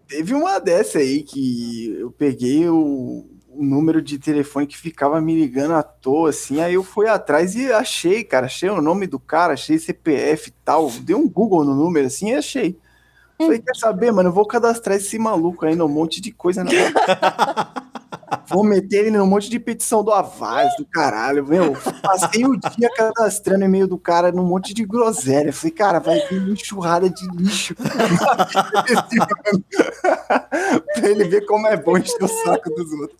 teve 0.07 0.35
uma 0.35 0.59
dessa 0.59 0.99
aí 0.99 1.23
que 1.23 1.97
eu 1.99 2.11
peguei 2.11 2.69
o, 2.69 3.27
o 3.51 3.64
número 3.64 4.01
de 4.01 4.19
telefone 4.19 4.67
que 4.67 4.77
ficava 4.77 5.21
me 5.21 5.35
ligando 5.35 5.75
à 5.75 5.83
toa, 5.83 6.31
assim. 6.31 6.61
Aí 6.61 6.75
eu 6.75 6.85
fui 6.85 7.09
atrás 7.09 7.55
e 7.55 7.73
achei, 7.73 8.23
cara. 8.23 8.47
Achei 8.47 8.69
o 8.69 8.83
nome 8.83 9.07
do 9.07 9.19
cara, 9.19 9.55
achei 9.55 9.79
CPF 9.79 10.51
e 10.51 10.55
tal. 10.64 10.91
Dei 11.01 11.17
um 11.17 11.29
Google 11.29 11.64
no 11.64 11.75
número, 11.75 12.07
assim, 12.07 12.31
e 12.31 12.35
achei. 12.35 12.79
Falei, 13.39 13.61
quer 13.61 13.77
saber, 13.77 14.12
mano? 14.12 14.31
Eu 14.31 14.33
vou 14.33 14.47
cadastrar 14.47 14.97
esse 14.97 15.19
maluco 15.19 15.67
aí 15.67 15.77
no 15.77 15.89
monte 15.89 16.21
de 16.21 16.33
coisa. 16.33 16.64
Na... 16.64 16.71
vou 18.49 18.65
meter 18.65 19.07
ele 19.07 19.17
num 19.17 19.27
monte 19.27 19.51
de 19.51 19.59
petição 19.59 20.03
do 20.05 20.13
Avaz, 20.13 20.75
do 20.77 20.85
caralho. 20.87 21.47
Meu, 21.47 21.77
passei 22.03 22.45
o 22.45 22.57
dia 22.57 22.91
cadastrando 22.95 23.65
e-mail 23.65 23.87
do 23.87 23.99
cara 23.99 24.33
num 24.33 24.45
monte 24.45 24.73
de 24.75 24.85
groselha. 24.85 25.53
Falei, 25.53 25.73
cara, 25.73 25.99
vai 25.99 26.19
vir 26.29 26.41
uma 26.41 26.53
enxurrada 26.53 27.09
de 27.11 27.27
lixo. 27.37 27.75
pra 30.95 31.09
ele 31.09 31.25
ver 31.25 31.47
como 31.47 31.67
é 31.67 31.77
bom 31.77 31.99
encher 31.99 32.23
o 32.23 32.29
saco 32.29 32.71
dos 32.71 32.93
outros. 32.93 33.19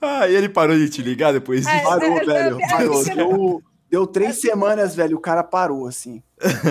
Ah, 0.00 0.26
e 0.28 0.34
ele 0.34 0.48
parou 0.48 0.76
de 0.76 0.88
te 0.88 1.02
ligar 1.02 1.32
depois 1.32 1.66
disso? 1.66 1.84
Parou, 1.84 2.24
velho. 2.24 2.58
Parou. 2.68 3.04
Deu, 3.04 3.62
deu 3.90 4.06
três 4.06 4.40
semanas, 4.40 4.94
velho. 4.94 5.16
O 5.16 5.20
cara 5.20 5.42
parou, 5.42 5.86
assim. 5.86 6.22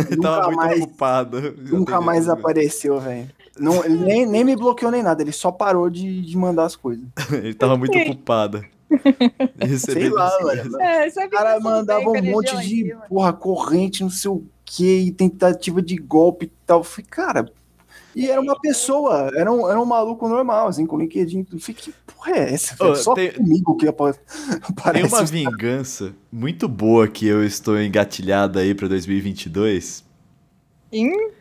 Ele 0.09 0.17
tava 0.21 0.47
muito 0.47 0.57
mais, 0.57 0.81
ocupado. 0.81 1.55
Nunca 1.57 2.01
mais 2.01 2.27
apareceu, 2.27 2.99
velho. 2.99 3.29
Não, 3.59 3.83
ele 3.83 3.97
nem, 3.97 4.25
nem 4.25 4.43
me 4.43 4.55
bloqueou 4.55 4.91
nem 4.91 5.03
nada, 5.03 5.21
ele 5.21 5.31
só 5.31 5.51
parou 5.51 5.89
de, 5.89 6.21
de 6.21 6.37
mandar 6.37 6.65
as 6.65 6.75
coisas. 6.75 7.05
ele 7.31 7.53
tava 7.53 7.77
muito 7.77 7.97
ocupado. 7.97 8.63
Sei 9.77 10.09
lá, 10.09 10.35
velho. 10.39 10.81
É, 10.81 11.07
o 11.07 11.29
cara 11.29 11.59
mandava 11.59 12.09
um 12.09 12.21
monte 12.23 12.57
de 12.57 12.95
porra, 13.07 13.31
corrente, 13.31 14.01
não 14.01 14.09
sei 14.09 14.31
o 14.31 14.43
que, 14.65 15.11
tentativa 15.11 15.81
de 15.81 15.95
golpe 15.95 16.45
e 16.45 16.51
tal. 16.65 16.79
Eu 16.79 16.83
falei, 16.83 17.05
cara, 17.09 17.51
e 18.15 18.29
era 18.29 18.41
uma 18.41 18.59
pessoa, 18.59 19.31
era 19.35 19.51
um, 19.51 19.69
era 19.69 19.79
um 19.79 19.85
maluco 19.85 20.27
normal, 20.27 20.67
assim, 20.67 20.85
com 20.85 20.97
LinkedIn. 20.97 21.45
Eu 21.51 21.59
falei, 21.59 21.75
que 21.75 21.93
porra 22.07 22.31
é 22.31 22.53
essa? 22.53 22.75
Oh, 22.83 22.95
Só 22.95 23.13
tem, 23.13 23.31
comigo 23.31 23.77
que 23.77 23.87
aparece. 23.87 24.19
Tem 24.93 25.05
uma 25.05 25.23
vingança 25.23 26.15
muito 26.31 26.67
boa 26.67 27.07
que 27.07 27.27
eu 27.27 27.43
estou 27.43 27.79
engatilhado 27.79 28.57
aí 28.59 28.73
pra 28.73 28.87
2022. 28.87 30.03
Hum? 30.91 31.31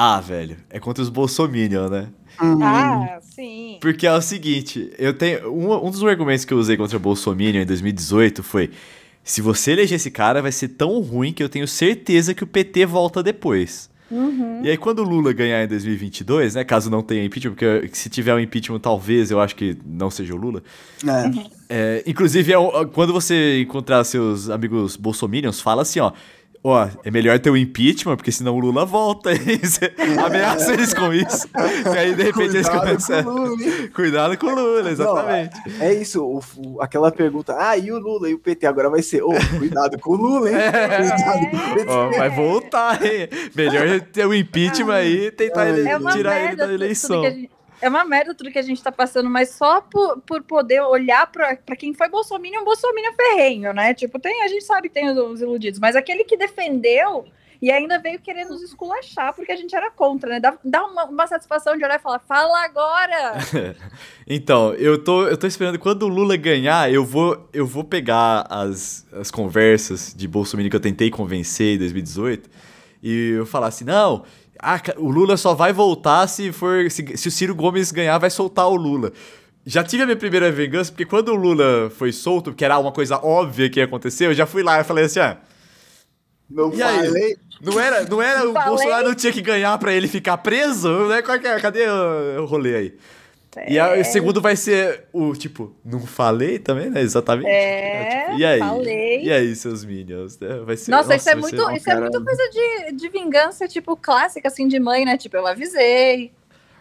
Ah, 0.00 0.20
velho, 0.20 0.56
é 0.70 0.78
contra 0.78 1.02
os 1.02 1.08
Bolsominion, 1.08 1.88
né? 1.88 2.06
Uhum. 2.40 2.62
Ah, 2.62 3.18
sim. 3.20 3.78
Porque 3.80 4.06
é 4.06 4.12
o 4.12 4.20
seguinte, 4.20 4.92
eu 4.96 5.12
tenho. 5.12 5.52
Um, 5.52 5.88
um 5.88 5.90
dos 5.90 6.04
argumentos 6.04 6.44
que 6.44 6.54
eu 6.54 6.58
usei 6.58 6.76
contra 6.76 6.96
o 6.96 7.00
Bolsominion 7.00 7.62
em 7.62 7.66
2018 7.66 8.44
foi. 8.44 8.70
Se 9.24 9.42
você 9.42 9.72
eleger 9.72 9.96
esse 9.96 10.08
cara, 10.08 10.40
vai 10.40 10.52
ser 10.52 10.68
tão 10.68 11.00
ruim 11.00 11.32
que 11.32 11.42
eu 11.42 11.48
tenho 11.48 11.66
certeza 11.66 12.32
que 12.32 12.44
o 12.44 12.46
PT 12.46 12.86
volta 12.86 13.24
depois. 13.24 13.90
Uhum. 14.08 14.60
E 14.62 14.70
aí, 14.70 14.76
quando 14.76 15.00
o 15.00 15.02
Lula 15.02 15.32
ganhar 15.32 15.64
em 15.64 15.66
2022, 15.66 16.54
né? 16.54 16.62
Caso 16.62 16.88
não 16.88 17.02
tenha 17.02 17.24
impeachment, 17.24 17.54
porque 17.56 17.90
se 17.92 18.08
tiver 18.08 18.32
um 18.32 18.38
impeachment, 18.38 18.78
talvez 18.78 19.32
eu 19.32 19.40
acho 19.40 19.56
que 19.56 19.76
não 19.84 20.12
seja 20.12 20.32
o 20.32 20.36
Lula. 20.36 20.62
É. 21.04 21.48
É, 21.68 22.04
inclusive, 22.06 22.52
é, 22.52 22.56
quando 22.92 23.12
você 23.12 23.62
encontrar 23.62 24.04
seus 24.04 24.48
amigos 24.48 24.94
bolsominions, 24.94 25.60
fala 25.60 25.82
assim, 25.82 25.98
ó 25.98 26.12
ó, 26.68 26.88
é 27.04 27.10
melhor 27.10 27.38
ter 27.38 27.50
o 27.50 27.54
um 27.54 27.56
impeachment, 27.56 28.16
porque 28.16 28.32
senão 28.32 28.56
o 28.56 28.60
Lula 28.60 28.84
volta. 28.84 29.30
ameaça 30.24 30.72
eles 30.72 30.94
com 30.94 31.12
isso. 31.12 31.48
E 31.94 31.98
aí, 31.98 32.14
de 32.14 32.22
repente, 32.22 32.56
eles 32.56 32.68
começam. 32.68 33.24
Com 33.24 33.56
Cuidado 33.94 34.36
com 34.38 34.46
o 34.46 34.54
Lula, 34.54 34.90
exatamente. 34.90 35.56
Não, 35.66 35.86
é 35.86 35.94
isso, 35.94 36.24
o, 36.24 36.40
o, 36.56 36.82
aquela 36.82 37.10
pergunta, 37.10 37.56
ah, 37.58 37.76
e 37.76 37.90
o 37.90 37.98
Lula 37.98 38.28
e 38.28 38.34
o 38.34 38.38
PT? 38.38 38.66
Agora 38.66 38.90
vai 38.90 39.02
ser, 39.02 39.22
ô, 39.22 39.30
oh, 39.30 39.58
cuidado 39.58 39.98
com 39.98 40.12
o 40.12 40.16
Lula, 40.16 40.50
hein? 40.50 40.56
É. 40.68 40.98
Cuidado 40.98 41.50
com 41.50 41.56
o 41.56 41.74
PT. 41.74 41.90
Ó, 41.90 42.10
vai 42.10 42.30
voltar, 42.30 43.04
hein? 43.04 43.28
Melhor 43.54 44.00
ter 44.00 44.26
o 44.26 44.34
impeachment 44.34 44.94
aí 44.94 45.26
e 45.26 45.30
tentar 45.30 45.66
é 45.66 45.70
ele, 45.70 46.10
tirar 46.12 46.44
ele 46.44 46.56
da 46.56 46.72
eleição. 46.72 47.22
É 47.80 47.88
uma 47.88 48.04
merda 48.04 48.34
tudo 48.34 48.50
que 48.50 48.58
a 48.58 48.62
gente 48.62 48.82
tá 48.82 48.90
passando, 48.90 49.30
mas 49.30 49.50
só 49.50 49.80
por, 49.80 50.20
por 50.22 50.42
poder 50.42 50.80
olhar 50.82 51.26
pra 51.30 51.56
quem 51.76 51.94
foi 51.94 52.08
Bolsonaro, 52.08 52.60
um 52.60 52.64
Bolsonaro 52.64 53.14
ferrenho, 53.14 53.72
né? 53.72 53.94
Tipo, 53.94 54.18
tem, 54.18 54.42
a 54.42 54.48
gente 54.48 54.64
sabe 54.64 54.88
que 54.88 54.94
tem 54.94 55.08
os, 55.08 55.16
os, 55.16 55.40
iludidos, 55.40 55.78
mas 55.78 55.94
aquele 55.94 56.24
que 56.24 56.36
defendeu 56.36 57.26
e 57.60 57.70
ainda 57.70 57.98
veio 57.98 58.20
querer 58.20 58.44
nos 58.44 58.62
esculachar 58.62 59.34
porque 59.34 59.52
a 59.52 59.56
gente 59.56 59.74
era 59.74 59.90
contra, 59.90 60.30
né? 60.30 60.40
Dá, 60.40 60.56
dá 60.64 60.84
uma, 60.84 61.04
uma 61.04 61.26
satisfação 61.26 61.76
de 61.76 61.84
olhar 61.84 61.98
e 61.98 62.02
falar, 62.02 62.18
fala 62.20 62.64
agora! 62.64 63.34
então, 64.26 64.74
eu 64.74 65.02
tô, 65.02 65.28
eu 65.28 65.36
tô 65.36 65.46
esperando 65.46 65.78
quando 65.78 66.02
o 66.02 66.08
Lula 66.08 66.36
ganhar, 66.36 66.92
eu 66.92 67.04
vou, 67.04 67.48
eu 67.52 67.66
vou 67.66 67.84
pegar 67.84 68.46
as, 68.50 69.06
as 69.12 69.30
conversas 69.30 70.12
de 70.14 70.26
Bolsonaro 70.26 70.68
que 70.68 70.76
eu 70.76 70.80
tentei 70.80 71.10
convencer 71.10 71.76
em 71.76 71.78
2018 71.78 72.50
e 73.02 73.34
eu 73.38 73.46
falar 73.46 73.68
assim, 73.68 73.84
não 73.84 74.24
ah, 74.60 74.80
o 74.96 75.10
Lula 75.10 75.36
só 75.36 75.54
vai 75.54 75.72
voltar 75.72 76.26
se 76.26 76.52
for. 76.52 76.90
Se, 76.90 77.16
se 77.16 77.28
o 77.28 77.30
Ciro 77.30 77.54
Gomes 77.54 77.92
ganhar, 77.92 78.18
vai 78.18 78.30
soltar 78.30 78.68
o 78.68 78.74
Lula. 78.76 79.12
Já 79.64 79.84
tive 79.84 80.02
a 80.02 80.06
minha 80.06 80.16
primeira 80.16 80.50
vingança, 80.50 80.90
porque 80.90 81.04
quando 81.04 81.28
o 81.28 81.34
Lula 81.34 81.90
foi 81.90 82.10
solto, 82.12 82.54
que 82.54 82.64
era 82.64 82.78
uma 82.78 82.92
coisa 82.92 83.18
óbvia 83.18 83.68
que 83.68 83.78
ia 83.80 83.84
acontecer, 83.84 84.26
eu 84.26 84.34
já 84.34 84.46
fui 84.46 84.62
lá 84.62 84.80
e 84.80 84.84
falei 84.84 85.04
assim: 85.04 85.20
ah. 85.20 85.36
Não 86.48 86.72
e 86.72 86.78
falei. 86.78 87.24
Aí? 87.24 87.36
Não 87.60 87.78
era, 87.78 88.04
não 88.04 88.22
era 88.22 88.48
o 88.48 88.52
falei. 88.52 88.68
Bolsonaro 88.68 89.08
não 89.08 89.14
tinha 89.14 89.32
que 89.32 89.42
ganhar 89.42 89.76
para 89.78 89.92
ele 89.92 90.08
ficar 90.08 90.38
preso? 90.38 91.08
Né? 91.08 91.18
É, 91.18 91.60
cadê 91.60 91.86
o, 91.86 92.42
o 92.42 92.46
rolê 92.46 92.76
aí? 92.76 92.94
É. 93.56 93.72
E 93.72 93.78
a, 93.78 93.98
o 93.98 94.04
segundo 94.04 94.40
vai 94.40 94.56
ser 94.56 95.06
o 95.12 95.32
tipo, 95.34 95.74
não 95.84 96.00
falei 96.00 96.58
também, 96.58 96.90
né? 96.90 97.00
Exatamente. 97.00 97.48
É, 97.48 98.26
tipo, 98.26 98.38
e 98.38 98.44
aí? 98.44 98.58
Falei. 98.58 99.22
E 99.22 99.32
aí, 99.32 99.56
seus 99.56 99.84
minions? 99.84 100.38
Né? 100.38 100.60
Vai 100.64 100.76
ser, 100.76 100.90
nossa, 100.90 101.08
nossa 101.08 101.16
isso, 101.16 101.30
é 101.30 101.34
muito, 101.34 101.70
isso 101.72 101.90
é 101.90 102.00
muito 102.00 102.24
coisa 102.24 102.42
de, 102.50 102.92
de 102.92 103.08
vingança, 103.08 103.66
tipo, 103.66 103.96
clássica, 103.96 104.48
assim, 104.48 104.68
de 104.68 104.78
mãe, 104.78 105.04
né? 105.04 105.16
Tipo, 105.16 105.36
eu 105.36 105.46
avisei. 105.46 106.32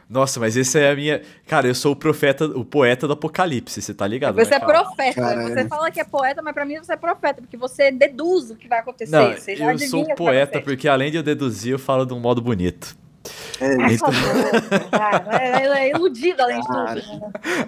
Nossa, 0.09 0.39
mas 0.39 0.55
esse 0.55 0.79
é 0.79 0.91
a 0.91 0.95
minha. 0.95 1.21
Cara, 1.47 1.67
eu 1.67 1.75
sou 1.75 1.91
o 1.91 1.95
profeta, 1.95 2.45
o 2.45 2.63
poeta 2.63 3.07
do 3.07 3.13
apocalipse, 3.13 3.81
você 3.81 3.93
tá 3.93 4.07
ligado? 4.07 4.35
Você 4.35 4.51
né, 4.51 4.57
é 4.57 4.59
profeta. 4.59 5.21
Caralho. 5.21 5.53
Você 5.53 5.67
fala 5.67 5.91
que 5.91 5.99
é 5.99 6.03
poeta, 6.05 6.41
mas 6.41 6.53
pra 6.53 6.65
mim 6.65 6.77
você 6.77 6.93
é 6.93 6.97
profeta, 6.97 7.41
porque 7.41 7.57
você 7.57 7.91
deduz 7.91 8.51
o 8.51 8.55
que 8.55 8.69
vai 8.69 8.79
acontecer. 8.79 9.11
Não, 9.11 9.33
você 9.33 9.55
já 9.55 9.71
eu 9.71 9.79
sou 9.79 10.05
poeta 10.15 10.61
porque 10.61 10.87
além 10.87 11.11
de 11.11 11.17
eu 11.17 11.23
deduzir, 11.23 11.73
eu 11.73 11.79
falo 11.79 12.05
de 12.05 12.13
um 12.13 12.19
modo 12.19 12.41
bonito. 12.41 12.95
É, 13.59 13.73
então... 13.93 14.09
ela 15.31 15.79
é 15.79 15.91
iludida 15.91 16.43
além 16.43 16.61
de 16.61 16.67
tudo. 16.67 16.95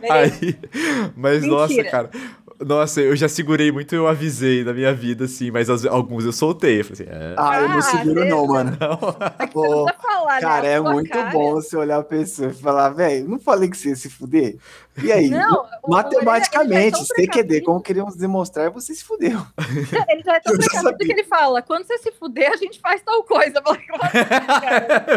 Né? 0.02 0.10
Aí, 0.10 0.60
mas 1.16 1.42
Mentira. 1.42 1.56
nossa, 1.56 1.84
cara. 1.86 2.10
Nossa, 2.60 3.00
eu 3.00 3.16
já 3.16 3.30
segurei 3.30 3.72
muito, 3.72 3.96
eu 3.96 4.06
avisei 4.06 4.66
na 4.66 4.74
minha 4.74 4.94
vida, 4.94 5.26
assim, 5.26 5.50
mas 5.50 5.70
alguns 5.86 6.26
eu 6.26 6.34
soltei. 6.34 6.82
Eu 6.82 6.86
falei 6.86 7.08
assim, 7.08 7.10
é... 7.10 7.36
Ah, 7.38 7.62
eu 7.62 7.70
não 7.70 7.78
ah, 7.78 7.82
seguro, 7.82 8.26
não, 8.26 8.48
mano. 8.48 8.78
Não. 8.78 9.16
É 9.40 9.48
Pô, 9.48 9.88
falar, 10.02 10.36
né? 10.36 10.42
cara, 10.42 10.62
né? 10.64 10.74
é 10.74 10.82
muito 10.82 11.10
cara. 11.10 11.30
bom 11.32 11.54
você 11.54 11.78
olhar 11.78 12.00
a 12.00 12.04
pessoa 12.04 12.50
e 12.50 12.54
falar, 12.54 12.90
velho, 12.90 13.30
não 13.30 13.40
falei 13.40 13.70
que 13.70 13.78
você 13.78 13.90
ia 13.90 13.96
se 13.96 14.10
fuder? 14.10 14.58
E 15.04 15.12
aí? 15.12 15.30
Não, 15.30 15.66
matematicamente, 15.88 17.04
CQD, 17.06 17.62
como 17.62 17.82
queríamos 17.82 18.16
demonstrar, 18.16 18.70
você 18.70 18.94
se 18.94 19.04
fudeu. 19.04 19.40
Ele 20.08 20.24
já 20.24 20.36
é 20.36 20.40
tão 20.42 20.58
precavido 20.58 20.98
que 20.98 21.12
ele 21.12 21.24
fala: 21.24 21.62
quando 21.62 21.86
você 21.86 21.98
se 21.98 22.12
fuder, 22.12 22.52
a 22.52 22.58
gente 22.58 22.80
faz 22.80 23.02
tal 23.02 23.24
coisa. 23.24 23.62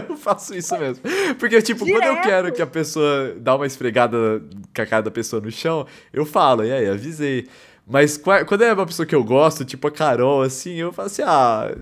eu 0.08 0.16
faço 0.18 0.54
isso 0.54 0.76
mesmo. 0.78 1.02
Porque, 1.38 1.60
tipo, 1.62 1.84
Direto. 1.84 2.02
quando 2.02 2.16
eu 2.16 2.22
quero 2.22 2.52
que 2.52 2.62
a 2.62 2.66
pessoa 2.66 3.34
dá 3.38 3.54
uma 3.54 3.66
esfregada 3.66 4.42
com 4.74 4.82
a 4.82 4.86
cara 4.86 5.02
da 5.02 5.10
pessoa 5.10 5.40
no 5.40 5.50
chão, 5.50 5.86
eu 6.12 6.24
falo, 6.24 6.64
e 6.64 6.72
aí, 6.72 6.88
avisei. 6.88 7.48
Mas 7.86 8.16
quando 8.16 8.62
é 8.62 8.72
uma 8.72 8.86
pessoa 8.86 9.04
que 9.04 9.14
eu 9.14 9.24
gosto, 9.24 9.64
tipo 9.64 9.88
a 9.88 9.90
Carol, 9.90 10.42
assim, 10.42 10.74
eu 10.74 10.92
falo 10.92 11.06
assim, 11.06 11.22
ah, 11.22 11.74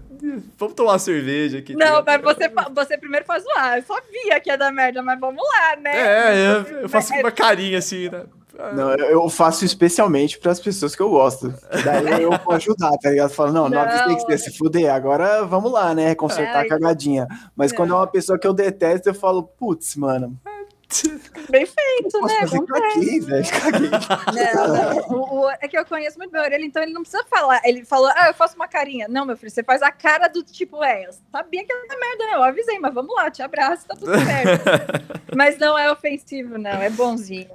vamos 0.59 0.75
tomar 0.75 0.93
uma 0.93 0.99
cerveja 0.99 1.59
aqui. 1.59 1.75
Não, 1.75 2.03
mas 2.05 2.23
você, 2.23 2.51
você 2.75 2.99
primeiro 2.99 3.27
faz 3.27 3.45
o 3.45 3.51
ar. 3.59 3.79
Eu 3.79 3.85
sabia 3.85 4.41
que 4.41 4.51
ia 4.51 4.57
dar 4.57 4.73
merda, 4.73 5.03
mas 5.03 5.21
vamos 5.21 5.43
lá, 5.43 5.77
né? 5.77 5.91
É, 5.95 6.47
eu, 6.47 6.79
eu 6.81 6.89
faço 6.89 7.13
uma 7.15 7.31
carinha 7.31 7.79
assim, 7.79 8.09
né? 8.09 8.25
Não, 8.75 8.91
eu 8.95 9.29
faço 9.31 9.65
especialmente 9.65 10.39
para 10.39 10.53
as 10.53 10.61
pessoas 10.61 10.95
que 10.95 11.01
eu 11.01 11.11
gosto. 11.11 11.55
Daí 11.85 12.23
eu 12.23 12.31
vou 12.45 12.55
ajudar, 12.55 12.91
tá 12.99 13.11
ligado? 13.11 13.31
Falo, 13.31 13.53
não, 13.53 13.69
não, 13.69 13.85
não 13.85 14.07
tem 14.07 14.27
que 14.27 14.39
se 14.39 14.57
fuder, 14.57 14.93
agora 14.93 15.45
vamos 15.45 15.73
lá, 15.73 15.95
né? 15.95 16.15
Consertar 16.15 16.65
é, 16.65 16.67
a 16.67 16.69
cagadinha. 16.69 17.27
Mas 17.57 17.71
não. 17.71 17.77
quando 17.79 17.95
é 17.95 17.97
uma 17.97 18.07
pessoa 18.07 18.39
que 18.39 18.47
eu 18.47 18.53
detesto, 18.53 19.09
eu 19.09 19.15
falo, 19.15 19.43
putz, 19.43 19.97
mano, 19.97 20.39
Bem 21.49 21.67
feito, 21.67 22.21
né? 22.23 22.41
Caguei, 22.67 23.21
velho. 23.21 23.47
Caguei. 23.49 23.91
o, 25.09 25.41
o, 25.41 25.51
é 25.51 25.69
que 25.69 25.79
eu 25.79 25.85
conheço 25.85 26.19
muito 26.19 26.33
meu 26.33 26.43
orelha, 26.43 26.65
então 26.65 26.83
ele 26.83 26.93
não 26.93 27.03
precisa 27.03 27.25
falar. 27.25 27.61
Ele 27.65 27.85
falou, 27.85 28.11
ah, 28.15 28.29
eu 28.29 28.35
faço 28.35 28.57
uma 28.57 28.67
carinha. 28.67 29.07
Não, 29.09 29.25
meu 29.25 29.37
filho, 29.37 29.51
você 29.51 29.63
faz 29.63 29.83
a 29.83 29.91
cara 29.91 30.29
do 30.29 30.43
tipo, 30.43 30.83
é, 30.83 31.07
eu 31.07 31.11
sabia 31.31 31.65
que 31.65 31.73
era 31.73 31.99
merda, 31.99 32.27
né? 32.27 32.35
Eu 32.35 32.43
avisei, 32.43 32.79
mas 32.79 32.93
vamos 32.93 33.15
lá, 33.15 33.31
te 33.31 33.43
abraço, 33.43 33.87
tá 33.87 33.95
tudo 33.95 34.13
certo. 34.13 34.65
mas 35.37 35.59
não 35.59 35.79
é 35.79 35.91
ofensivo, 35.91 36.59
não, 36.59 36.83
é 36.83 36.91
bonzinho. 36.91 37.51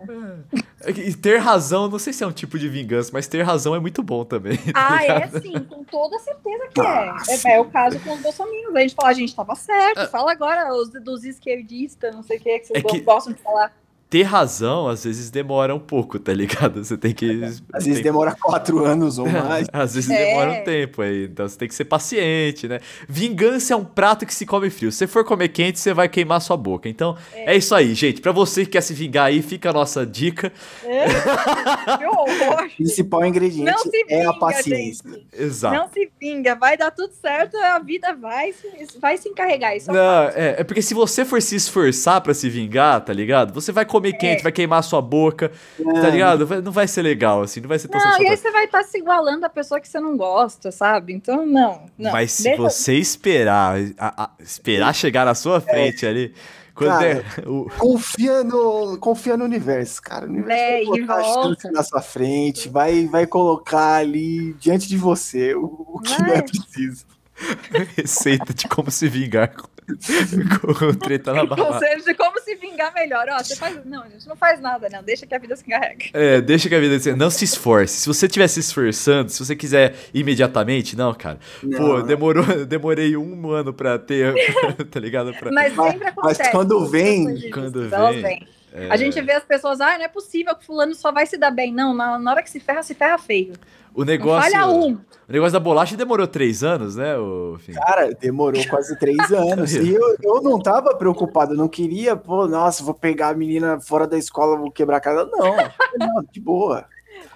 E 0.87 1.13
ter 1.15 1.37
razão, 1.37 1.89
não 1.89 1.97
sei 1.97 2.13
se 2.13 2.23
é 2.23 2.27
um 2.27 2.31
tipo 2.31 2.59
de 2.59 2.69
vingança, 2.69 3.09
mas 3.13 3.27
ter 3.27 3.41
razão 3.41 3.75
é 3.75 3.79
muito 3.79 4.03
bom 4.03 4.23
também. 4.23 4.57
Tá 4.75 4.97
ah, 4.99 5.05
é 5.05 5.27
sim, 5.39 5.53
com 5.69 5.83
toda 5.83 6.19
certeza 6.19 6.67
que 6.73 6.81
é. 6.81 7.51
é. 7.51 7.55
É, 7.55 7.61
o 7.61 7.65
caso 7.65 7.99
com 7.99 8.13
os 8.13 8.21
bolsominions. 8.21 8.75
A 8.75 8.79
gente 8.81 8.95
fala, 8.95 9.09
a 9.09 9.13
gente 9.13 9.35
tava 9.35 9.55
certo, 9.55 9.99
ah. 9.99 10.07
fala 10.07 10.31
agora 10.31 10.73
os, 10.73 10.89
dos 10.89 11.23
esquerdistas, 11.23 12.13
não 12.13 12.21
sei 12.21 12.37
o 12.37 12.41
que, 12.41 12.59
que 12.59 12.67
vocês 12.67 12.83
é 12.83 12.87
que... 12.87 12.99
gostam 12.99 13.33
de 13.33 13.41
falar. 13.41 13.73
Ter 14.09 14.23
razão, 14.23 14.87
às 14.87 15.03
vezes 15.03 15.29
demora 15.29 15.73
um 15.73 15.79
pouco, 15.79 16.19
tá 16.19 16.33
ligado? 16.33 16.83
Você 16.83 16.97
tem 16.97 17.13
que. 17.13 17.25
Às 17.73 17.85
vezes 17.85 18.01
demora 18.01 18.35
quatro 18.39 18.85
anos 18.85 19.17
ou 19.17 19.27
mais. 19.29 19.67
às 19.73 19.95
vezes 19.95 20.09
é. 20.09 20.25
demora 20.25 20.51
um 20.51 20.63
tempo 20.63 21.01
aí. 21.01 21.25
Então 21.25 21.47
você 21.47 21.57
tem 21.57 21.67
que 21.67 21.75
ser 21.75 21.85
paciente, 21.85 22.67
né? 22.67 22.79
Vingança 23.07 23.73
é 23.73 23.77
um 23.77 23.83
prato 23.83 24.25
que 24.25 24.33
se 24.33 24.45
come 24.45 24.69
frio. 24.69 24.91
Se 24.91 24.99
você 24.99 25.07
for 25.07 25.25
comer 25.25 25.49
quente, 25.49 25.79
você 25.79 25.93
vai 25.93 26.07
queimar 26.07 26.39
sua 26.41 26.55
boca. 26.55 26.87
Então, 26.87 27.17
é, 27.33 27.53
é 27.53 27.57
isso 27.57 27.73
aí, 27.75 27.93
gente. 27.93 28.21
Para 28.21 28.31
você 28.31 28.63
que 28.63 28.71
quer 28.71 28.81
se 28.81 28.93
vingar 28.93 29.25
aí, 29.25 29.41
fica 29.41 29.69
a 29.69 29.73
nossa 29.73 30.05
dica. 30.05 30.51
É. 30.83 31.05
o 32.07 32.75
principal 32.75 33.25
ingrediente 33.25 33.89
vinga, 33.91 34.13
é 34.13 34.25
a 34.25 34.33
paciência. 34.33 35.09
Gente. 35.09 35.25
Exato. 35.37 35.75
Não 35.75 35.89
se 35.89 36.09
vinga, 36.19 36.55
vai 36.55 36.77
dar 36.77 36.91
tudo 36.91 37.11
certo, 37.13 37.57
a 37.57 37.79
vida 37.79 38.13
vai, 38.13 38.53
vai 38.99 39.17
se 39.17 39.29
encarregar. 39.29 39.75
Isso 39.75 39.91
é 39.91 39.93
Não, 39.93 40.23
é, 40.29 40.55
é 40.59 40.63
porque 40.63 40.81
se 40.81 40.93
você 40.93 41.25
for 41.25 41.41
se 41.41 41.55
esforçar 41.55 42.21
para 42.21 42.33
se 42.33 42.49
vingar, 42.49 43.01
tá 43.01 43.13
ligado? 43.13 43.53
Você 43.53 43.71
vai 43.71 43.85
comer 43.85 44.04
quente, 44.13 44.39
é. 44.39 44.43
vai 44.43 44.51
queimar 44.51 44.83
sua 44.83 45.01
boca, 45.01 45.51
é. 45.79 46.01
tá 46.01 46.09
ligado? 46.09 46.61
Não 46.61 46.71
vai 46.71 46.87
ser 46.87 47.01
legal, 47.01 47.41
assim, 47.41 47.61
não 47.61 47.69
vai 47.69 47.79
ser 47.79 47.87
tão 47.87 47.99
Não, 47.99 48.21
e 48.21 48.27
aí 48.27 48.37
você 48.37 48.51
vai 48.51 48.65
estar 48.65 48.79
tá 48.79 48.83
se 48.83 48.97
igualando 48.97 49.45
a 49.45 49.49
pessoa 49.49 49.79
que 49.79 49.87
você 49.87 49.99
não 49.99 50.15
gosta, 50.17 50.71
sabe? 50.71 51.13
Então, 51.13 51.45
não. 51.45 51.85
não. 51.97 52.11
Mas 52.11 52.31
se 52.31 52.43
Deixa... 52.43 52.61
você 52.61 52.93
esperar, 52.95 53.77
a, 53.97 54.23
a, 54.23 54.29
esperar 54.39 54.93
chegar 54.93 55.25
na 55.25 55.35
sua 55.35 55.61
frente 55.61 56.05
é. 56.05 56.09
ali. 56.09 56.33
Cara, 56.75 57.05
é, 57.05 57.23
o... 57.47 57.69
confia, 57.77 58.43
no, 58.43 58.97
confia 58.97 59.37
no 59.37 59.45
universo, 59.45 60.01
cara. 60.01 60.25
O 60.25 60.29
universo 60.29 60.61
é, 60.61 60.83
vai 61.05 61.23
colocar 61.23 61.71
na 61.71 61.83
sua 61.83 62.01
frente, 62.01 62.67
vai, 62.67 63.07
vai 63.07 63.25
colocar 63.25 63.95
ali 63.95 64.53
diante 64.59 64.87
de 64.87 64.97
você 64.97 65.55
o, 65.55 65.85
o 65.87 65.99
que 66.01 66.13
é 66.21 66.41
preciso. 66.41 67.05
Receita 67.95 68.53
de 68.53 68.67
como 68.67 68.91
se 68.91 69.07
vingar 69.07 69.55
com, 69.55 69.67
com 70.61 70.93
treta 70.95 71.33
na 71.33 71.45
barra. 71.45 71.65
Conselho 71.65 72.03
de 72.03 72.13
como 72.15 72.39
se 72.39 72.55
vingar 72.55 72.93
melhor. 72.93 73.25
Ó, 73.29 73.37
você 73.37 73.55
faz. 73.55 73.79
Não, 73.85 74.03
a 74.03 74.09
gente 74.09 74.27
não 74.27 74.35
faz 74.35 74.59
nada, 74.59 74.89
não. 74.89 75.03
Deixa 75.03 75.25
que 75.25 75.35
a 75.35 75.39
vida 75.39 75.55
se 75.55 75.63
encarregue. 75.65 76.09
É, 76.13 76.41
deixa 76.41 76.67
que 76.67 76.75
a 76.75 76.79
vida 76.79 76.99
se. 76.99 77.13
Não 77.13 77.29
se 77.29 77.45
esforce. 77.45 78.01
Se 78.01 78.07
você 78.07 78.25
estiver 78.25 78.47
se 78.47 78.59
esforçando, 78.59 79.29
se 79.29 79.43
você 79.43 79.55
quiser 79.55 79.95
imediatamente, 80.13 80.95
não, 80.95 81.13
cara. 81.13 81.39
Não. 81.61 81.77
Pô, 81.77 82.01
demorou, 82.01 82.43
demorei 82.65 83.15
um 83.15 83.51
ano 83.51 83.73
pra 83.73 83.99
ter. 83.99 84.33
tá 84.89 84.99
ligado? 84.99 85.33
Pra... 85.33 85.51
Mas 85.51 85.73
sempre 85.75 86.07
acontece. 86.07 86.41
Mas 86.43 86.51
quando 86.51 86.85
vem. 86.87 87.51
Quando 87.51 87.89
vem. 87.89 88.47
É... 88.75 88.91
A 88.91 88.97
gente 88.97 89.19
vê 89.21 89.31
as 89.31 89.43
pessoas, 89.43 89.79
ah, 89.79 89.97
não 89.97 90.03
é 90.03 90.07
possível 90.09 90.53
que 90.55 90.65
fulano 90.65 90.93
só 90.93 91.11
vai 91.11 91.25
se 91.25 91.37
dar 91.37 91.51
bem. 91.51 91.73
Não, 91.73 91.93
na, 91.93 92.19
na 92.19 92.31
hora 92.31 92.43
que 92.43 92.49
se 92.49 92.59
ferra, 92.59 92.83
se 92.83 92.93
ferra 92.93 93.17
feio. 93.17 93.53
O 93.93 94.03
negócio. 94.03 94.51
Falha 94.51 94.67
um. 94.67 94.95
O 95.27 95.31
negócio 95.31 95.53
da 95.53 95.59
bolacha 95.59 95.95
demorou 95.95 96.27
três 96.27 96.63
anos, 96.63 96.97
né? 96.97 97.17
O... 97.17 97.57
Cara, 97.73 98.13
demorou 98.13 98.61
quase 98.67 98.99
três 98.99 99.17
anos. 99.31 99.73
e 99.73 99.93
eu, 99.93 100.17
eu 100.21 100.41
não 100.41 100.59
tava 100.59 100.93
preocupado, 100.95 101.53
eu 101.53 101.57
não 101.57 101.69
queria, 101.69 102.15
pô, 102.15 102.45
nossa, 102.47 102.83
vou 102.83 102.93
pegar 102.93 103.29
a 103.29 103.33
menina 103.33 103.79
fora 103.79 104.05
da 104.05 104.17
escola, 104.17 104.57
vou 104.57 104.69
quebrar 104.69 104.97
a 104.97 105.01
casa. 105.01 105.29
Não, 105.31 105.55
não, 105.97 106.25
de 106.29 106.41
boa. 106.41 106.85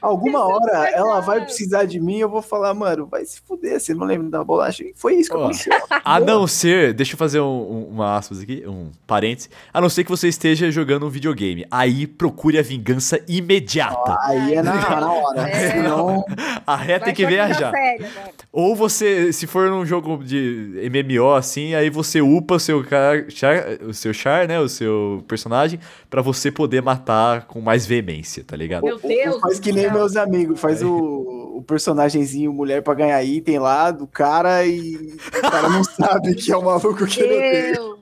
Alguma 0.01 0.45
hora 0.45 0.89
ela 0.89 1.19
vai 1.19 1.41
precisar 1.41 1.85
de 1.85 1.99
mim, 1.99 2.17
eu 2.17 2.29
vou 2.29 2.41
falar, 2.41 2.73
mano, 2.73 3.05
vai 3.05 3.25
se 3.25 3.41
fuder, 3.41 3.79
você 3.79 3.93
não 3.93 4.05
lembra 4.05 4.29
da 4.29 4.43
bolacha? 4.43 4.83
E 4.83 4.93
foi 4.95 5.15
isso 5.15 5.29
que 5.29 5.35
aconteceu. 5.35 5.73
A 6.03 6.19
não 6.19 6.47
ser, 6.47 6.93
deixa 6.93 7.13
eu 7.13 7.17
fazer 7.17 7.39
um, 7.39 7.45
um, 7.45 7.87
uma 7.91 8.17
aspas 8.17 8.41
aqui, 8.41 8.63
um 8.67 8.91
parênteses, 9.05 9.49
a 9.73 9.81
não 9.81 9.89
ser 9.89 10.03
que 10.03 10.09
você 10.09 10.27
esteja 10.27 10.71
jogando 10.71 11.05
um 11.05 11.09
videogame. 11.09 11.65
Aí 11.69 12.07
procure 12.07 12.57
a 12.57 12.61
vingança 12.61 13.19
imediata. 13.27 14.13
Ah, 14.13 14.27
aí 14.29 14.55
é 14.55 14.61
na, 14.61 14.73
na 14.73 15.11
hora. 15.11 15.49
É. 15.49 15.71
Senão... 15.71 16.25
A 16.65 16.75
ré 16.75 16.99
tem 16.99 17.13
que 17.13 17.25
viajar. 17.25 17.71
Sério, 17.71 18.05
né? 18.05 18.29
Ou 18.51 18.75
você, 18.75 19.31
se 19.33 19.47
for 19.47 19.69
num 19.69 19.85
jogo 19.85 20.23
de 20.23 20.89
MMO 20.91 21.33
assim, 21.33 21.73
aí 21.73 21.89
você 21.89 22.21
upa 22.21 22.55
o 22.55 22.59
seu 22.59 22.83
char, 22.83 23.67
o 23.87 23.93
seu 23.93 24.13
char, 24.13 24.47
né, 24.47 24.59
o 24.59 24.69
seu 24.69 25.23
personagem, 25.27 25.79
para 26.09 26.21
você 26.21 26.51
poder 26.51 26.81
matar 26.81 27.45
com 27.45 27.61
mais 27.61 27.85
veemência, 27.85 28.43
tá 28.43 28.55
ligado? 28.55 28.83
Meu 28.83 28.99
Deus! 28.99 29.39
Faz 29.39 29.59
que 29.59 29.71
nem 29.71 29.88
meus 29.91 30.15
amigos, 30.15 30.59
faz 30.59 30.81
o, 30.81 31.57
o 31.57 31.63
personagemzinho 31.63 32.53
mulher 32.53 32.81
para 32.81 32.93
ganhar 32.93 33.23
item 33.23 33.59
lá 33.59 33.91
do 33.91 34.07
cara 34.07 34.65
e 34.65 34.95
o 35.37 35.41
cara 35.41 35.69
não 35.69 35.83
sabe 35.85 36.35
que 36.35 36.51
é 36.51 36.57
o 36.57 36.63
maluco 36.63 37.05
que 37.05 37.21
ele 37.21 37.35
odeia. 37.35 37.99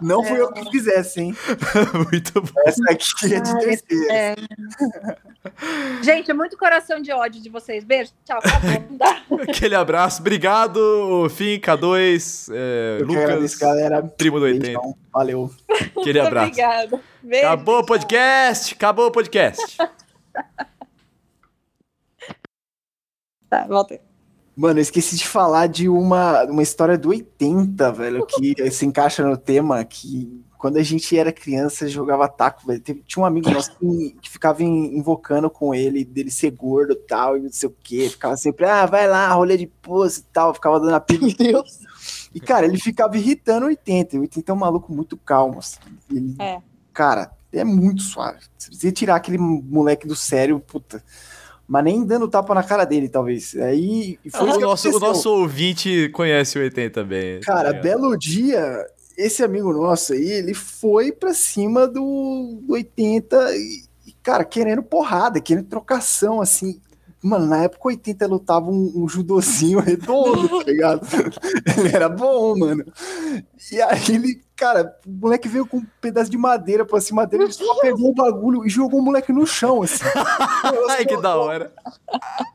Não 0.00 0.22
fui 0.22 0.40
eu 0.40 0.52
que 0.52 0.70
fizesse, 0.70 1.20
hein? 1.20 1.36
muito 2.10 2.40
bom. 2.40 2.60
Essa 2.64 2.82
aqui 2.90 3.34
é 3.34 3.40
de 3.40 3.58
terceiro. 3.58 4.12
É. 4.12 4.36
Gente, 6.02 6.32
muito 6.32 6.56
coração 6.56 7.00
de 7.00 7.12
ódio 7.12 7.42
de 7.42 7.48
vocês. 7.48 7.82
Beijo, 7.84 8.12
tchau. 8.24 8.38
Aquele 9.48 9.74
abraço. 9.74 10.20
Obrigado, 10.20 11.28
Fim, 11.30 11.58
K2, 11.58 12.52
é, 12.52 12.98
Lucas, 13.02 13.54
galera. 13.56 14.02
Primo 14.02 14.38
do 14.38 14.44
80. 14.44 14.80
Valeu. 15.12 15.50
Aquele 15.96 16.20
abraço. 16.20 16.48
Obrigada. 16.48 17.00
Beijo, 17.22 17.46
acabou 17.46 17.78
o 17.80 17.86
podcast. 17.86 18.74
Acabou 18.74 19.06
o 19.06 19.10
podcast. 19.12 19.78
Tá, 23.48 23.66
voltei. 23.66 24.00
Mano, 24.56 24.80
eu 24.80 24.82
esqueci 24.82 25.16
de 25.16 25.26
falar 25.26 25.68
de 25.68 25.88
uma, 25.88 26.42
uma 26.44 26.62
história 26.62 26.98
do 26.98 27.10
80, 27.10 27.92
velho, 27.92 28.26
que 28.26 28.54
se 28.72 28.84
encaixa 28.84 29.24
no 29.24 29.36
tema 29.36 29.84
que 29.84 30.42
quando 30.58 30.78
a 30.78 30.82
gente 30.82 31.16
era 31.16 31.32
criança 31.32 31.88
jogava 31.88 32.28
taco, 32.28 32.66
velho. 32.66 32.80
Tinha 32.80 33.22
um 33.22 33.24
amigo 33.24 33.48
nosso 33.48 33.70
que, 33.78 34.16
que 34.20 34.28
ficava 34.28 34.64
invocando 34.64 35.48
com 35.48 35.72
ele, 35.72 36.04
dele 36.04 36.32
ser 36.32 36.50
gordo 36.50 36.94
e 36.94 37.06
tal, 37.06 37.36
e 37.36 37.40
não 37.40 37.52
sei 37.52 37.68
o 37.68 37.76
que. 37.80 38.08
Ficava 38.10 38.36
sempre, 38.36 38.66
ah, 38.66 38.84
vai 38.84 39.06
lá, 39.06 39.32
rolê 39.32 39.56
de 39.56 39.68
poço 39.68 40.20
e 40.20 40.24
tal. 40.32 40.52
Ficava 40.52 40.80
dando 40.80 40.94
apelo. 40.94 41.26
Meu 41.26 41.36
Deus. 41.36 41.78
E, 42.34 42.40
cara, 42.40 42.66
ele 42.66 42.78
ficava 42.78 43.16
irritando 43.16 43.66
o 43.66 43.68
80. 43.68 44.16
O 44.16 44.20
80 44.22 44.50
é 44.50 44.54
um 44.54 44.58
maluco 44.58 44.92
muito 44.92 45.16
calmo, 45.16 45.60
assim. 45.60 45.78
Ele, 46.10 46.34
é. 46.40 46.60
Cara, 46.92 47.30
é 47.52 47.62
muito 47.62 48.02
suave. 48.02 48.40
Se 48.58 48.74
você 48.74 48.90
tirar 48.90 49.14
aquele 49.14 49.38
moleque 49.38 50.08
do 50.08 50.16
sério, 50.16 50.58
puta 50.58 51.02
mas 51.68 51.84
nem 51.84 52.02
dando 52.02 52.26
tapa 52.26 52.54
na 52.54 52.62
cara 52.62 52.86
dele, 52.86 53.10
talvez. 53.10 53.54
Aí 53.56 54.18
foi 54.32 54.48
o, 54.48 54.58
nosso, 54.58 54.96
o 54.96 54.98
nosso 54.98 55.30
ouvinte 55.30 56.08
conhece 56.08 56.58
o 56.58 56.62
80 56.62 57.04
bem. 57.04 57.40
Cara, 57.42 57.68
é. 57.68 57.80
belo 57.80 58.16
dia, 58.16 58.86
esse 59.18 59.44
amigo 59.44 59.70
nosso 59.70 60.14
aí, 60.14 60.30
ele 60.30 60.54
foi 60.54 61.12
pra 61.12 61.34
cima 61.34 61.86
do, 61.86 62.58
do 62.62 62.72
80 62.72 63.54
e, 63.54 64.12
cara, 64.22 64.46
querendo 64.46 64.82
porrada, 64.82 65.42
querendo 65.42 65.66
trocação, 65.66 66.40
assim. 66.40 66.80
Mano, 67.22 67.46
na 67.46 67.64
época 67.64 67.88
80 67.88 68.26
lutava 68.26 68.70
um, 68.70 68.92
um 68.94 69.06
judozinho 69.06 69.80
redondo, 69.80 70.48
tá 70.48 70.64
ligado? 70.64 71.06
ele 71.76 71.94
era 71.94 72.08
bom, 72.08 72.56
mano. 72.56 72.82
E 73.70 73.82
aí 73.82 74.02
ele, 74.08 74.40
cara, 74.58 74.98
o 75.06 75.10
moleque 75.10 75.48
veio 75.48 75.64
com 75.64 75.78
um 75.78 75.86
pedaço 76.00 76.28
de 76.28 76.36
madeira 76.36 76.84
pra 76.84 77.00
cima 77.00 77.24
dele, 77.24 77.44
ele 77.44 77.52
só 77.52 77.80
pegou 77.80 78.10
o 78.10 78.14
bagulho 78.14 78.66
e 78.66 78.68
jogou 78.68 78.98
o 78.98 79.02
moleque 79.02 79.32
no 79.32 79.46
chão, 79.46 79.82
assim. 79.82 80.04
Ai, 80.90 81.06
que 81.06 81.16
da 81.16 81.36
hora. 81.36 81.72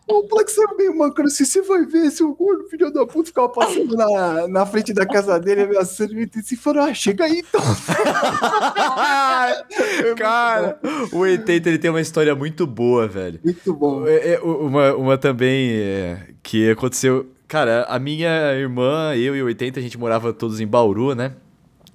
O 0.08 0.28
moleque 0.30 0.52
saiu 0.52 0.76
meio 0.76 0.98
mancando 0.98 1.30
assim, 1.30 1.46
você 1.46 1.62
vai 1.62 1.86
ver 1.86 2.12
se 2.12 2.22
o 2.22 2.36
gordo 2.36 2.66
filho 2.66 2.92
da 2.92 3.06
puta 3.06 3.28
ficava 3.28 3.48
passando 3.48 3.96
na, 3.96 4.50
na 4.50 4.66
frente 4.66 4.92
da 4.94 5.06
casa 5.06 5.40
dele, 5.40 5.62
ameaçando 5.62 6.20
e 6.20 6.30
assim, 6.38 6.58
falou, 6.58 6.84
ah, 6.84 6.94
chega 6.94 7.24
aí 7.24 7.40
então. 7.40 7.62
é 10.06 10.14
cara, 10.16 10.78
o 11.12 11.20
80 11.20 11.70
ele 11.70 11.80
tem 11.80 11.90
uma 11.90 12.02
história 12.02 12.36
muito 12.36 12.68
boa, 12.68 13.08
velho. 13.08 13.40
Muito 13.42 13.74
bom. 13.74 14.06
É, 14.06 14.34
é, 14.34 14.40
uma, 14.42 14.94
uma 14.94 15.18
também 15.18 15.72
é, 15.72 16.34
que 16.44 16.70
aconteceu 16.70 17.34
Cara, 17.54 17.84
a 17.84 18.00
minha 18.00 18.52
irmã, 18.56 19.16
eu 19.16 19.36
e 19.36 19.44
o 19.44 19.46
80, 19.46 19.80
a 19.80 19.84
gente 19.84 19.96
morava 19.96 20.34
todos 20.34 20.60
em 20.60 20.66
Bauru, 20.66 21.14
né? 21.14 21.36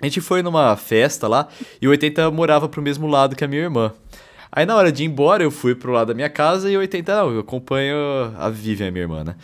A 0.01 0.07
gente 0.07 0.21
foi 0.21 0.43
numa 0.43 0.77
festa 0.77 1.27
lá 1.27 1.49
e 1.83 1.87
o 1.87 1.91
80 1.91 2.31
morava 2.31 2.69
pro 2.69 2.81
mesmo 2.81 3.07
lado 3.07 3.35
que 3.35 3.45
a 3.45 3.49
minha 3.49 3.63
irmã. 3.63 3.93
Aí 4.51 4.65
na 4.65 4.77
hora 4.77 4.93
de 4.93 5.03
ir 5.03 5.07
embora, 5.07 5.43
eu 5.43 5.51
fui 5.51 5.75
pro 5.75 5.93
lado 5.93 6.09
da 6.09 6.15
minha 6.15 6.31
casa 6.31 6.71
e 6.71 6.77
o 6.77 6.81
80, 6.81 7.15
não, 7.15 7.33
eu 7.33 7.41
acompanho 7.41 7.97
a 8.39 8.49
Vivian, 8.49 8.91
minha 8.91 9.05
irmã, 9.05 9.25
né? 9.25 9.35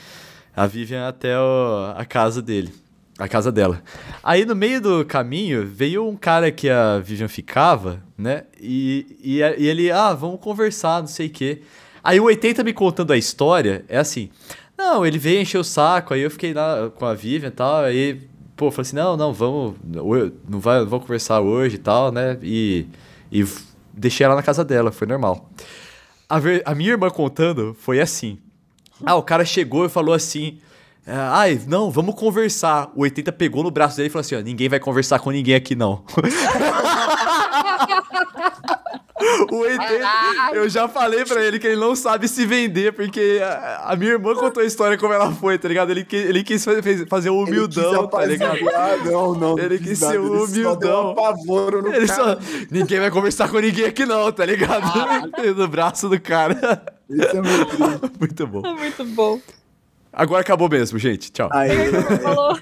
A 0.56 0.66
Vivian 0.66 1.08
até 1.08 1.38
o, 1.38 1.92
a 1.96 2.04
casa 2.04 2.40
dele. 2.40 2.72
A 3.18 3.28
casa 3.28 3.52
dela. 3.52 3.82
Aí 4.22 4.44
no 4.44 4.56
meio 4.56 4.80
do 4.80 5.04
caminho 5.04 5.66
veio 5.66 6.08
um 6.08 6.16
cara 6.16 6.50
que 6.50 6.70
a 6.70 6.98
Vivian 6.98 7.28
ficava, 7.28 8.02
né? 8.16 8.44
E, 8.60 9.18
e, 9.22 9.38
e 9.38 9.68
ele, 9.68 9.90
ah, 9.90 10.14
vamos 10.14 10.40
conversar, 10.40 11.00
não 11.00 11.08
sei 11.08 11.26
o 11.26 11.30
quê. 11.30 11.62
Aí 12.02 12.20
o 12.20 12.24
80 12.24 12.62
me 12.64 12.72
contando 12.72 13.12
a 13.12 13.16
história, 13.16 13.84
é 13.88 13.98
assim. 13.98 14.30
Não, 14.76 15.06
ele 15.06 15.18
veio 15.18 15.40
encher 15.40 15.58
o 15.58 15.64
saco, 15.64 16.14
aí 16.14 16.20
eu 16.20 16.30
fiquei 16.30 16.52
lá 16.52 16.90
com 16.90 17.06
a 17.06 17.14
Vivian 17.14 17.48
e 17.48 17.52
tal, 17.52 17.84
aí, 17.84 18.20
pô, 18.56 18.70
falei 18.70 18.82
assim, 18.82 18.96
não, 18.96 19.16
não, 19.16 19.32
vamos, 19.32 19.74
não 20.48 20.60
vai, 20.60 20.84
vamos 20.84 21.06
conversar 21.06 21.40
hoje 21.40 21.76
e 21.76 21.78
tal, 21.78 22.12
né, 22.12 22.38
e, 22.42 22.86
e 23.30 23.44
deixei 23.92 24.24
ela 24.24 24.34
na 24.34 24.42
casa 24.42 24.64
dela, 24.64 24.92
foi 24.92 25.06
normal. 25.06 25.50
A, 26.28 26.38
ver, 26.38 26.62
a 26.64 26.74
minha 26.74 26.90
irmã 26.90 27.10
contando 27.10 27.76
foi 27.78 28.00
assim, 28.00 28.38
ah, 29.04 29.16
o 29.16 29.22
cara 29.22 29.44
chegou 29.44 29.84
e 29.84 29.88
falou 29.88 30.14
assim, 30.14 30.58
ai, 31.06 31.60
não, 31.66 31.90
vamos 31.90 32.14
conversar. 32.14 32.90
O 32.94 33.02
80 33.02 33.32
pegou 33.32 33.62
no 33.62 33.70
braço 33.70 33.96
dele 33.96 34.08
e 34.08 34.10
falou 34.10 34.20
assim, 34.22 34.36
ó, 34.36 34.40
ninguém 34.40 34.68
vai 34.68 34.80
conversar 34.80 35.18
com 35.18 35.30
ninguém 35.30 35.54
aqui 35.54 35.74
não. 35.74 36.04
o 39.50 39.64
ET, 39.64 39.80
eu 40.54 40.68
já 40.68 40.88
falei 40.88 41.24
pra 41.24 41.42
ele 41.42 41.58
que 41.58 41.66
ele 41.68 41.80
não 41.80 41.94
sabe 41.94 42.26
se 42.26 42.44
vender, 42.44 42.92
porque 42.92 43.40
a, 43.42 43.92
a 43.92 43.96
minha 43.96 44.12
irmã 44.12 44.34
contou 44.34 44.62
a 44.62 44.66
história 44.66 44.98
como 44.98 45.12
ela 45.12 45.30
foi, 45.32 45.56
tá 45.56 45.68
ligado? 45.68 45.90
Ele, 45.90 46.06
ele 46.10 46.42
quis 46.42 46.64
fazer, 46.64 47.06
fazer 47.06 47.30
um 47.30 47.42
humildão, 47.42 48.08
tá 48.08 48.24
ligado? 48.24 48.58
Não, 49.04 49.34
não. 49.34 49.58
Ele 49.58 49.78
quis 49.78 49.98
ser 49.98 50.18
um 50.18 50.42
humildão. 50.44 51.14
Só 51.14 51.94
ele 51.94 52.08
só, 52.08 52.36
ninguém 52.70 52.98
vai 52.98 53.10
conversar 53.10 53.48
com 53.48 53.58
ninguém 53.58 53.84
aqui 53.84 54.04
não, 54.04 54.32
tá 54.32 54.44
ligado? 54.44 54.84
Ah. 54.84 55.22
No 55.54 55.68
braço 55.68 56.08
do 56.08 56.20
cara. 56.20 56.82
Isso 57.08 57.36
é 57.36 57.40
muito, 57.40 58.18
muito 58.18 58.46
bom. 58.46 58.66
É 58.66 58.72
muito 58.72 59.04
bom. 59.04 59.40
Agora 60.12 60.40
acabou 60.40 60.68
mesmo, 60.68 60.98
gente. 60.98 61.30
Tchau. 61.30 61.48
Aí. 61.52 61.70
Falou. 62.22 62.58